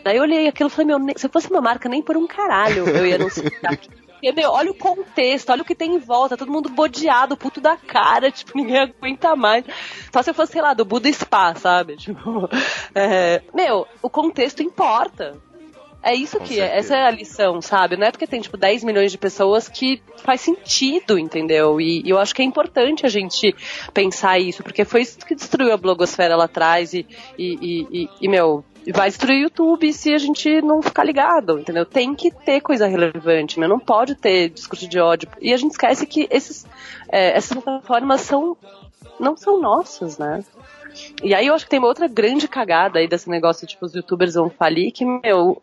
Daí 0.05 0.17
eu 0.17 0.23
olhei 0.23 0.49
aquilo 0.49 0.69
e 0.69 0.73
falei, 0.73 0.87
meu, 0.87 1.15
se 1.17 1.27
eu 1.27 1.31
fosse 1.31 1.51
uma 1.51 1.61
marca, 1.61 1.89
nem 1.89 2.03
por 2.03 2.17
um 2.17 2.27
caralho 2.27 2.89
eu 2.89 3.07
ia 3.07 3.17
anunciar 3.17 3.51
aqui. 3.65 3.89
Porque, 4.21 4.33
meu, 4.33 4.51
olha 4.51 4.71
o 4.71 4.75
contexto, 4.75 5.49
olha 5.49 5.63
o 5.63 5.65
que 5.65 5.75
tem 5.75 5.95
em 5.95 5.99
volta, 5.99 6.37
todo 6.37 6.53
mundo 6.53 6.69
bodeado, 6.69 7.39
puto 7.39 7.59
da 7.59 7.75
cara, 7.75 8.29
tipo, 8.31 8.53
ninguém 8.55 8.79
aguenta 8.79 9.35
mais. 9.35 9.65
Só 10.13 10.23
se 10.23 10.29
eu 10.29 10.35
fosse, 10.35 10.53
sei 10.53 10.61
lá, 10.61 10.75
do 10.75 10.85
Buda 10.85 11.11
Spa, 11.11 11.55
sabe? 11.55 11.97
Tipo, 12.11 12.49
é, 12.95 13.41
meu, 13.55 13.87
o 14.03 14.11
contexto 14.11 14.63
importa. 14.63 15.39
É 16.03 16.15
isso 16.15 16.39
Com 16.39 16.45
que 16.45 16.55
certeza. 16.55 16.75
é, 16.75 16.79
essa 16.79 16.97
é 16.97 17.03
a 17.07 17.11
lição, 17.11 17.61
sabe? 17.61 17.97
Não 17.97 18.07
é 18.07 18.11
porque 18.11 18.27
tem, 18.27 18.41
tipo, 18.41 18.57
10 18.57 18.83
milhões 18.85 19.13
de 19.13 19.19
pessoas 19.19 19.69
que 19.69 20.03
faz 20.19 20.41
sentido, 20.41 21.19
entendeu? 21.19 21.81
E, 21.81 22.03
e 22.05 22.11
eu 22.11 22.19
acho 22.19 22.35
que 22.35 22.41
é 22.43 22.45
importante 22.45 23.05
a 23.05 23.09
gente 23.09 23.55
pensar 23.93 24.39
isso, 24.39 24.63
porque 24.63 24.85
foi 24.85 25.03
isso 25.03 25.19
que 25.19 25.35
destruiu 25.35 25.73
a 25.73 25.77
blogosfera 25.77 26.37
lá 26.37 26.45
atrás 26.45 26.95
e, 26.95 27.07
e, 27.39 27.87
e, 27.93 28.09
e- 28.23 28.29
meu, 28.29 28.65
vai 28.95 29.09
destruir 29.11 29.37
o 29.41 29.43
YouTube 29.43 29.93
se 29.93 30.15
a 30.15 30.19
gente 30.19 30.63
não 30.63 30.81
ficar 30.81 31.05
ligado, 31.05 31.59
entendeu? 31.59 31.85
Tem 31.85 32.15
que 32.15 32.31
ter 32.31 32.61
coisa 32.63 32.87
relevante, 32.87 33.61
não 33.61 33.79
pode 33.79 34.15
ter 34.15 34.49
discurso 34.49 34.89
de 34.89 34.99
ódio. 34.99 35.29
E 35.41 35.53
a 35.53 35.57
gente 35.57 35.73
esquece 35.73 36.07
que 36.07 36.27
esses, 36.31 36.67
é, 37.11 37.37
essas 37.37 37.53
plataformas 37.63 38.23
são, 38.23 38.57
não 39.19 39.37
são 39.37 39.61
nossas, 39.61 40.17
né? 40.17 40.43
E 41.23 41.35
aí 41.35 41.47
eu 41.47 41.55
acho 41.55 41.65
que 41.65 41.71
tem 41.71 41.79
uma 41.79 41.89
outra 41.89 42.07
grande 42.07 42.49
cagada 42.49 42.99
aí 42.99 43.09
desse 43.09 43.29
negócio, 43.29 43.67
tipo, 43.67 43.85
os 43.85 43.95
youtubers 43.95 44.35
vão 44.35 44.51
falir, 44.51 44.93
que, 44.93 45.05
meu, 45.05 45.63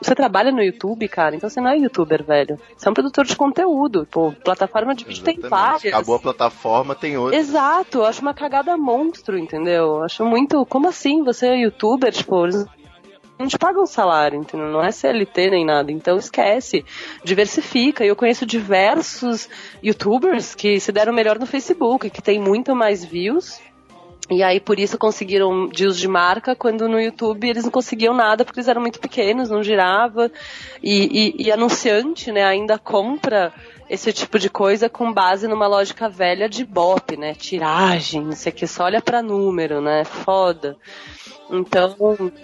você 0.00 0.14
trabalha 0.14 0.52
no 0.52 0.62
YouTube, 0.62 1.08
cara, 1.08 1.36
então 1.36 1.48
você 1.48 1.60
não 1.60 1.70
é 1.70 1.78
youtuber, 1.78 2.22
velho. 2.24 2.58
Você 2.76 2.88
é 2.88 2.90
um 2.90 2.94
produtor 2.94 3.24
de 3.24 3.36
conteúdo. 3.36 4.06
Pô, 4.10 4.32
plataforma 4.32 4.94
de 4.94 5.04
vídeo 5.04 5.24
tem 5.24 5.38
várias. 5.38 5.92
Acabou 5.92 6.16
a 6.16 6.20
plataforma, 6.20 6.94
tem 6.94 7.16
outra. 7.16 7.38
Exato, 7.38 7.98
eu 7.98 8.06
acho 8.06 8.22
uma 8.22 8.34
cagada 8.34 8.76
monstro, 8.76 9.38
entendeu? 9.38 9.96
Eu 9.96 10.04
Acho 10.04 10.24
muito. 10.24 10.64
Como 10.66 10.88
assim? 10.88 11.24
Você 11.24 11.46
é 11.46 11.56
youtuber? 11.56 12.12
Tipo, 12.12 12.46
não 13.38 13.48
te 13.48 13.58
pagam 13.58 13.84
salário, 13.84 14.38
entendeu? 14.38 14.68
Não 14.68 14.82
é 14.82 14.92
CLT 14.92 15.50
nem 15.50 15.64
nada. 15.64 15.90
Então 15.90 16.16
esquece. 16.16 16.84
Diversifica. 17.24 18.04
E 18.04 18.08
eu 18.08 18.16
conheço 18.16 18.46
diversos 18.46 19.48
youtubers 19.82 20.54
que 20.54 20.78
se 20.78 20.92
deram 20.92 21.12
melhor 21.12 21.38
no 21.38 21.46
Facebook, 21.46 22.10
que 22.10 22.22
tem 22.22 22.40
muito 22.40 22.76
mais 22.76 23.04
views. 23.04 23.60
E 24.30 24.42
aí, 24.42 24.58
por 24.58 24.78
isso, 24.80 24.96
conseguiram 24.96 25.68
deals 25.68 25.98
de 25.98 26.08
marca, 26.08 26.56
quando 26.56 26.88
no 26.88 26.98
YouTube 26.98 27.46
eles 27.48 27.64
não 27.64 27.70
conseguiam 27.70 28.14
nada, 28.14 28.42
porque 28.44 28.58
eles 28.58 28.68
eram 28.68 28.80
muito 28.80 28.98
pequenos, 28.98 29.50
não 29.50 29.62
girava. 29.62 30.30
E, 30.82 31.34
e- 31.38 31.44
e 31.46 31.52
anunciante, 31.52 32.32
né, 32.32 32.42
ainda 32.42 32.78
compra 32.78 33.52
esse 33.88 34.12
tipo 34.14 34.38
de 34.38 34.48
coisa 34.48 34.88
com 34.88 35.12
base 35.12 35.46
numa 35.46 35.66
lógica 35.66 36.08
velha 36.08 36.48
de 36.48 36.64
bop, 36.64 37.16
né? 37.18 37.34
Tiragem, 37.34 38.22
não 38.24 38.32
sei 38.32 38.50
o 38.50 38.54
que, 38.54 38.66
só 38.66 38.84
olha 38.84 39.02
pra 39.02 39.20
número, 39.22 39.82
né? 39.82 40.04
Foda. 40.04 40.74
Então, 41.50 41.94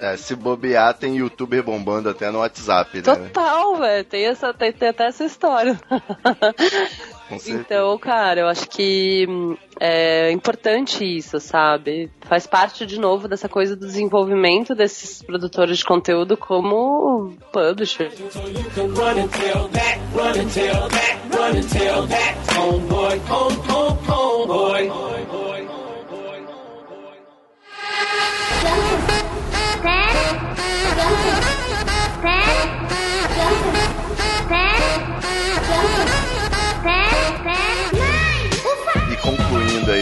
É, 0.01 0.17
se 0.17 0.35
bobear, 0.35 0.95
tem 0.95 1.17
youtuber 1.17 1.63
bombando 1.63 2.09
até 2.09 2.31
no 2.31 2.41
WhatsApp, 2.41 2.97
né? 2.97 3.03
total, 3.03 3.77
velho. 3.77 4.05
Tem, 4.05 4.27
essa, 4.27 4.53
tem, 4.53 4.73
tem 4.73 4.89
até 4.89 5.07
essa 5.07 5.25
história. 5.25 5.79
Com 7.29 7.39
certeza. 7.39 7.61
Então, 7.61 7.99
cara, 7.99 8.41
eu 8.41 8.49
acho 8.49 8.69
que 8.69 9.27
hum, 9.29 9.57
é 9.79 10.31
importante 10.31 11.05
isso, 11.05 11.41
sabe? 11.41 12.11
Faz 12.23 12.47
parte, 12.47 12.85
de 12.85 12.99
novo, 13.01 13.27
dessa 13.27 13.49
coisa 13.49 13.75
do 13.75 13.87
desenvolvimento 13.87 14.75
desses 14.75 15.23
produtores 15.23 15.79
de 15.79 15.85
conteúdo 15.85 16.37
como 16.37 17.35
publisher. 17.53 18.11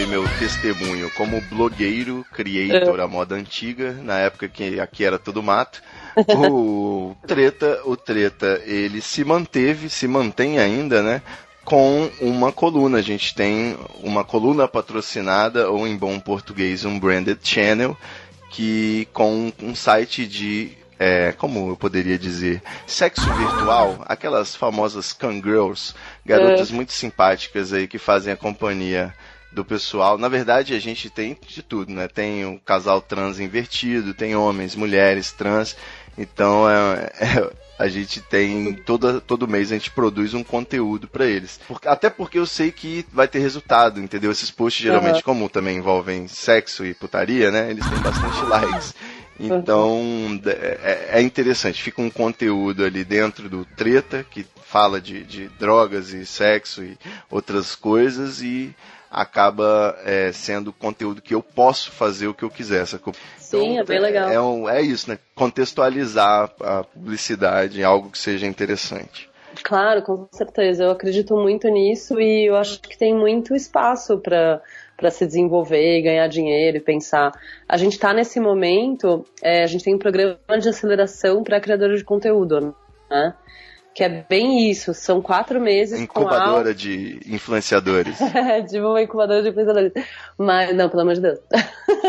Meu 0.09 0.27
testemunho 0.39 1.11
como 1.11 1.39
blogueiro, 1.41 2.25
creator 2.33 2.99
à 2.99 3.07
moda 3.07 3.35
antiga, 3.35 3.93
na 3.93 4.17
época 4.17 4.47
que 4.47 4.79
aqui 4.79 5.05
era 5.05 5.19
tudo 5.19 5.43
mato, 5.43 5.81
o 6.27 7.15
Treta, 7.27 7.81
o 7.85 7.95
Treta, 7.95 8.59
ele 8.65 9.01
se 9.01 9.23
manteve, 9.23 9.87
se 9.87 10.07
mantém 10.07 10.57
ainda, 10.57 11.03
né? 11.03 11.21
com 11.63 12.09
uma 12.19 12.51
coluna. 12.51 12.97
A 12.97 13.01
gente 13.03 13.35
tem 13.35 13.77
uma 14.01 14.23
coluna 14.23 14.67
patrocinada, 14.67 15.69
ou 15.69 15.87
em 15.87 15.95
bom 15.95 16.19
português, 16.19 16.83
um 16.83 16.99
branded 16.99 17.37
channel, 17.43 17.95
que 18.49 19.07
com 19.13 19.53
um 19.61 19.75
site 19.75 20.25
de 20.25 20.71
é, 20.97 21.31
como 21.31 21.69
eu 21.69 21.77
poderia 21.77 22.17
dizer, 22.17 22.61
sexo 22.85 23.31
virtual, 23.33 24.03
aquelas 24.05 24.53
famosas 24.55 25.13
cangirls, 25.13 25.93
garotas 26.25 26.71
É. 26.71 26.73
muito 26.73 26.91
simpáticas 26.91 27.71
aí 27.71 27.87
que 27.87 27.97
fazem 27.97 28.33
a 28.33 28.37
companhia 28.37 29.13
do 29.51 29.65
pessoal. 29.65 30.17
Na 30.17 30.27
verdade, 30.27 30.73
a 30.75 30.79
gente 30.79 31.09
tem 31.09 31.37
de 31.47 31.63
tudo, 31.63 31.91
né? 31.91 32.07
Tem 32.07 32.45
o 32.45 32.59
casal 32.59 33.01
trans 33.01 33.39
invertido, 33.39 34.13
tem 34.13 34.35
homens, 34.35 34.75
mulheres 34.75 35.31
trans. 35.31 35.75
Então, 36.17 36.69
é, 36.69 37.11
é- 37.19 37.51
a 37.79 37.87
gente 37.87 38.19
tem 38.21 38.73
toda, 38.73 39.21
todo 39.21 39.47
mês 39.47 39.71
a 39.71 39.75
gente 39.75 39.89
produz 39.91 40.33
um 40.33 40.43
conteúdo 40.43 41.07
pra 41.07 41.25
eles. 41.25 41.59
Por- 41.65 41.79
até 41.85 42.09
porque 42.09 42.37
eu 42.37 42.45
sei 42.45 42.71
que 42.73 43.05
vai 43.11 43.25
ter 43.25 43.39
resultado, 43.39 44.01
entendeu? 44.01 44.31
Esses 44.31 44.51
posts 44.51 44.83
geralmente, 44.83 45.13
Aham. 45.15 45.23
como 45.23 45.49
também 45.49 45.77
envolvem 45.77 46.27
sexo 46.27 46.85
e 46.85 46.93
putaria, 46.93 47.49
né? 47.49 47.69
Eles 47.71 47.85
têm 47.87 47.99
bastante 47.99 48.45
likes. 48.45 48.93
Então 49.39 50.41
é, 50.45 51.19
é 51.19 51.21
interessante, 51.21 51.81
fica 51.81 52.01
um 52.01 52.09
conteúdo 52.09 52.83
ali 52.83 53.05
dentro 53.05 53.47
do 53.47 53.63
Treta 53.63 54.25
que 54.29 54.45
fala 54.65 54.99
de, 54.99 55.23
de 55.23 55.47
drogas 55.57 56.11
e 56.11 56.25
sexo 56.25 56.83
e 56.83 56.97
outras 57.31 57.73
coisas 57.73 58.41
e 58.41 58.75
acaba 59.09 59.97
é, 60.05 60.31
sendo 60.31 60.71
conteúdo 60.71 61.21
que 61.21 61.33
eu 61.33 61.41
posso 61.41 61.91
fazer 61.91 62.27
o 62.27 62.33
que 62.33 62.43
eu 62.43 62.49
quiser. 62.49 62.85
Sacou? 62.85 63.13
Sim, 63.37 63.79
é 63.79 63.83
bem 63.83 63.99
legal. 63.99 64.29
É, 64.29 64.39
um- 64.39 64.69
é 64.69 64.81
isso, 64.81 65.09
né? 65.09 65.17
Contextualizar 65.35 66.51
a 66.61 66.83
publicidade 66.83 67.79
em 67.79 67.83
algo 67.83 68.09
que 68.11 68.17
seja 68.17 68.45
interessante. 68.45 69.29
Claro, 69.63 70.03
com 70.03 70.27
certeza. 70.31 70.83
Eu 70.83 70.91
acredito 70.91 71.35
muito 71.35 71.67
nisso 71.67 72.19
e 72.19 72.45
eu 72.47 72.55
acho 72.55 72.79
que 72.81 72.97
tem 72.97 73.15
muito 73.15 73.55
espaço 73.55 74.17
para 74.19 74.61
para 74.95 75.09
se 75.09 75.25
desenvolver, 75.25 76.01
ganhar 76.01 76.27
dinheiro 76.27 76.75
e 76.75 76.81
pensar. 76.81 77.31
A 77.69 77.77
gente 77.77 77.93
está 77.93 78.13
nesse 78.13 78.37
momento, 78.37 79.25
é, 79.41 79.63
a 79.63 79.65
gente 79.65 79.81
tem 79.81 79.95
um 79.95 79.97
programa 79.97 80.37
de 80.59 80.67
aceleração 80.67 81.41
para 81.41 81.61
criadores 81.61 81.99
de 81.99 82.03
conteúdo, 82.03 82.75
né? 83.09 83.33
Que 83.93 84.03
é 84.03 84.25
bem 84.29 84.69
isso. 84.69 84.93
São 84.93 85.21
quatro 85.21 85.59
meses 85.59 85.97
com 85.97 86.03
Incubadora 86.21 86.73
de 86.73 87.19
influenciadores. 87.25 88.17
tipo 88.69 88.87
uma 88.87 89.01
incubadora 89.01 89.41
de 89.43 89.51
pensadores. 89.51 89.91
Mas, 90.37 90.75
não, 90.75 90.89
pelo 90.89 91.01
amor 91.01 91.15
de 91.15 91.21
Deus. 91.21 91.39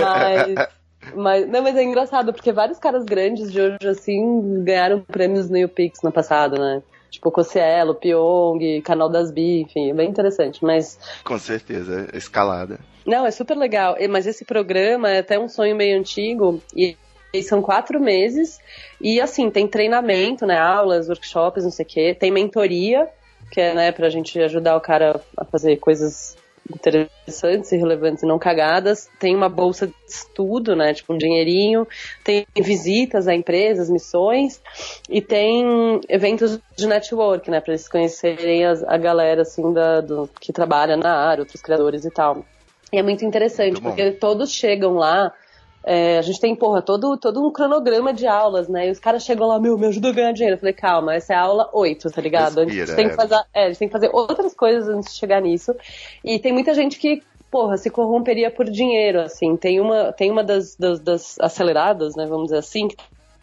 mas, 0.00 0.68
mas, 1.14 1.48
não, 1.48 1.62
mas 1.62 1.76
é 1.76 1.82
engraçado, 1.82 2.32
porque 2.32 2.52
vários 2.52 2.78
caras 2.78 3.04
grandes 3.04 3.52
de 3.52 3.60
hoje, 3.60 3.88
assim, 3.88 4.64
ganharam 4.64 5.00
prêmios 5.00 5.48
no 5.48 5.56
YouPix 5.58 6.00
no 6.02 6.12
passado, 6.12 6.58
né? 6.58 6.82
Tipo, 7.10 7.30
Cossielo, 7.30 7.94
Pyong, 7.94 8.82
Canal 8.82 9.08
das 9.08 9.30
Bi, 9.30 9.62
enfim, 9.62 9.90
é 9.90 9.94
bem 9.94 10.08
interessante. 10.10 10.62
Mas, 10.62 10.98
Com 11.24 11.38
certeza, 11.38 12.08
escalada. 12.12 12.78
não, 13.06 13.24
é 13.24 13.30
super 13.30 13.56
legal. 13.56 13.96
E- 13.98 14.06
Mas 14.08 14.26
esse 14.26 14.44
programa 14.44 15.08
é 15.10 15.20
até 15.20 15.38
um 15.38 15.48
sonho 15.48 15.74
meio 15.74 15.98
antigo 15.98 16.62
e, 16.76 16.96
e 17.32 17.42
são 17.42 17.60
quatro 17.62 18.00
meses. 18.00 18.58
E, 19.00 19.20
assim, 19.20 19.50
tem 19.50 19.66
treinamento, 19.66 20.46
né? 20.46 20.58
Aulas, 20.58 21.08
workshops, 21.08 21.64
não 21.64 21.70
sei 21.70 21.84
o 21.84 21.88
quê. 21.88 22.14
Tem 22.18 22.30
mentoria, 22.30 23.08
que 23.50 23.60
é, 23.60 23.74
né, 23.74 23.92
pra 23.92 24.08
gente 24.10 24.38
ajudar 24.40 24.76
o 24.76 24.80
cara 24.80 25.20
a 25.36 25.44
fazer 25.44 25.76
coisas 25.76 26.36
interessantes 26.70 27.72
e 27.72 27.76
relevantes 27.76 28.22
e 28.22 28.26
não 28.26 28.38
cagadas. 28.38 29.08
Tem 29.18 29.34
uma 29.34 29.48
bolsa 29.48 29.86
de 29.86 29.94
estudo, 30.06 30.76
né? 30.76 30.92
Tipo, 30.92 31.14
um 31.14 31.18
dinheirinho. 31.18 31.86
Tem 32.22 32.46
visitas 32.56 33.26
a 33.26 33.34
empresas, 33.34 33.88
missões. 33.88 34.60
E 35.08 35.20
tem 35.20 36.00
eventos 36.08 36.58
de 36.76 36.86
network, 36.86 37.50
né? 37.50 37.60
Pra 37.60 37.72
eles 37.72 37.88
conhecerem 37.88 38.66
as- 38.66 38.82
a, 38.84 38.96
galera, 38.98 39.42
assim, 39.42 39.72
da, 39.72 40.00
do, 40.00 40.28
que 40.40 40.52
trabalha 40.52 40.96
na 40.96 41.14
área, 41.14 41.42
outros 41.42 41.62
criadores 41.62 42.04
e 42.04 42.10
tal. 42.10 42.44
E 42.92 42.98
é 42.98 43.02
muito 43.02 43.24
interessante, 43.24 43.72
Muito 43.72 43.82
porque 43.82 44.10
todos 44.12 44.52
chegam 44.52 44.94
lá. 44.94 45.32
É, 45.90 46.18
a 46.18 46.22
gente 46.22 46.38
tem, 46.38 46.54
porra, 46.54 46.82
todo, 46.82 47.16
todo 47.16 47.42
um 47.42 47.50
cronograma 47.50 48.12
de 48.12 48.26
aulas, 48.26 48.68
né? 48.68 48.88
E 48.88 48.90
os 48.90 48.98
caras 48.98 49.24
chegam 49.24 49.46
lá, 49.48 49.58
meu, 49.58 49.78
me 49.78 49.86
ajuda 49.86 50.10
a 50.10 50.12
ganhar 50.12 50.32
dinheiro. 50.32 50.56
Eu 50.56 50.60
falei, 50.60 50.74
calma, 50.74 51.14
essa 51.14 51.32
é 51.32 51.36
a 51.36 51.40
aula 51.40 51.70
8, 51.72 52.10
tá 52.10 52.20
ligado? 52.20 52.60
Respira, 52.60 52.82
a 52.82 52.86
gente 52.86 52.94
tem 52.94 53.06
é. 53.06 53.08
que 53.08 53.16
fazer, 53.16 53.42
é, 53.54 53.64
a 53.64 53.68
gente 53.68 53.78
tem 53.78 53.88
que 53.88 53.92
fazer 53.92 54.10
outras 54.12 54.54
coisas 54.54 54.86
antes 54.86 55.14
de 55.14 55.18
chegar 55.18 55.40
nisso. 55.40 55.74
E 56.22 56.38
tem 56.38 56.52
muita 56.52 56.74
gente 56.74 56.98
que, 56.98 57.22
porra, 57.50 57.78
se 57.78 57.88
corromperia 57.88 58.50
por 58.50 58.66
dinheiro, 58.66 59.18
assim. 59.18 59.56
Tem 59.56 59.80
uma, 59.80 60.12
tem 60.12 60.30
uma 60.30 60.44
das, 60.44 60.76
das, 60.76 61.00
das 61.00 61.40
aceleradas, 61.40 62.14
né, 62.14 62.26
vamos 62.26 62.48
dizer 62.48 62.58
assim, 62.58 62.88
que 62.88 62.96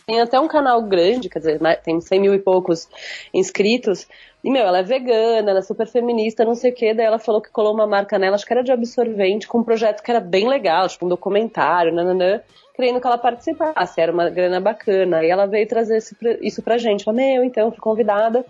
tem 0.06 0.22
até 0.22 0.40
um 0.40 0.48
canal 0.48 0.84
grande, 0.84 1.30
quer 1.30 1.40
dizer, 1.40 1.60
né, 1.60 1.76
tem 1.76 2.00
100 2.00 2.22
mil 2.22 2.36
e 2.36 2.40
poucos 2.40 2.88
inscritos. 3.34 4.08
E, 4.46 4.52
meu, 4.52 4.62
ela 4.62 4.78
é 4.78 4.84
vegana, 4.84 5.50
ela 5.50 5.58
é 5.58 5.64
super 5.64 5.88
feminista, 5.88 6.46
não 6.46 6.54
sei 6.54 6.70
o 6.70 6.76
quê. 6.76 6.94
Daí 6.94 7.08
ela 7.08 7.18
falou 7.18 7.42
que 7.42 7.50
colou 7.50 7.74
uma 7.74 7.88
marca 7.88 8.20
nela, 8.20 8.36
acho 8.36 8.46
que 8.46 8.54
era 8.54 8.64
de 8.64 8.72
absorvente, 8.72 9.48
com 9.48 9.58
um 9.58 9.64
projeto 9.64 10.04
que 10.04 10.12
era 10.12 10.20
bem 10.20 10.48
legal, 10.48 10.88
tipo 10.88 11.04
um 11.04 11.10
documentário, 11.10 11.92
nananã, 11.92 12.40
querendo 12.76 13.02
que 13.02 13.08
ela 13.08 13.18
participasse. 13.18 14.00
Era 14.00 14.12
uma 14.12 14.30
grana 14.30 14.60
bacana. 14.60 15.24
E 15.24 15.32
ela 15.32 15.48
veio 15.48 15.68
trazer 15.68 15.98
isso 16.44 16.62
pra 16.62 16.78
gente. 16.78 17.04
Falei, 17.04 17.38
meu, 17.38 17.44
então, 17.44 17.72
fui 17.72 17.80
convidada. 17.80 18.46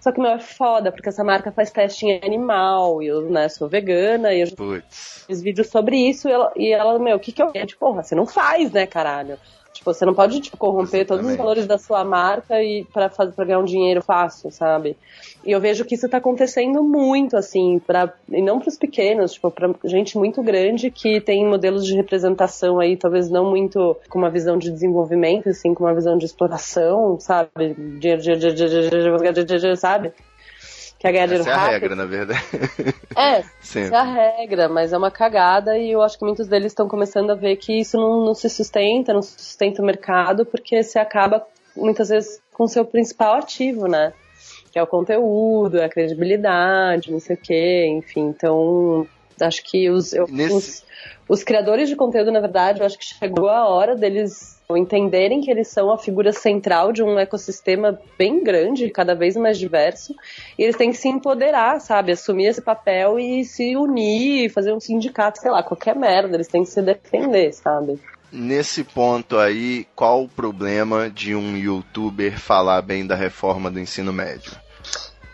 Só 0.00 0.10
que, 0.10 0.20
meu, 0.20 0.32
é 0.32 0.40
foda, 0.40 0.90
porque 0.90 1.10
essa 1.10 1.22
marca 1.22 1.52
faz 1.52 1.70
teste 1.70 2.06
em 2.06 2.20
animal, 2.24 3.00
e 3.00 3.06
eu, 3.06 3.30
né, 3.30 3.48
sou 3.48 3.68
vegana, 3.68 4.34
e 4.34 4.40
eu 4.40 4.46
já 4.46 4.56
Putz. 4.56 5.26
fiz 5.28 5.40
vídeos 5.40 5.68
sobre 5.68 5.96
isso, 5.96 6.28
e 6.28 6.32
ela, 6.32 6.52
e 6.56 6.72
ela 6.72 6.98
meu, 6.98 7.18
o 7.18 7.20
que 7.20 7.30
que 7.30 7.40
eu... 7.40 7.52
Tipo, 7.52 7.86
porra, 7.86 8.02
você 8.02 8.16
não 8.16 8.26
faz, 8.26 8.72
né, 8.72 8.84
caralho? 8.84 9.38
Tipo, 9.76 9.92
você 9.92 10.04
não 10.04 10.14
pode, 10.14 10.40
tipo, 10.40 10.56
corromper 10.56 11.06
todos 11.06 11.24
os 11.24 11.32
Exatamente. 11.32 11.38
valores 11.38 11.66
da 11.66 11.78
sua 11.78 12.04
marca 12.04 12.62
e 12.62 12.84
para 12.92 13.08
fazer 13.10 13.32
pra 13.32 13.44
ganhar 13.44 13.58
um 13.58 13.64
dinheiro 13.64 14.02
fácil, 14.02 14.50
sabe? 14.50 14.96
E 15.44 15.52
eu 15.52 15.60
vejo 15.60 15.84
que 15.84 15.94
isso 15.94 16.08
tá 16.08 16.16
acontecendo 16.16 16.82
muito, 16.82 17.36
assim, 17.36 17.78
pra, 17.86 18.12
e 18.30 18.42
não 18.42 18.58
pros 18.58 18.76
pequenos, 18.76 19.32
tipo, 19.32 19.50
pra 19.50 19.70
gente 19.84 20.18
muito 20.18 20.42
grande 20.42 20.90
que 20.90 21.20
tem 21.20 21.46
modelos 21.46 21.84
de 21.86 21.94
representação 21.94 22.80
aí, 22.80 22.96
talvez 22.96 23.30
não 23.30 23.48
muito 23.48 23.96
com 24.08 24.18
uma 24.18 24.30
visão 24.30 24.56
de 24.58 24.70
desenvolvimento, 24.70 25.48
assim, 25.48 25.74
com 25.74 25.84
uma 25.84 25.94
visão 25.94 26.16
de 26.16 26.24
exploração, 26.24 27.18
sabe? 27.20 27.74
Dinheiro, 27.98 28.22
dinheiro, 28.22 28.22
dinheiro, 28.22 28.54
dinheiro, 28.54 28.90
dinheiro, 28.90 29.18
dinheiro, 29.18 29.44
dinheiro, 29.44 29.76
sabe? 29.76 30.12
Quer 30.98 31.12
ganhar 31.12 31.26
dinheiro 31.26 31.42
Essa 31.48 31.50
é 31.50 31.54
a 31.54 31.68
regra, 31.68 31.94
na 31.96 32.06
verdade. 32.06 32.40
É, 33.16 33.42
Sempre. 33.60 33.94
é 33.94 33.98
a 33.98 34.02
regra, 34.36 34.68
mas 34.68 34.92
é 34.92 34.98
uma 34.98 35.10
cagada 35.10 35.78
e 35.78 35.90
eu 35.90 36.02
acho 36.02 36.18
que 36.18 36.24
muitos 36.24 36.46
deles 36.48 36.72
estão 36.72 36.86
começando 36.88 37.30
a 37.30 37.34
ver 37.34 37.56
que 37.56 37.72
isso 37.80 37.96
não, 37.96 38.24
não 38.24 38.34
se 38.34 38.48
sustenta, 38.50 39.12
não 39.12 39.22
sustenta 39.22 39.80
o 39.82 39.84
mercado, 39.84 40.44
porque 40.44 40.82
você 40.82 40.98
acaba 40.98 41.42
muitas 41.74 42.08
vezes 42.10 42.40
com 42.52 42.64
o 42.64 42.68
seu 42.68 42.84
principal 42.84 43.34
ativo, 43.36 43.86
né? 43.88 44.12
Que 44.70 44.78
é 44.78 44.82
o 44.82 44.86
conteúdo, 44.86 45.78
é 45.78 45.84
a 45.84 45.88
credibilidade, 45.88 47.10
não 47.10 47.20
sei 47.20 47.36
o 47.36 47.40
quê, 47.40 47.86
enfim. 47.88 48.26
Então, 48.28 49.06
acho 49.40 49.62
que 49.64 49.88
os, 49.90 50.12
eu- 50.12 50.26
Nesse- 50.28 50.54
os, 50.54 50.84
os 51.28 51.42
criadores 51.44 51.88
de 51.88 51.96
conteúdo, 51.96 52.30
na 52.30 52.40
verdade, 52.40 52.80
eu 52.80 52.86
acho 52.86 52.98
que 52.98 53.04
chegou 53.06 53.48
a 53.48 53.66
hora 53.68 53.96
deles 53.96 54.55
entenderem 54.74 55.42
que 55.42 55.50
eles 55.50 55.68
são 55.68 55.92
a 55.92 55.98
figura 55.98 56.32
central 56.32 56.92
de 56.92 57.02
um 57.02 57.18
ecossistema 57.18 58.00
bem 58.18 58.42
grande, 58.42 58.88
cada 58.88 59.14
vez 59.14 59.36
mais 59.36 59.58
diverso, 59.58 60.14
e 60.58 60.62
eles 60.62 60.76
têm 60.76 60.90
que 60.90 60.96
se 60.96 61.08
empoderar, 61.08 61.78
sabe? 61.80 62.12
Assumir 62.12 62.46
esse 62.46 62.62
papel 62.62 63.18
e 63.18 63.44
se 63.44 63.76
unir, 63.76 64.50
fazer 64.50 64.72
um 64.72 64.80
sindicato, 64.80 65.38
sei 65.38 65.50
lá, 65.50 65.62
qualquer 65.62 65.94
merda, 65.94 66.36
eles 66.36 66.48
têm 66.48 66.64
que 66.64 66.70
se 66.70 66.80
defender, 66.80 67.52
sabe? 67.52 68.00
Nesse 68.32 68.82
ponto 68.82 69.38
aí, 69.38 69.86
qual 69.94 70.24
o 70.24 70.28
problema 70.28 71.08
de 71.08 71.34
um 71.34 71.56
youtuber 71.56 72.38
falar 72.38 72.82
bem 72.82 73.06
da 73.06 73.14
reforma 73.14 73.70
do 73.70 73.78
ensino 73.78 74.12
médio? 74.12 74.52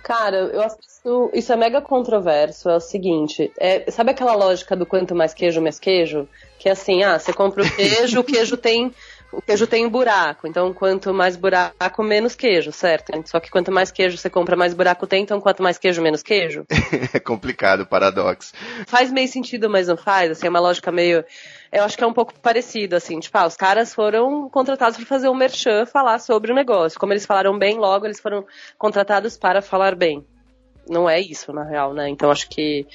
Cara, 0.02 0.36
eu 0.36 0.60
acho 0.62 0.76
que 0.76 0.86
isso, 0.86 1.30
isso 1.32 1.52
é 1.52 1.56
mega 1.56 1.80
controverso. 1.80 2.68
É 2.68 2.76
o 2.76 2.80
seguinte: 2.80 3.52
é, 3.58 3.90
sabe 3.90 4.10
aquela 4.10 4.34
lógica 4.34 4.74
do 4.74 4.84
quanto 4.84 5.14
mais 5.14 5.32
queijo, 5.32 5.62
mais 5.62 5.78
queijo? 5.78 6.28
Que 6.58 6.68
é 6.68 6.72
assim, 6.72 7.02
ah, 7.02 7.18
você 7.18 7.32
compra 7.32 7.62
o 7.62 7.70
queijo, 7.74 8.20
o 8.20 8.24
queijo 8.24 8.56
tem. 8.56 8.92
O 9.32 9.40
queijo 9.40 9.66
tem 9.66 9.88
buraco, 9.88 10.46
então 10.46 10.74
quanto 10.74 11.14
mais 11.14 11.36
buraco, 11.36 12.02
menos 12.02 12.34
queijo, 12.34 12.70
certo? 12.70 13.12
Só 13.26 13.40
que 13.40 13.50
quanto 13.50 13.72
mais 13.72 13.90
queijo 13.90 14.18
você 14.18 14.28
compra, 14.28 14.54
mais 14.54 14.74
buraco 14.74 15.06
tem, 15.06 15.22
então 15.22 15.40
quanto 15.40 15.62
mais 15.62 15.78
queijo, 15.78 16.02
menos 16.02 16.22
queijo. 16.22 16.66
É 17.14 17.18
complicado 17.18 17.86
paradoxo. 17.86 18.52
Faz 18.86 19.10
meio 19.10 19.28
sentido, 19.28 19.68
mas 19.68 19.88
não 19.88 19.96
faz, 19.96 20.30
assim, 20.30 20.46
é 20.46 20.50
uma 20.50 20.60
lógica 20.60 20.92
meio. 20.92 21.24
Eu 21.70 21.84
acho 21.84 21.96
que 21.96 22.04
é 22.04 22.06
um 22.06 22.12
pouco 22.12 22.38
parecido, 22.40 22.96
assim, 22.96 23.18
tipo, 23.18 23.36
ah, 23.36 23.46
os 23.46 23.56
caras 23.56 23.94
foram 23.94 24.48
contratados 24.48 24.96
para 24.96 25.06
fazer 25.06 25.28
um 25.28 25.34
merchan, 25.34 25.86
falar 25.86 26.18
sobre 26.18 26.52
o 26.52 26.54
negócio. 26.54 26.98
Como 26.98 27.12
eles 27.12 27.26
falaram 27.26 27.58
bem, 27.58 27.78
logo 27.78 28.06
eles 28.06 28.20
foram 28.20 28.44
contratados 28.78 29.36
para 29.36 29.62
falar 29.62 29.94
bem. 29.94 30.24
Não 30.88 31.08
é 31.08 31.20
isso, 31.20 31.52
na 31.52 31.64
real, 31.64 31.94
né? 31.94 32.08
Então 32.08 32.30
acho 32.30 32.48
que 32.48 32.86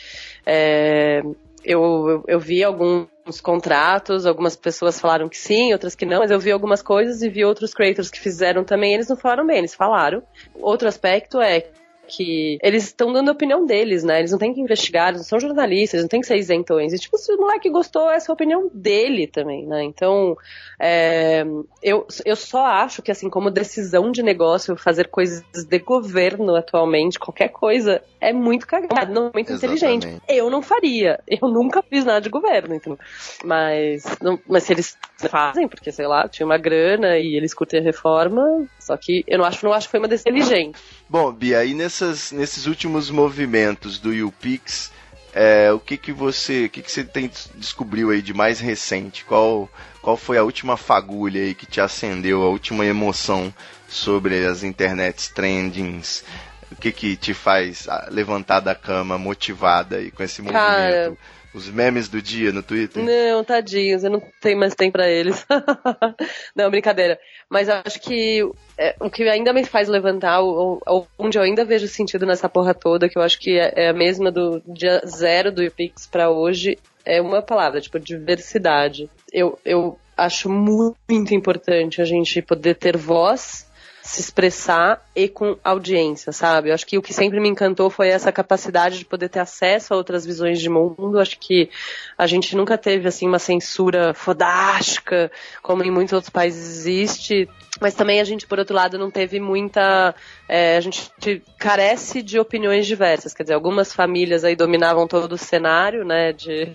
é, 0.46 1.22
eu, 1.64 2.10
eu, 2.10 2.24
eu 2.28 2.40
vi 2.40 2.64
alguns 2.64 3.08
contratos, 3.42 4.26
algumas 4.26 4.56
pessoas 4.56 5.00
falaram 5.00 5.28
que 5.28 5.38
sim, 5.38 5.74
outras 5.74 5.96
que 5.96 6.06
não, 6.06 6.20
mas 6.20 6.32
eu 6.32 6.40
vi 6.40 6.52
algumas 6.52 6.82
coisas 6.82 7.22
e 7.22 7.30
vi 7.30 7.44
outros 7.44 7.74
creators 7.74 8.10
que 8.10 8.20
fizeram 8.20 8.64
também, 8.64 8.94
eles 8.94 9.08
não 9.08 9.18
falaram 9.18 9.46
bem, 9.46 9.58
eles 9.58 9.76
falaram. 9.76 10.24
Outro 10.56 10.88
aspecto 10.88 11.42
é 11.42 11.68
que 12.08 12.58
eles 12.62 12.86
estão 12.86 13.12
dando 13.12 13.30
a 13.30 13.34
opinião 13.34 13.66
deles, 13.66 14.04
né? 14.04 14.20
Eles 14.20 14.32
não 14.32 14.40
têm 14.40 14.54
que 14.54 14.62
investigar, 14.62 15.10
eles 15.10 15.22
não 15.22 15.26
são 15.28 15.40
jornalistas, 15.40 15.96
eles 15.96 16.04
não 16.04 16.10
têm 16.10 16.22
que 16.22 16.28
ser 16.28 16.38
isentões. 16.38 16.94
E, 16.94 16.98
tipo, 17.00 17.18
se 17.18 17.32
o 17.34 17.38
moleque 17.38 17.70
gostou, 17.70 18.10
essa 18.10 18.30
é 18.30 18.32
a 18.32 18.34
opinião 18.34 18.70
dele 18.74 19.28
também, 19.28 19.66
né? 19.68 19.84
Então, 19.84 20.36
é, 20.80 21.44
eu, 21.84 22.06
eu 22.26 22.36
só 22.36 22.66
acho 22.66 23.02
que, 23.02 23.12
assim, 23.12 23.30
como 23.30 23.52
decisão 23.52 24.12
de 24.12 24.24
negócio, 24.24 24.76
fazer 24.76 25.08
coisas 25.10 25.44
de 25.68 25.80
governo 25.80 26.56
atualmente, 26.56 27.20
qualquer 27.20 27.50
coisa, 27.50 28.02
é 28.22 28.32
muito 28.32 28.66
cagado, 28.66 29.14
não 29.14 29.28
é 29.28 29.32
muito 29.34 29.52
inteligente. 29.54 30.08
Exatamente. 30.08 30.24
Eu 30.30 30.50
não 30.50 30.62
faria. 30.62 31.20
Eu 31.28 31.48
nunca 31.50 31.82
fiz 31.84 32.06
nada 32.06 32.22
de 32.22 32.30
governo, 32.30 32.74
então. 32.76 32.98
Mas, 33.44 34.04
não- 34.22 34.40
mas 34.48 34.64
se 34.64 34.74
eles 34.74 34.98
fazem, 35.30 35.68
porque, 35.68 35.92
sei 35.92 36.08
lá, 36.08 36.28
tinha 36.28 36.46
uma 36.46 36.58
grana 36.58 37.18
e 37.18 37.36
eles 37.36 37.54
curtem 37.54 37.80
a 37.80 37.84
reforma, 37.84 38.68
só 38.80 38.96
que 38.98 39.24
eu 39.28 39.38
não 39.38 39.46
acho, 39.46 39.66
não 39.66 39.74
acho 39.74 39.88
que 39.88 39.92
foi 39.92 40.00
uma 40.00 40.08
decisão 40.08 40.32
inteligente. 40.36 40.80
Bom, 41.10 41.32
Bia, 41.32 41.60
aí 41.60 41.74
nessas, 41.74 42.32
nesses 42.32 42.66
últimos 42.66 43.10
movimentos 43.10 43.98
do 43.98 44.14
YouPix, 44.14 44.92
é, 45.34 45.72
o 45.72 45.80
que 45.80 45.96
que 45.96 46.12
você, 46.12 46.66
o 46.66 46.70
que 46.70 46.82
que 46.82 46.92
você 46.92 47.04
tem 47.04 47.32
descobriu 47.56 48.10
aí 48.10 48.22
de 48.22 48.34
mais 48.34 48.60
recente? 48.60 49.24
Qual, 49.24 49.70
qual 50.02 50.18
foi 50.18 50.38
a 50.38 50.44
última 50.44 50.76
fagulha 50.76 51.42
aí 51.42 51.56
que 51.56 51.66
te 51.66 51.80
acendeu, 51.80 52.44
a 52.44 52.50
última 52.50 52.86
emoção 52.86 53.54
sobre 53.88 54.46
as 54.46 54.64
internets 54.64 55.30
trendings? 55.30 56.26
O 56.72 56.76
que 56.76 56.92
que 56.92 57.16
te 57.16 57.34
faz 57.34 57.88
ah, 57.88 58.10
levantar 58.12 58.60
da 58.60 58.76
cama 58.76 59.18
motivada 59.18 59.98
aí 59.98 60.12
com 60.12 60.24
esse 60.24 60.42
movimento? 60.42 60.60
Cara, 60.60 61.18
Os 61.58 61.70
memes 61.70 62.08
do 62.08 62.22
dia 62.22 62.52
no 62.52 62.62
Twitter? 62.62 63.04
Não, 63.04 63.44
tadinhos, 63.44 64.04
eu 64.04 64.12
não 64.12 64.22
tenho 64.40 64.60
mais 64.60 64.76
tempo 64.76 64.94
pra 64.94 65.10
eles. 65.10 65.44
não, 66.56 66.70
brincadeira. 66.70 67.20
Mas 67.50 67.68
acho 67.68 68.00
que 68.00 68.48
é, 68.78 68.96
o 69.00 69.10
que 69.10 69.24
ainda 69.28 69.52
me 69.52 69.66
faz 69.66 69.88
levantar, 69.88 70.42
o- 70.42 70.80
o- 70.88 71.08
onde 71.18 71.38
eu 71.38 71.42
ainda 71.42 71.66
vejo 71.66 71.88
sentido 71.88 72.26
nessa 72.28 72.48
porra 72.48 72.74
toda, 72.74 73.10
que 73.10 73.18
eu 73.18 73.22
acho 73.24 73.40
que 73.40 73.58
é, 73.58 73.74
é 73.76 73.88
a 73.90 73.94
mesma 73.94 74.32
do 74.32 74.62
dia 74.68 75.02
zero 75.06 75.52
do 75.52 75.64
UPix 75.66 76.06
pra 76.06 76.30
hoje, 76.30 76.78
é 77.04 77.20
uma 77.22 77.42
palavra, 77.42 77.82
tipo, 77.82 78.00
diversidade. 78.00 79.10
Eu, 79.34 79.58
eu 79.66 79.98
acho 80.16 80.50
muito 80.50 81.34
importante 81.34 82.02
a 82.02 82.06
gente 82.06 82.42
poder 82.42 82.76
ter 82.76 82.96
voz 82.98 83.67
se 84.08 84.22
expressar 84.22 85.06
e 85.14 85.28
com 85.28 85.58
audiência, 85.62 86.32
sabe? 86.32 86.70
Eu 86.70 86.74
acho 86.74 86.88
que 86.88 86.98
o 86.98 87.02
que 87.02 87.14
sempre 87.14 87.42
me 87.42 87.50
encantou 87.50 87.90
foi 87.90 88.08
essa 88.08 88.32
capacidade 88.32 89.00
de 89.00 89.04
poder 89.04 89.28
ter 89.28 89.42
acesso 89.42 89.94
a 89.94 89.98
outras 89.98 90.26
visões 90.26 90.62
de 90.62 90.70
mundo. 90.70 91.20
Acho 91.20 91.38
que 91.38 91.70
a 92.18 92.26
gente 92.26 92.56
nunca 92.56 92.78
teve 92.78 93.06
assim 93.06 93.28
uma 93.28 93.38
censura 93.38 94.14
fodástica, 94.14 95.30
como 95.62 95.84
em 95.84 95.92
muitos 95.92 96.14
outros 96.14 96.30
países 96.30 96.80
existe. 96.80 97.50
Mas 97.82 97.96
também 97.96 98.22
a 98.22 98.24
gente, 98.24 98.48
por 98.48 98.60
outro 98.60 98.74
lado, 98.74 98.98
não 98.98 99.12
teve 99.12 99.42
muita. 99.42 100.16
é, 100.48 100.78
a 100.78 100.80
gente 100.80 101.12
carece 101.60 102.22
de 102.22 102.40
opiniões 102.40 102.88
diversas. 102.88 103.34
Quer 103.34 103.44
dizer, 103.44 103.56
algumas 103.56 103.92
famílias 103.92 104.46
aí 104.46 104.56
dominavam 104.56 105.06
todo 105.06 105.34
o 105.34 105.38
cenário, 105.38 106.06
né? 106.06 106.32
De. 106.32 106.72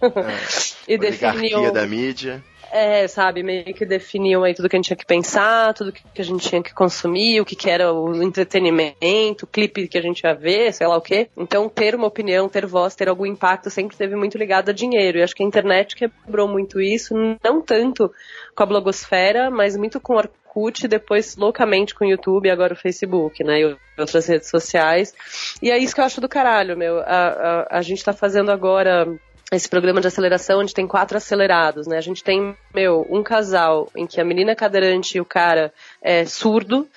e 0.86 0.94
Oligarquia 0.94 1.32
definiam. 1.32 1.72
da 1.72 1.84
mídia. 1.84 2.44
É, 2.70 3.06
sabe, 3.06 3.42
meio 3.42 3.64
que 3.74 3.86
definiam 3.86 4.42
aí 4.42 4.52
tudo 4.52 4.68
que 4.68 4.76
a 4.76 4.78
gente 4.78 4.86
tinha 4.86 4.96
que 4.96 5.06
pensar, 5.06 5.72
tudo 5.72 5.92
que 5.92 6.20
a 6.20 6.24
gente 6.24 6.48
tinha 6.48 6.62
que 6.62 6.74
consumir, 6.74 7.40
o 7.40 7.44
que, 7.44 7.54
que 7.54 7.70
era 7.70 7.92
o 7.92 8.22
entretenimento, 8.22 9.44
o 9.44 9.46
clipe 9.46 9.88
que 9.88 9.96
a 9.96 10.02
gente 10.02 10.20
ia 10.20 10.34
ver, 10.34 10.72
sei 10.72 10.86
lá 10.86 10.96
o 10.96 11.00
quê. 11.00 11.28
Então, 11.36 11.68
ter 11.68 11.94
uma 11.94 12.06
opinião, 12.06 12.48
ter 12.48 12.66
voz, 12.66 12.94
ter 12.94 13.08
algum 13.08 13.24
impacto 13.24 13.70
sempre 13.70 13.94
esteve 13.94 14.16
muito 14.16 14.36
ligado 14.36 14.70
a 14.70 14.72
dinheiro. 14.72 15.18
E 15.18 15.22
acho 15.22 15.34
que 15.34 15.42
a 15.42 15.46
internet 15.46 15.94
quebrou 15.94 16.48
muito 16.48 16.80
isso, 16.80 17.14
não 17.42 17.62
tanto 17.62 18.12
com 18.54 18.62
a 18.62 18.66
blogosfera, 18.66 19.50
mas 19.50 19.76
muito 19.76 20.00
com 20.00 20.14
o 20.14 20.16
Orkut, 20.16 20.88
depois 20.88 21.36
loucamente 21.36 21.94
com 21.94 22.04
o 22.04 22.08
YouTube 22.08 22.50
agora 22.50 22.74
o 22.74 22.76
Facebook, 22.76 23.44
né? 23.44 23.60
E 23.60 23.76
outras 23.98 24.26
redes 24.26 24.50
sociais. 24.50 25.14
E 25.62 25.70
é 25.70 25.78
isso 25.78 25.94
que 25.94 26.00
eu 26.00 26.04
acho 26.04 26.20
do 26.20 26.28
caralho, 26.28 26.76
meu. 26.76 26.98
A, 27.00 27.04
a, 27.70 27.78
a 27.78 27.82
gente 27.82 28.04
tá 28.04 28.12
fazendo 28.12 28.50
agora 28.50 29.06
esse 29.52 29.68
programa 29.68 30.00
de 30.00 30.08
aceleração, 30.08 30.60
onde 30.60 30.74
tem 30.74 30.86
quatro 30.86 31.16
acelerados, 31.16 31.86
né? 31.86 31.96
A 31.96 32.00
gente 32.02 32.24
tem, 32.24 32.56
meu, 32.74 33.06
um 33.08 33.22
casal 33.22 33.88
em 33.96 34.06
que 34.06 34.20
a 34.20 34.24
menina 34.24 34.52
é 34.52 34.54
cadeirante 34.56 35.18
e 35.18 35.20
o 35.20 35.24
cara 35.24 35.72
é 36.02 36.24
surdo. 36.24 36.88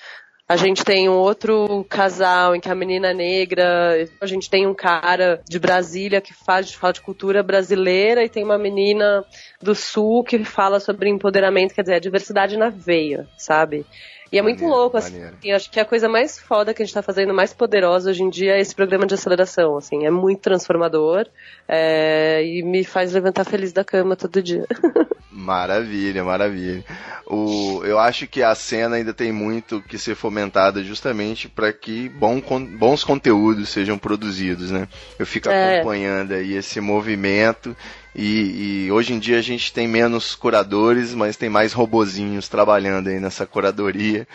A 0.48 0.56
gente 0.56 0.84
tem 0.84 1.08
um 1.08 1.12
outro 1.12 1.86
casal 1.88 2.56
em 2.56 2.60
que 2.60 2.68
a 2.68 2.74
menina 2.74 3.10
é 3.10 3.14
negra. 3.14 4.04
A 4.20 4.26
gente 4.26 4.50
tem 4.50 4.66
um 4.66 4.74
cara 4.74 5.40
de 5.48 5.60
Brasília 5.60 6.20
que 6.20 6.34
faz, 6.34 6.74
fala 6.74 6.92
de 6.92 7.00
cultura 7.00 7.40
brasileira 7.40 8.24
e 8.24 8.28
tem 8.28 8.42
uma 8.42 8.58
menina 8.58 9.24
do 9.62 9.76
sul 9.76 10.24
que 10.24 10.44
fala 10.44 10.80
sobre 10.80 11.08
empoderamento, 11.08 11.72
quer 11.72 11.82
dizer, 11.82 11.94
a 11.94 12.00
diversidade 12.00 12.56
na 12.56 12.68
veia, 12.68 13.28
sabe? 13.38 13.86
E 14.32 14.38
é 14.38 14.42
muito 14.42 14.60
Maneiro, 14.60 14.80
louco, 14.80 14.96
assim. 14.96 15.12
maneiro. 15.14 15.36
E 15.42 15.50
acho 15.52 15.70
que 15.70 15.80
a 15.80 15.84
coisa 15.84 16.08
mais 16.08 16.38
foda 16.38 16.72
que 16.72 16.82
a 16.82 16.86
gente 16.86 16.94
tá 16.94 17.02
fazendo, 17.02 17.34
mais 17.34 17.52
poderosa 17.52 18.10
hoje 18.10 18.22
em 18.22 18.30
dia, 18.30 18.56
é 18.56 18.60
esse 18.60 18.74
programa 18.74 19.06
de 19.06 19.14
aceleração, 19.14 19.76
assim. 19.76 20.06
É 20.06 20.10
muito 20.10 20.40
transformador 20.40 21.26
é, 21.68 22.42
e 22.44 22.62
me 22.62 22.84
faz 22.84 23.12
levantar 23.12 23.44
feliz 23.44 23.72
da 23.72 23.84
cama 23.84 24.14
todo 24.16 24.40
dia. 24.42 24.64
Maravilha, 25.32 26.24
maravilha. 26.24 26.84
O, 27.26 27.82
eu 27.84 27.98
acho 27.98 28.26
que 28.26 28.42
a 28.42 28.54
cena 28.54 28.96
ainda 28.96 29.14
tem 29.14 29.30
muito 29.32 29.80
que 29.80 29.96
ser 29.96 30.14
fomentada 30.16 30.82
justamente 30.82 31.48
para 31.48 31.72
que 31.72 32.08
bom, 32.08 32.40
bons 32.76 33.04
conteúdos 33.04 33.68
sejam 33.68 33.96
produzidos, 33.96 34.70
né? 34.72 34.88
Eu 35.18 35.24
fico 35.24 35.48
É. 35.48 35.76
acompanhando 35.76 36.32
aí 36.34 36.54
esse 36.54 36.80
movimento 36.80 37.76
e, 38.14 38.84
e 38.86 38.92
hoje 38.92 39.12
em 39.12 39.18
dia 39.18 39.38
a 39.38 39.42
gente 39.42 39.72
tem 39.72 39.86
menos 39.86 40.34
curadores, 40.34 41.14
mas 41.14 41.36
tem 41.36 41.48
mais 41.48 41.72
robozinhos 41.72 42.48
trabalhando 42.48 43.08
aí 43.08 43.20
nessa 43.20 43.46
curadoria. 43.46 44.26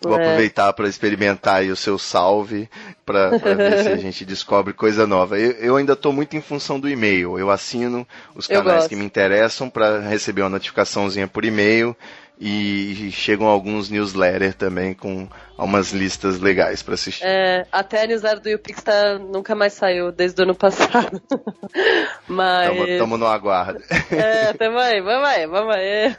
Vou 0.00 0.12
É. 0.14 0.16
aproveitar 0.16 0.70
para 0.74 0.86
experimentar 0.88 1.56
aí 1.56 1.70
o 1.70 1.76
seu 1.76 1.98
salve 1.98 2.68
para 3.06 3.30
ver 3.38 3.82
se 3.82 3.88
a 3.88 3.96
gente 3.96 4.24
descobre 4.24 4.74
coisa 4.74 5.06
nova. 5.06 5.38
Eu, 5.38 5.52
eu 5.52 5.76
ainda 5.76 5.94
estou 5.94 6.12
muito 6.12 6.36
em 6.36 6.42
função 6.42 6.78
do 6.78 6.88
e-mail. 6.88 7.38
Eu 7.38 7.50
assino 7.50 8.06
os 8.34 8.46
canais 8.46 8.86
que 8.86 8.96
me 8.96 9.04
interessam 9.04 9.70
para 9.70 10.00
receber 10.00 10.42
uma 10.42 10.50
notificaçãozinha 10.50 11.26
por 11.26 11.44
e-mail 11.44 11.96
e 12.38 13.10
chegam 13.12 13.46
alguns 13.46 13.88
newsletters 13.88 14.54
também 14.54 14.92
com 14.92 15.28
umas 15.56 15.92
listas 15.92 16.40
legais 16.40 16.82
para 16.82 16.94
assistir. 16.94 17.24
É, 17.24 17.64
até 17.70 18.02
a 18.02 18.06
newsletter 18.06 18.40
do 18.40 18.48
YouPix 18.48 18.82
tá, 18.82 19.18
nunca 19.18 19.54
mais 19.54 19.72
saiu, 19.72 20.10
desde 20.10 20.40
o 20.40 20.44
ano 20.44 20.54
passado. 20.54 21.22
Mas. 22.26 22.76
Estamos 22.88 23.18
no 23.20 23.26
aguardo. 23.26 23.80
É, 24.10 24.52
tamo 24.52 24.78
aí, 24.78 25.00
vamos 25.00 25.28
aí, 25.28 25.46
vamos 25.46 25.74
aí. 25.74 26.16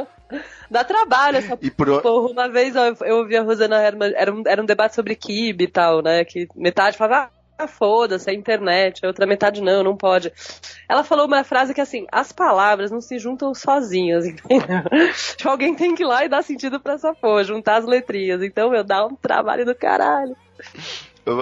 Dá 0.70 0.84
trabalho 0.84 1.38
essa 1.38 1.58
E 1.60 1.70
por, 1.70 2.02
porra. 2.02 2.30
Uma 2.30 2.48
vez 2.48 2.76
ó, 2.76 2.94
eu 3.04 3.16
ouvi 3.16 3.36
a 3.36 3.42
Rosana 3.42 3.82
Herman, 3.82 4.12
era 4.14 4.32
um, 4.32 4.42
era 4.46 4.62
um 4.62 4.66
debate 4.66 4.94
sobre 4.94 5.16
kibe 5.16 5.64
e 5.64 5.68
tal, 5.68 6.02
né? 6.02 6.24
Que 6.24 6.46
metade 6.54 6.96
falava, 6.96 7.24
ah, 7.24 7.37
foda-se, 7.66 8.30
é 8.30 8.34
internet, 8.34 9.04
a 9.04 9.08
outra 9.08 9.26
metade 9.26 9.60
não, 9.60 9.82
não 9.82 9.96
pode. 9.96 10.32
Ela 10.88 11.02
falou 11.02 11.26
uma 11.26 11.42
frase 11.42 11.74
que 11.74 11.80
assim, 11.80 12.06
as 12.12 12.30
palavras 12.30 12.90
não 12.90 13.00
se 13.00 13.18
juntam 13.18 13.54
sozinhas, 13.54 14.26
entendeu? 14.26 14.84
Tipo, 15.36 15.48
alguém 15.48 15.74
tem 15.74 15.94
que 15.94 16.02
ir 16.02 16.06
lá 16.06 16.24
e 16.24 16.28
dar 16.28 16.42
sentido 16.42 16.78
pra 16.78 16.94
essa 16.94 17.14
porra, 17.14 17.42
juntar 17.42 17.76
as 17.76 17.84
letrinhas. 17.84 18.42
Então, 18.42 18.70
meu, 18.70 18.84
dá 18.84 19.04
um 19.06 19.16
trabalho 19.16 19.64
do 19.64 19.74
caralho. 19.74 20.36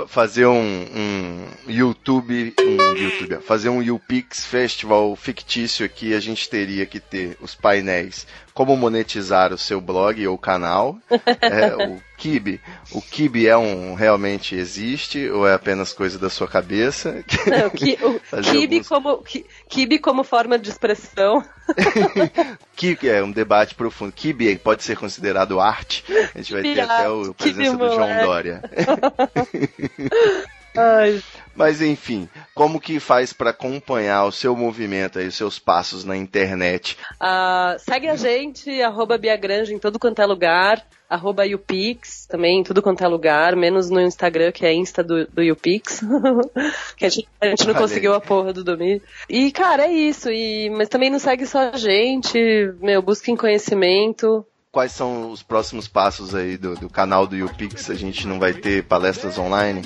fazer 0.08 0.46
um, 0.46 0.86
um 0.94 1.48
YouTube, 1.68 2.54
um 2.58 2.96
YouTube, 2.96 3.42
fazer 3.42 3.68
um 3.68 3.82
YouPix 3.82 4.46
Festival 4.46 5.14
fictício 5.16 5.84
aqui, 5.84 6.14
a 6.14 6.20
gente 6.20 6.48
teria 6.48 6.86
que 6.86 7.00
ter 7.00 7.36
os 7.40 7.54
painéis 7.54 8.26
como 8.56 8.74
monetizar 8.74 9.52
o 9.52 9.58
seu 9.58 9.82
blog 9.82 10.26
ou 10.26 10.38
canal. 10.38 10.96
É, 11.42 11.76
o 11.76 12.00
Kibe, 12.16 12.60
o 12.92 13.02
Kibe 13.02 13.46
é 13.46 13.56
um 13.56 13.94
realmente 13.94 14.54
existe 14.56 15.28
ou 15.28 15.46
é 15.46 15.52
apenas 15.54 15.92
coisa 15.92 16.18
da 16.18 16.30
sua 16.30 16.48
cabeça? 16.48 17.22
Não, 17.46 17.68
ki, 17.70 17.98
o 18.02 18.18
kibe, 18.42 18.76
alguns- 18.76 18.88
como, 18.88 19.18
ki, 19.22 19.46
kibe 19.68 19.98
como 19.98 20.24
forma 20.24 20.58
de 20.58 20.70
expressão. 20.70 21.44
Kibe 22.74 23.08
é 23.08 23.22
um 23.22 23.30
debate 23.30 23.74
profundo. 23.74 24.12
Kibe 24.12 24.56
pode 24.56 24.82
ser 24.82 24.96
considerado 24.96 25.60
arte. 25.60 26.04
A 26.34 26.38
gente 26.38 26.52
vai 26.52 26.62
ter 26.62 26.80
até 26.80 27.04
a 27.04 27.34
presença 27.36 27.70
Kibe 27.72 27.76
do 27.76 27.94
João. 27.94 28.24
Dória. 28.24 28.62
Ai, 30.76 31.22
Mas 31.56 31.80
enfim, 31.80 32.28
como 32.54 32.80
que 32.80 33.00
faz 33.00 33.32
para 33.32 33.50
acompanhar 33.50 34.24
o 34.24 34.32
seu 34.32 34.54
movimento 34.54 35.18
aí, 35.18 35.26
os 35.26 35.34
seus 35.34 35.58
passos 35.58 36.04
na 36.04 36.16
internet? 36.16 36.98
Ah, 37.18 37.76
segue 37.78 38.08
a 38.08 38.16
gente, 38.16 38.82
arroba 38.82 39.16
Biagranja 39.16 39.72
em 39.72 39.78
todo 39.78 39.98
quanto 39.98 40.20
é 40.20 40.26
lugar, 40.26 40.86
arroba 41.08 41.44
Upix 41.46 42.26
também 42.26 42.60
em 42.60 42.62
tudo 42.62 42.82
quanto 42.82 43.02
é 43.02 43.08
lugar, 43.08 43.56
menos 43.56 43.88
no 43.88 44.00
Instagram, 44.00 44.52
que 44.52 44.66
é 44.66 44.74
Insta 44.74 45.02
do, 45.02 45.26
do 45.26 45.42
Upix, 45.52 46.00
que 46.96 47.06
a 47.06 47.08
gente, 47.08 47.28
a 47.40 47.46
gente 47.46 47.64
não 47.64 47.74
Olha 47.74 47.82
conseguiu 47.82 48.14
a 48.14 48.20
porra 48.20 48.52
do 48.52 48.62
domínio. 48.62 49.00
E, 49.28 49.50
cara, 49.50 49.86
é 49.86 49.92
isso, 49.92 50.30
e, 50.30 50.68
mas 50.70 50.88
também 50.88 51.10
não 51.10 51.18
segue 51.18 51.46
só 51.46 51.70
a 51.70 51.76
gente, 51.76 52.38
meu, 52.80 53.00
busquem 53.00 53.36
conhecimento. 53.36 54.44
Quais 54.76 54.92
são 54.92 55.30
os 55.30 55.42
próximos 55.42 55.88
passos 55.88 56.34
aí 56.34 56.58
do, 56.58 56.74
do 56.74 56.90
canal 56.90 57.26
do 57.26 57.34
YouPix? 57.34 57.88
A 57.88 57.94
gente 57.94 58.26
não 58.26 58.38
vai 58.38 58.52
ter 58.52 58.84
palestras 58.84 59.38
online? 59.38 59.80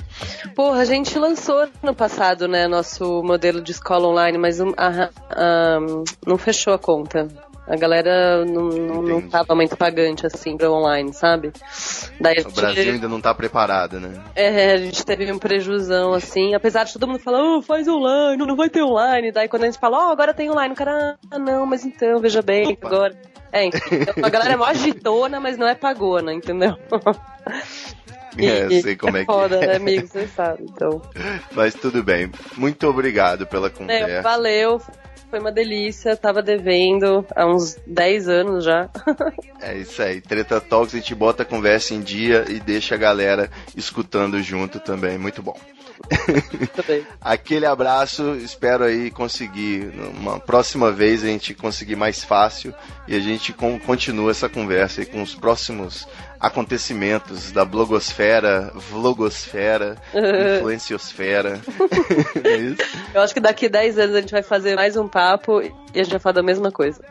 Porra, 0.56 0.80
a 0.80 0.84
gente 0.84 1.16
lançou 1.16 1.68
no 1.80 1.94
passado, 1.94 2.48
né, 2.48 2.66
nosso 2.66 3.22
modelo 3.22 3.60
de 3.60 3.70
escola 3.70 4.08
online, 4.08 4.36
mas 4.36 4.58
um, 4.58 4.72
ah, 4.76 5.10
ah, 5.30 5.78
não 6.26 6.36
fechou 6.36 6.74
a 6.74 6.78
conta. 6.78 7.28
A 7.68 7.76
galera 7.76 8.44
não, 8.44 8.64
não, 8.68 9.02
não 9.02 9.28
tava 9.28 9.54
muito 9.54 9.76
pagante 9.76 10.26
assim 10.26 10.56
pra 10.56 10.68
online, 10.68 11.12
sabe? 11.12 11.52
Daí 12.20 12.38
a 12.38 12.40
O 12.40 12.42
gente- 12.50 12.54
Brasil 12.56 12.92
ainda 12.94 13.06
não 13.06 13.20
tá 13.20 13.32
preparado, 13.32 14.00
né? 14.00 14.20
É, 14.34 14.72
a 14.72 14.76
gente 14.76 15.06
teve 15.06 15.30
um 15.30 15.38
prejuzão, 15.38 16.12
assim, 16.12 16.52
apesar 16.52 16.82
de 16.82 16.94
todo 16.94 17.06
mundo 17.06 17.20
falar, 17.20 17.44
oh, 17.44 17.62
faz 17.62 17.86
online, 17.86 18.44
não 18.44 18.56
vai 18.56 18.68
ter 18.68 18.82
online. 18.82 19.30
Daí 19.30 19.46
quando 19.48 19.62
a 19.62 19.66
gente 19.66 19.78
fala, 19.78 20.08
ó, 20.08 20.10
agora 20.10 20.34
tem 20.34 20.50
online, 20.50 20.74
o 20.74 20.76
cara, 20.76 21.16
ah, 21.30 21.38
não, 21.38 21.64
mas 21.64 21.84
então, 21.84 22.18
veja 22.18 22.42
bem, 22.42 22.72
Opa. 22.72 22.88
agora. 22.88 23.29
É, 23.52 23.64
então, 23.64 24.14
a 24.22 24.28
galera 24.28 24.54
é 24.54 24.56
mó 24.56 24.64
agitona, 24.64 25.40
mas 25.40 25.56
não 25.56 25.66
é 25.66 25.74
pagona, 25.74 26.32
entendeu? 26.32 26.76
É, 28.38 28.64
eu 28.64 28.82
sei 28.82 28.94
como 28.94 29.16
é 29.16 29.20
que 29.20 29.26
foda, 29.26 29.56
é. 29.56 29.66
né, 29.66 29.76
amigo? 29.76 30.06
Você 30.06 30.26
sabe, 30.28 30.62
então. 30.62 31.02
Mas 31.52 31.74
tudo 31.74 32.02
bem. 32.02 32.30
Muito 32.56 32.86
obrigado 32.86 33.44
pela 33.44 33.66
É, 33.66 33.70
conversa. 33.70 34.22
valeu, 34.22 34.80
foi 35.30 35.38
uma 35.38 35.52
delícia, 35.52 36.16
tava 36.16 36.42
devendo 36.42 37.24
há 37.34 37.46
uns 37.46 37.76
10 37.86 38.28
anos 38.28 38.64
já. 38.64 38.88
É 39.60 39.76
isso 39.78 40.02
aí. 40.02 40.20
Treta 40.20 40.60
Talks, 40.60 40.94
a 40.94 40.98
gente 40.98 41.14
bota 41.14 41.42
a 41.44 41.46
conversa 41.46 41.94
em 41.94 42.00
dia 42.00 42.44
e 42.48 42.58
deixa 42.58 42.94
a 42.96 42.98
galera 42.98 43.48
escutando 43.76 44.42
junto 44.42 44.80
também. 44.80 45.16
Muito 45.16 45.42
bom. 45.42 45.56
Tudo 46.08 46.84
bem. 46.86 47.06
Aquele 47.20 47.66
abraço, 47.66 48.34
espero 48.36 48.84
aí 48.84 49.10
conseguir, 49.10 49.92
uma 50.18 50.40
próxima 50.40 50.90
vez 50.90 51.22
a 51.22 51.26
gente 51.26 51.54
conseguir 51.54 51.94
mais 51.96 52.24
fácil 52.24 52.74
e 53.06 53.14
a 53.14 53.20
gente 53.20 53.52
con- 53.52 53.78
continua 53.78 54.30
essa 54.30 54.48
conversa 54.48 55.02
aí 55.02 55.06
com 55.06 55.22
os 55.22 55.34
próximos 55.34 56.08
acontecimentos 56.40 57.52
da 57.52 57.64
blogosfera, 57.64 58.72
vlogosfera, 58.74 59.96
influenciosfera. 60.56 61.60
É 62.42 62.56
isso? 62.56 62.82
Eu 63.12 63.20
acho 63.20 63.34
que 63.34 63.40
daqui 63.40 63.68
10 63.68 63.98
anos 63.98 64.16
a 64.16 64.20
gente 64.20 64.30
vai 64.30 64.42
fazer 64.42 64.74
mais 64.74 64.96
um 64.96 65.06
papo 65.06 65.60
e 65.60 66.00
a 66.00 66.02
gente 66.02 66.12
vai 66.12 66.20
falar 66.20 66.34
da 66.34 66.42
mesma 66.42 66.70
coisa. 66.70 67.02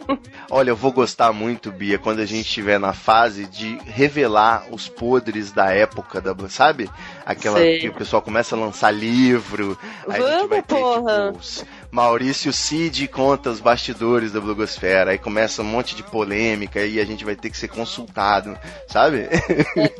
Olha, 0.50 0.70
eu 0.70 0.76
vou 0.76 0.92
gostar 0.92 1.32
muito, 1.32 1.70
Bia, 1.70 1.98
quando 1.98 2.20
a 2.20 2.26
gente 2.26 2.46
estiver 2.46 2.78
na 2.78 2.92
fase 2.92 3.46
de 3.46 3.76
revelar 3.84 4.66
os 4.70 4.88
podres 4.88 5.52
da 5.52 5.70
época 5.72 6.20
da, 6.20 6.34
sabe? 6.48 6.88
Aquela 7.26 7.58
Sei. 7.58 7.80
que 7.80 7.88
o 7.88 7.94
pessoal 7.94 8.22
começa 8.22 8.56
a 8.56 8.58
lançar 8.58 8.90
livro, 8.90 9.78
aí 10.08 10.22
a 10.22 10.26
gente 10.26 10.36
Vamos, 10.36 10.48
vai 10.48 10.62
ter 10.62 10.74
porra. 10.74 11.26
tipo, 11.26 11.38
os 11.38 11.64
Maurício 11.90 12.52
Cid 12.52 13.08
conta 13.08 13.50
os 13.50 13.60
bastidores 13.60 14.32
da 14.32 14.40
blogosfera, 14.40 15.12
aí 15.12 15.18
começa 15.18 15.62
um 15.62 15.64
monte 15.64 15.96
de 15.96 16.02
polêmica 16.02 16.84
e 16.84 17.00
a 17.00 17.04
gente 17.04 17.24
vai 17.24 17.34
ter 17.34 17.50
que 17.50 17.56
ser 17.56 17.68
consultado, 17.68 18.58
sabe? 18.86 19.28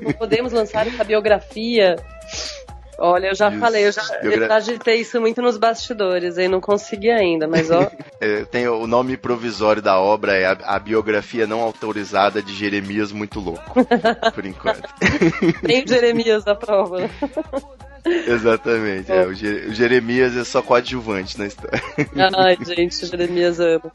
Não 0.01 0.13
podemos 0.13 0.53
lançar 0.53 0.87
essa 0.87 1.03
biografia. 1.03 1.97
Olha, 3.01 3.29
eu 3.29 3.35
já 3.35 3.49
Isso. 3.49 3.61
falei, 3.61 3.87
eu 3.87 3.93
já, 3.93 4.03
Biogra- 4.21 4.55
agitei 4.57 4.97
isso 4.97 5.21
muito 5.21 5.41
nos 5.41 5.57
bastidores, 5.57 6.37
aí 6.37 6.49
não 6.49 6.61
consegui 6.61 7.11
ainda, 7.11 7.47
mas 7.47 7.71
ó, 7.71 7.89
É, 8.21 8.45
tem 8.47 8.67
o 8.67 8.89
nome 8.89 9.17
provisório 9.17 9.81
da 9.81 10.01
obra 10.01 10.35
é 10.35 10.47
a, 10.47 10.59
a 10.65 10.79
biografia 10.81 11.47
não 11.47 11.61
autorizada 11.61 12.43
de 12.43 12.53
Jeremias 12.53 13.13
muito 13.13 13.39
louco, 13.39 13.63
por 14.35 14.45
enquanto. 14.45 14.83
tem 15.65 15.85
o 15.85 15.89
Jeremias 15.89 16.45
na 16.45 16.57
prova. 16.57 17.09
Exatamente. 18.27 19.13
é, 19.13 19.27
o, 19.27 19.35
Je- 19.35 19.67
o 19.69 19.75
Jeremias 19.75 20.37
é 20.37 20.43
só 20.45 20.63
coadjuvante 20.63 21.39
na 21.39 21.47
história. 21.47 21.81
Ai, 22.37 22.57
gente, 22.65 23.05
Jeremias 23.07 23.61
amo. 23.61 23.93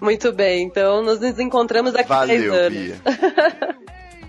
Muito 0.00 0.32
bem, 0.32 0.64
então 0.64 1.02
nos 1.02 1.20
encontramos 1.38 1.92
daqui 1.92 2.12
a 2.12 2.26
10 2.26 2.40
Valeu, 2.46 2.54
anos. 2.66 2.78
Bia. 2.78 2.96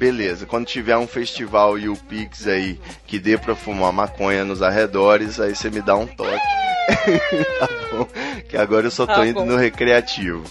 Beleza, 0.04 0.46
quando 0.46 0.66
tiver 0.66 0.98
um 0.98 1.08
festival 1.08 1.80
e 1.80 1.88
o 1.88 1.96
Pix 1.96 2.46
aí 2.46 2.78
que 3.08 3.18
dê 3.18 3.38
pra 3.38 3.56
fumar 3.56 3.94
maconha 3.94 4.44
nos 4.44 4.62
arredores, 4.62 5.40
aí 5.40 5.56
você 5.56 5.70
me 5.70 5.80
dá 5.82 5.96
um 5.96 6.06
toque. 6.06 6.30
tá 7.58 7.70
bom? 7.90 8.08
Que 8.50 8.58
agora 8.58 8.88
eu 8.88 8.92
só 8.92 9.08
tô 9.08 9.14
Tá 9.14 9.26
indo 9.26 9.36
bom. 9.36 9.46
no 9.46 9.56
recreativo. 9.56 10.44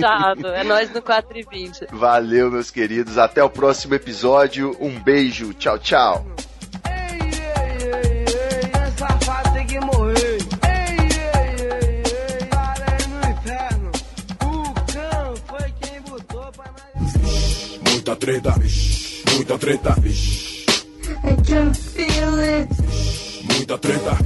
Chato, 0.00 0.46
é 0.46 0.64
nós 0.64 0.90
no 0.90 1.02
4 1.02 1.38
e 1.38 1.42
20. 1.42 1.86
Valeu, 1.92 2.50
meus 2.50 2.70
queridos. 2.70 3.18
Até 3.18 3.44
o 3.44 3.50
próximo 3.50 3.94
episódio. 3.94 4.74
Um 4.80 4.98
beijo. 4.98 5.52
Tchau, 5.52 5.78
tchau. 5.78 6.24
Muita 18.10 18.26
treta, 18.26 18.54
muita 19.36 19.56
treta, 19.56 19.94
I 21.22 21.36
can 21.46 21.72
feel 21.72 22.40
it. 22.40 22.68
muita 23.44 23.78
treta, 23.78 24.18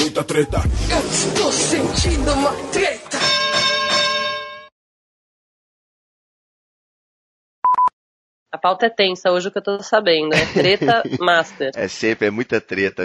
muita 0.00 0.24
treta. 0.24 0.58
Eu 0.90 0.98
estou 1.08 1.52
sentindo 1.52 2.32
uma 2.32 2.52
treta. 2.72 3.18
A 8.52 8.58
pauta 8.58 8.86
é 8.86 8.90
tensa 8.90 9.30
hoje, 9.30 9.46
o 9.46 9.52
que 9.52 9.58
eu 9.58 9.62
tô 9.62 9.80
sabendo. 9.80 10.34
É 10.34 10.46
treta 10.46 11.04
master. 11.22 11.70
É 11.76 11.86
sempre, 11.86 12.26
é 12.26 12.30
muita 12.32 12.60
treta. 12.60 13.04